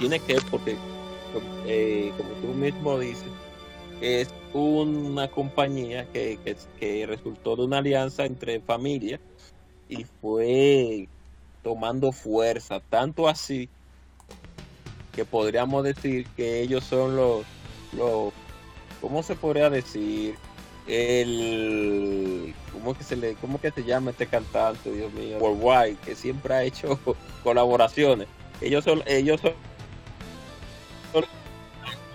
[0.00, 0.76] Tiene que, porque,
[1.64, 3.30] eh, como tú mismo dices,
[4.00, 6.36] es una compañía que,
[6.80, 9.20] que, resultó de una alianza entre familias
[9.88, 11.08] y fue
[11.62, 13.68] tomando fuerza, tanto así
[15.14, 17.44] que podríamos decir que ellos son los,
[17.92, 18.32] los
[19.00, 20.36] ¿cómo se podría decir?
[20.88, 26.16] el ¿cómo que se le cómo que se llama este cantante Dios mío Worldwide que
[26.16, 26.98] siempre ha hecho
[27.44, 28.26] colaboraciones.
[28.60, 29.52] Ellos son ellos son,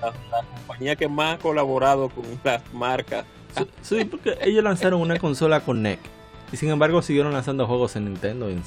[0.02, 3.26] la, compañía que más ha colaborado con las marcas.
[3.82, 5.99] Sí, porque ellos lanzaron una consola con NEC
[6.52, 8.64] y sin embargo siguieron lanzando juegos en Nintendo y en,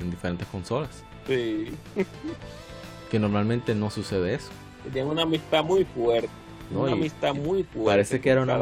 [0.00, 1.72] en, diferentes consolas sí
[3.10, 4.50] que normalmente no sucede eso
[4.92, 6.30] tienen una amistad muy fuerte
[6.70, 7.90] una amistad muy fuerte.
[7.90, 8.58] Parece que era una,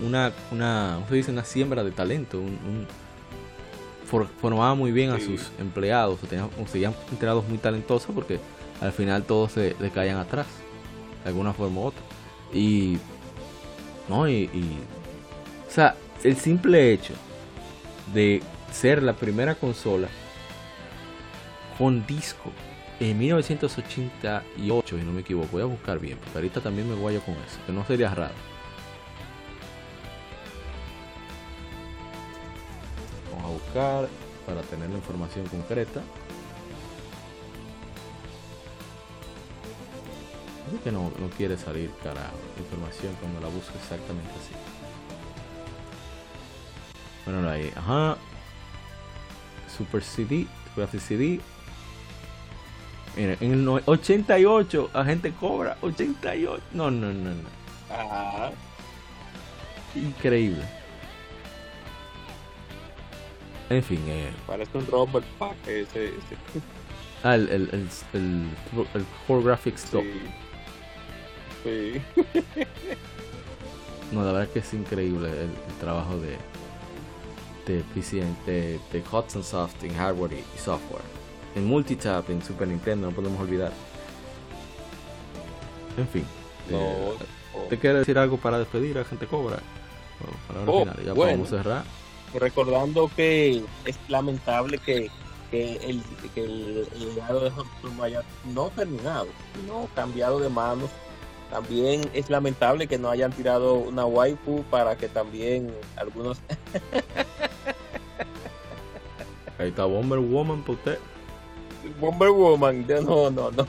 [0.00, 1.30] una, una, dice?
[1.30, 2.38] una siembra de talento.
[2.38, 2.86] Un,
[4.40, 6.22] formaba muy bien a sus empleados.
[6.22, 8.38] O tenían, seguían empleados muy talentosos porque
[8.80, 10.46] al final todos se le caían atrás.
[11.24, 12.02] De alguna forma u otra.
[12.52, 12.98] Y.
[14.08, 14.78] No, y, y.
[15.68, 17.14] O sea, el simple hecho
[18.12, 18.42] de
[18.72, 20.08] ser la primera consola
[21.78, 22.52] con disco
[23.00, 27.22] en 1988, si no me equivoco, voy a buscar bien, porque ahorita también me guayo
[27.22, 28.34] con eso, que no sería raro.
[33.32, 34.08] Vamos a buscar
[34.46, 36.02] para tener la información concreta.
[40.84, 44.69] Que no, no quiere salir cara la información cuando la busco exactamente así.
[47.30, 48.16] Bueno, ahí, ajá.
[49.76, 50.46] Super CD,
[50.76, 51.40] Graphic CD,
[53.16, 56.62] Mira, en el 88 la gente cobra 88.
[56.72, 57.94] No, no, no, no.
[57.94, 58.52] Ajá.
[59.94, 60.62] Increíble.
[63.68, 64.30] En fin, eh.
[64.46, 66.36] Parece un Robert Pack ese, ese.
[67.22, 68.48] Ah, el, el, el, el,
[68.94, 70.04] el Core Graphics Top.
[71.62, 72.00] Sí.
[74.12, 76.36] no, la verdad es que es increíble el, trabajo de
[77.70, 81.20] de PC, de, de Hudson Soft en hardware y software
[81.54, 83.72] en multitap en Super Nintendo, no podemos olvidar.
[85.96, 86.24] En fin.
[86.70, 87.12] Eh,
[87.68, 89.58] ¿Te quiere decir algo para despedir a Gente Cobra?
[90.46, 91.84] para oh, final, ya podemos cerrar.
[92.34, 95.10] Recordando que es lamentable que,
[95.50, 96.02] que el,
[96.34, 98.22] que el, legado de Hudson haya
[98.52, 100.90] no terminado, sino cambiado de manos.
[101.50, 106.38] También es lamentable que no hayan tirado una waifu para que también algunos...
[109.60, 110.98] Ahí está Bomber Woman para usted.
[112.00, 113.66] Bomber Woman, no, no, no.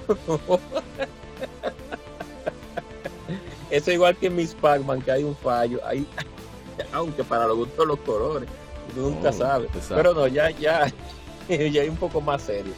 [3.69, 5.81] Eso igual que Miss Pac-Man, que hay un fallo.
[5.85, 6.07] Hay,
[6.93, 8.47] aunque para los gustos los colores,
[8.95, 9.68] nunca oh, sabe.
[9.89, 10.88] Pero no, ya, ya,
[11.49, 12.73] ya hay un poco más serio.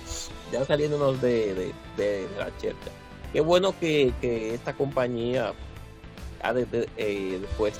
[0.52, 2.90] Ya saliéndonos de, de, de la chercha.
[3.32, 5.54] Qué bueno que, que esta compañía
[6.42, 7.80] ha de, eh, después,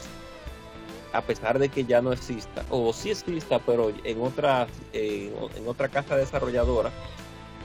[1.14, 5.68] a pesar de que ya no exista, o sí exista, pero en otra, eh, en
[5.68, 6.92] otra casa desarrolladora,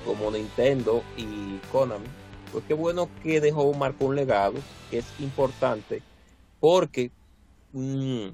[0.04, 2.06] como Nintendo y Konami,
[2.52, 4.54] pues qué bueno que dejó marcó un legado
[4.90, 6.02] que es importante
[6.60, 7.10] porque
[7.72, 8.28] mm,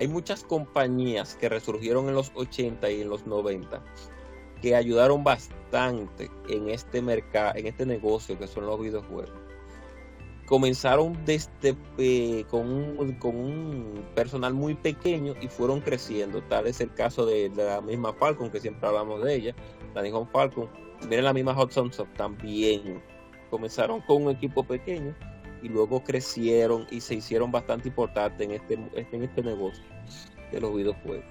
[0.00, 3.82] hay muchas compañías que resurgieron en los 80 y en los 90
[4.60, 9.32] que ayudaron bastante en este mercado, en este negocio que son los videojuegos.
[10.52, 16.42] Comenzaron desde eh, con, un, con, un, personal muy pequeño y fueron creciendo.
[16.42, 19.54] Tal es el caso de, la misma Falcon, que siempre hablamos de ella,
[19.94, 20.68] la Nihon Falcon,
[21.08, 23.02] miren la misma Hudson Soft también
[23.48, 25.14] comenzaron con un equipo pequeño
[25.62, 29.82] y luego crecieron y se hicieron bastante importantes en este, en este negocio
[30.50, 31.24] de los videojuegos.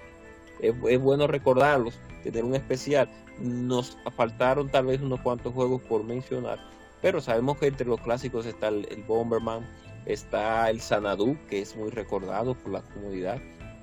[0.61, 1.93] Es, bueno recordarlos,
[2.23, 3.07] tener un especial.
[3.39, 6.60] Nos faltaron tal vez unos cuantos juegos por mencionar,
[7.02, 9.65] pero sabemos que entre los clásicos está el, Bomberman,
[10.06, 13.40] está el Sanadu, que es muy recordado por la comunidad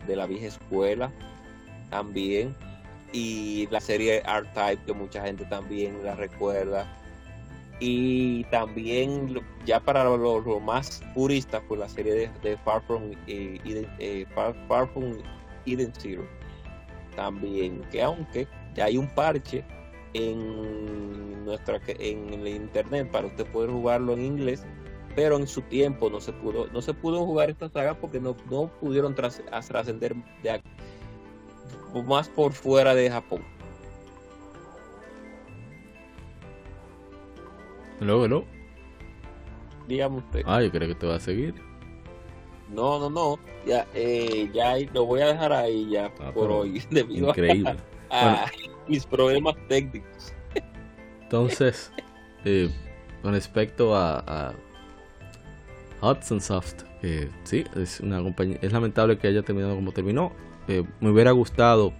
[0.07, 1.13] de la vieja escuela
[1.91, 2.55] también
[3.13, 6.87] y la serie R-Type que mucha gente también la recuerda.
[7.81, 14.27] Y también ya para los más puristas pues la serie de, Far From eh, eh,
[14.35, 15.19] Far, From
[15.65, 16.27] Eden Zero
[17.15, 19.65] también que aunque ya hay un parche
[20.15, 24.65] en nuestra en el internet para usted poder jugarlo en inglés
[25.15, 28.37] pero en su tiempo no se pudo no se pudo jugar esta saga porque no,
[28.51, 30.63] no pudieron trascender de
[32.07, 33.43] más por fuera de Japón
[38.01, 38.45] Luego, no.
[39.87, 40.43] Dígame usted.
[40.47, 41.55] Ah, yo creo que te va a seguir.
[42.73, 43.39] No, no, no.
[43.67, 46.83] Ya, eh, ya lo voy a dejar ahí ya ah, por hoy.
[46.91, 47.77] Debido increíble.
[48.11, 48.47] A,
[48.89, 50.33] mis problemas técnicos.
[51.23, 51.93] Entonces,
[52.45, 52.71] eh,
[53.23, 54.55] con respecto a,
[56.01, 58.59] a Hudson Soft, eh, sí, es una compañía.
[58.63, 60.33] Es lamentable que haya terminado como terminó.
[60.69, 61.93] Eh, me hubiera gustado,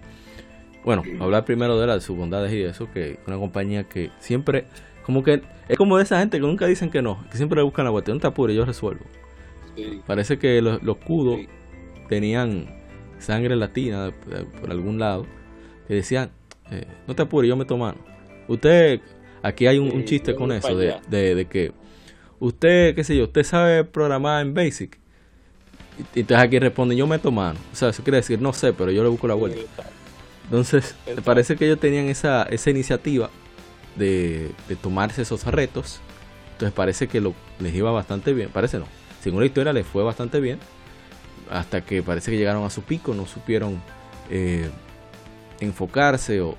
[0.83, 4.65] bueno, hablar primero de, la, de sus bondades y eso, que una compañía que siempre
[5.03, 7.85] como que es como de esa gente que nunca dicen que no, que siempre buscan
[7.85, 8.11] la vuelta.
[8.13, 9.05] No te apures, yo resuelvo.
[10.05, 11.39] Parece que los, los kudos
[12.09, 12.67] tenían
[13.17, 14.11] sangre latina
[14.59, 15.25] por algún lado.
[15.87, 16.31] Que decían,
[16.71, 17.93] eh, no te apures, yo me tomo
[18.47, 19.01] Usted,
[19.43, 21.71] aquí hay un, chiste con eso, de, de, que
[22.39, 24.97] usted, qué sé yo, usted sabe programar en Basic.
[26.15, 27.59] Y, entonces aquí responde, yo meto mano.
[27.71, 29.59] O sea, eso quiere decir, no sé, pero yo le busco la vuelta.
[30.45, 33.29] Entonces, me parece que ellos tenían esa, esa iniciativa
[33.95, 34.51] de,
[34.81, 35.99] tomarse esos retos.
[36.53, 38.49] Entonces parece que lo, les iba bastante bien.
[38.49, 38.85] Parece no.
[39.21, 40.57] Según la historia les fue bastante bien.
[41.51, 43.13] Hasta que parece que llegaron a su pico.
[43.13, 43.81] No supieron
[44.29, 44.69] eh,
[45.59, 46.55] enfocarse o,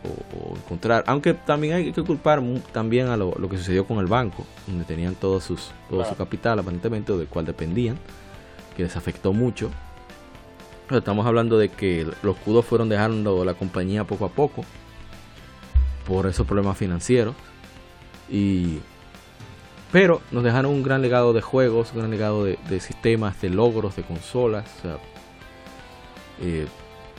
[0.56, 1.04] encontrar.
[1.06, 4.44] Aunque también hay que culpar también a lo, que sucedió con el banco.
[4.66, 7.16] Donde tenían todos sus, todo su capital aparentemente.
[7.16, 7.98] Del cual dependían.
[8.76, 9.70] Que les afectó mucho.
[10.86, 14.64] Pero estamos hablando de que los kudos fueron dejando la compañía poco a poco
[16.06, 17.34] por esos problemas financieros.
[18.28, 18.80] Y,
[19.92, 23.96] pero nos dejaron un gran legado de juegos, un gran legado de, sistemas, de logros,
[23.96, 24.64] de consolas.
[26.40, 26.66] Eh,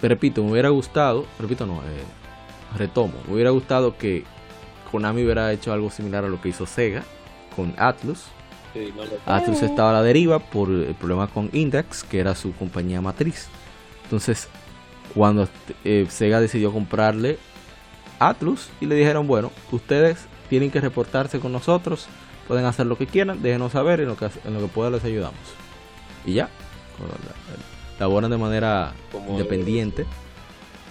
[0.07, 4.23] repito, me hubiera gustado, repito, no, eh, retomo, me hubiera gustado que
[4.91, 7.03] Konami hubiera hecho algo similar a lo que hizo Sega
[7.55, 8.25] con Atlus.
[9.25, 13.47] Atlus estaba a la deriva por el problema con Index, que era su compañía matriz.
[14.03, 14.47] Entonces,
[15.13, 15.47] cuando
[15.83, 17.37] eh, Sega decidió comprarle
[18.19, 22.07] Atlus y le dijeron, bueno, ustedes tienen que reportarse con nosotros,
[22.47, 25.03] pueden hacer lo que quieran, déjenos saber en lo que, en lo que pueda les
[25.03, 25.39] ayudamos.
[26.25, 26.49] Y ya,
[28.01, 28.93] laboran de manera
[29.29, 30.05] independiente.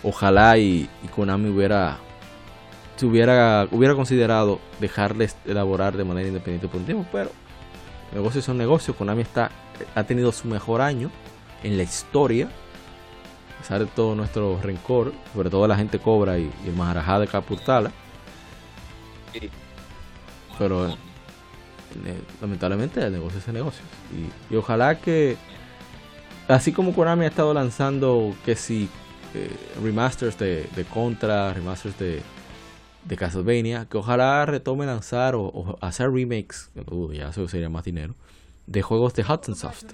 [0.03, 1.99] Ojalá y, Konami hubiera,
[2.97, 7.31] si hubiera, hubiera considerado dejarles elaborar de manera independiente por un tiempo, pero
[8.15, 8.97] negocios son negocios.
[8.97, 9.51] Konami está,
[9.95, 11.11] ha tenido su mejor año
[11.65, 16.51] en la historia a pesar de todo nuestro rencor, sobre todo la gente cobra y,
[16.65, 17.91] el Maharajá de Capurtala.
[20.59, 20.95] Pero eh,
[22.41, 23.83] lamentablemente el negocio es el negocio.
[24.51, 25.37] Y, ojalá que,
[26.51, 28.89] así como Konami ha estado lanzando que si
[29.35, 29.51] eh,
[29.83, 32.23] remasters de, Contra, remasters de,
[33.05, 36.71] de Castlevania, que ojalá retome lanzar o, hacer remakes,
[37.13, 38.15] ya eso sería más dinero,
[38.67, 39.85] de juegos de Hudson Soft.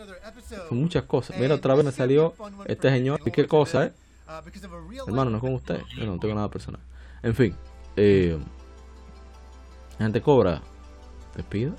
[0.68, 1.38] Son muchas cosas.
[1.38, 2.34] Mira, otra vez me salió
[2.66, 3.20] este señor.
[3.24, 3.92] ¿Y qué cosa, eh?
[5.06, 5.80] Hermano, no es con usted.
[5.96, 6.80] Yo no tengo nada personal.
[7.22, 7.54] En fin.
[7.96, 8.38] Eh,
[9.98, 10.60] gente cobra.
[11.34, 11.74] ¿Te pido?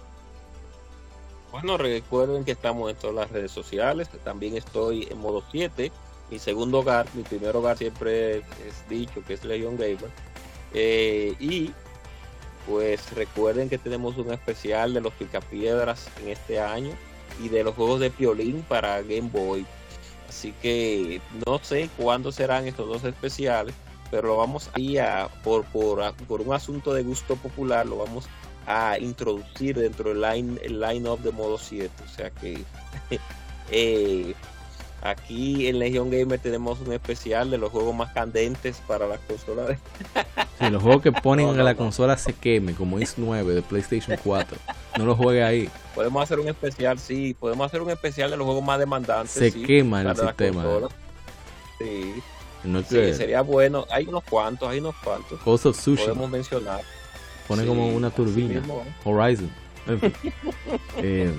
[1.52, 4.10] Bueno, recuerden que estamos en todas las redes sociales.
[4.24, 5.92] También estoy en modo 7.
[6.30, 10.10] Mi segundo hogar, mi primer hogar siempre es dicho que es Legion Gamer.
[10.74, 11.72] Eh, y
[12.68, 16.92] pues recuerden que tenemos un especial de los picapiedras en este año
[17.42, 19.66] y de los juegos de violín para Game Boy.
[20.28, 23.74] Así que no sé cuándo serán estos dos especiales,
[24.12, 28.47] pero lo vamos a, por, por, por un asunto de gusto popular, lo vamos a
[29.00, 31.90] introducir dentro del line, el line-up de modo 7.
[32.04, 32.64] O sea que
[33.72, 34.36] eh,
[35.02, 39.78] Aquí en Legion Gamer tenemos un especial de los juegos más candentes para las consolas.
[40.60, 44.18] Sí, los juegos que ponen que la consola se queme, como Is 9 de PlayStation
[44.24, 44.58] 4.
[44.98, 45.70] No lo juegue ahí.
[45.94, 47.36] Podemos hacer un especial, sí.
[47.40, 49.32] Podemos hacer un especial de los juegos más demandantes.
[49.32, 50.66] Se quema en el sistema.
[51.78, 53.14] Sí.
[53.14, 53.86] sería bueno.
[53.92, 55.40] Hay unos cuantos, hay unos cuantos.
[55.46, 56.82] Ghost of Podemos mencionar.
[57.48, 58.62] Pone como una turbina.
[59.04, 59.50] Horizon.
[60.98, 61.32] Eh,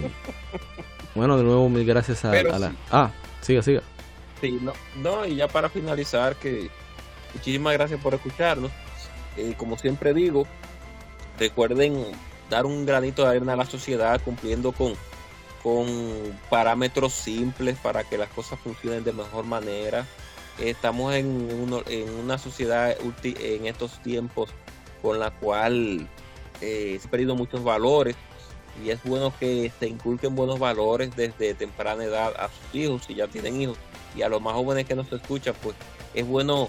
[1.14, 2.72] bueno, de nuevo, mil gracias a, la.
[2.90, 3.10] Ah,
[3.42, 3.82] Siga, siga.
[4.40, 6.70] Sí, no, no, y ya para finalizar, que
[7.34, 8.70] muchísimas gracias por escucharnos.
[9.36, 10.46] Eh, como siempre digo,
[11.38, 12.04] recuerden
[12.48, 14.94] dar un granito de arena a la sociedad cumpliendo con,
[15.62, 15.86] con
[16.48, 20.06] parámetros simples para que las cosas funcionen de mejor manera.
[20.58, 21.48] estamos en,
[21.88, 24.50] en una sociedad en estos tiempos
[25.00, 26.06] con la cual
[26.60, 28.16] eh, se perdido muchos valores
[28.84, 33.14] y es bueno que se inculquen buenos valores desde temprana edad a sus hijos si
[33.14, 33.78] ya tienen hijos
[34.16, 35.74] y a los más jóvenes que nos escuchan pues
[36.14, 36.68] es bueno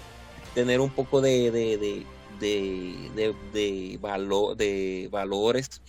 [0.54, 2.06] tener un poco de, de, de,
[2.40, 5.82] de, de, valor, de valores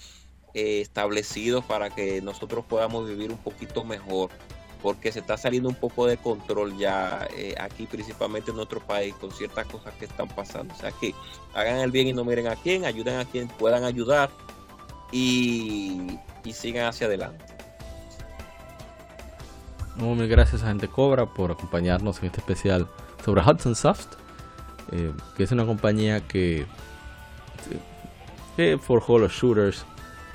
[0.53, 4.29] eh, establecidos para que nosotros podamos vivir un poquito mejor
[4.81, 9.13] porque se está saliendo un poco de control ya eh, aquí, principalmente en nuestro país,
[9.15, 10.73] con ciertas cosas que están pasando.
[10.73, 11.13] O sea que
[11.53, 14.29] hagan el bien y no miren a quién, ayuden a quien puedan ayudar
[15.11, 16.17] y,
[16.51, 17.45] sigan hacia adelante.
[19.95, 22.87] Muy gracias a Gente Cobra por acompañarnos en este especial
[23.23, 24.07] sobre Hudson Soft,
[24.91, 26.65] eh, que es una compañía que,
[28.57, 29.85] que forjó los shooters,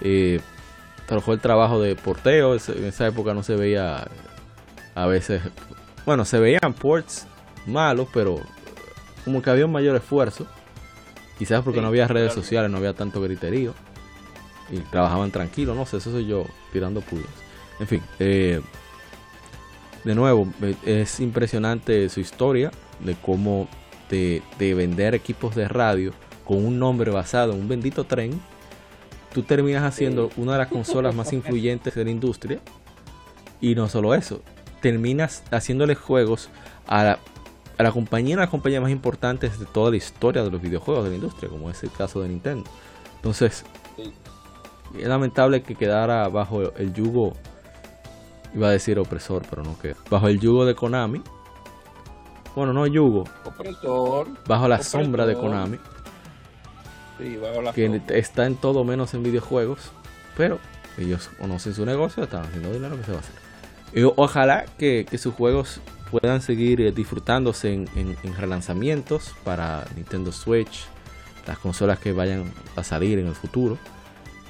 [0.01, 0.41] eh,
[1.07, 4.07] trabajó el trabajo de porteo, en esa época no se veía
[4.97, 5.43] a veces,
[6.07, 7.27] bueno, se veían ports
[7.67, 8.41] malos, pero
[9.27, 10.47] como que había un mayor esfuerzo,
[11.39, 13.75] quizás porque no había redes sociales, no había tanto griterío
[14.71, 17.29] y trabajaban tranquilos, no sé, eso soy yo tirando pulgas.
[17.79, 18.63] En fin, eh,
[20.03, 22.71] de nuevo, eh, es impresionante su historia
[23.01, 23.69] de cómo
[24.09, 26.13] de, de, vender equipos de radio
[26.47, 28.41] con un nombre basado en un bendito tren,
[29.35, 32.61] tú terminas haciendo una de las consolas más influyentes de la industria.
[33.61, 34.43] Y no solo eso,
[34.87, 36.49] terminas haciéndole juegos
[36.87, 37.19] a la,
[37.77, 40.63] a la compañía, una de las compañías más importantes de toda la historia de los
[40.63, 42.71] videojuegos de la industria, como es el caso de Nintendo.
[43.17, 43.65] Entonces,
[44.97, 47.33] es lamentable que quedara bajo el yugo,
[48.55, 51.21] iba a decir opresor, pero no queda, bajo el yugo de Konami.
[52.55, 53.25] Bueno, no yugo.
[53.45, 54.29] Opresor.
[54.47, 55.79] Bajo la sombra de Konami.
[57.75, 59.91] que está en todo menos en videojuegos.
[60.37, 60.61] Pero
[60.97, 63.47] ellos conocen su negocio, están haciendo dinero que se va a hacer.
[64.17, 70.87] Ojalá que, sus juegos puedan seguir eh, disfrutándose en, en relanzamientos para Nintendo Switch,
[71.47, 73.79] las consolas que vayan a salir en el futuro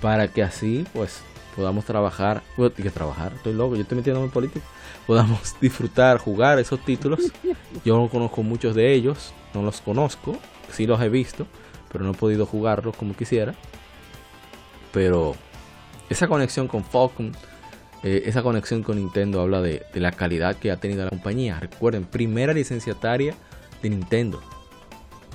[0.00, 1.22] para que así pues
[1.54, 2.42] podamos trabajar,
[2.76, 4.64] que trabajar, estoy loco, yo estoy metiendo en política,
[5.06, 7.20] podamos disfrutar, jugar esos títulos.
[7.84, 10.36] Yo no conozco muchos de ellos, no los conozco,
[10.70, 11.46] sí los he visto,
[11.90, 13.54] pero no he podido jugarlos como quisiera.
[14.92, 15.34] Pero
[16.10, 17.32] esa conexión con Falcon,
[18.06, 21.58] eh, esa conexión con Nintendo habla de, la calidad que ha tenido la compañía.
[21.58, 23.34] Recuerden, primera licenciataria
[23.82, 24.40] de Nintendo,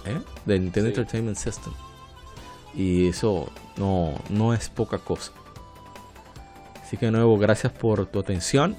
[0.06, 0.18] ¿eh?
[0.46, 1.74] de Nintendo Entertainment System.
[2.74, 5.34] Y eso no, no es poca cosa.
[6.82, 8.78] Así que de nuevo, gracias por tu atención.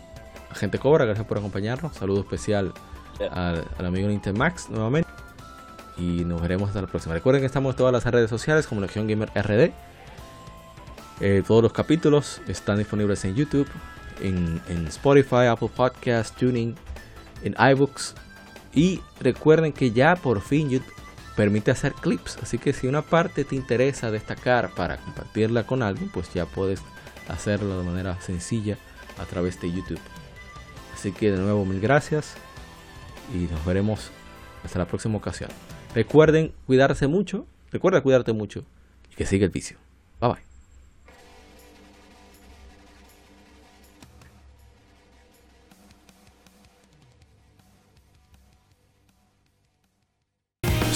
[0.54, 1.94] Gente Cobra, gracias por acompañarnos.
[1.94, 2.72] Saludo especial
[3.30, 5.10] al, amigo Nintemax nuevamente.
[5.98, 7.12] Y nos veremos hasta la próxima.
[7.12, 9.70] Recuerden que estamos en todas las redes sociales como Legion Gamer RD.
[11.22, 13.68] Eh, todos los capítulos están disponibles en YouTube,
[14.20, 16.74] en, en Spotify, Apple Podcasts, Tuning,
[17.44, 18.14] en iBooks.
[18.74, 20.92] Y recuerden que ya por fin YouTube
[21.36, 22.38] permite hacer clips.
[22.42, 26.80] Así que si una parte te interesa destacar para compartirla con alguien, pues ya puedes
[27.28, 28.76] hacerlo de manera sencilla
[29.18, 30.00] a través de YouTube.
[30.94, 32.34] Así que de nuevo mil gracias
[33.32, 34.10] y nos veremos
[34.64, 35.50] hasta la próxima ocasión.
[35.94, 38.64] Recuerden cuidarse mucho, recuerda cuidarte mucho
[39.10, 39.78] y que siga el vicio.
[40.20, 40.51] Bye bye.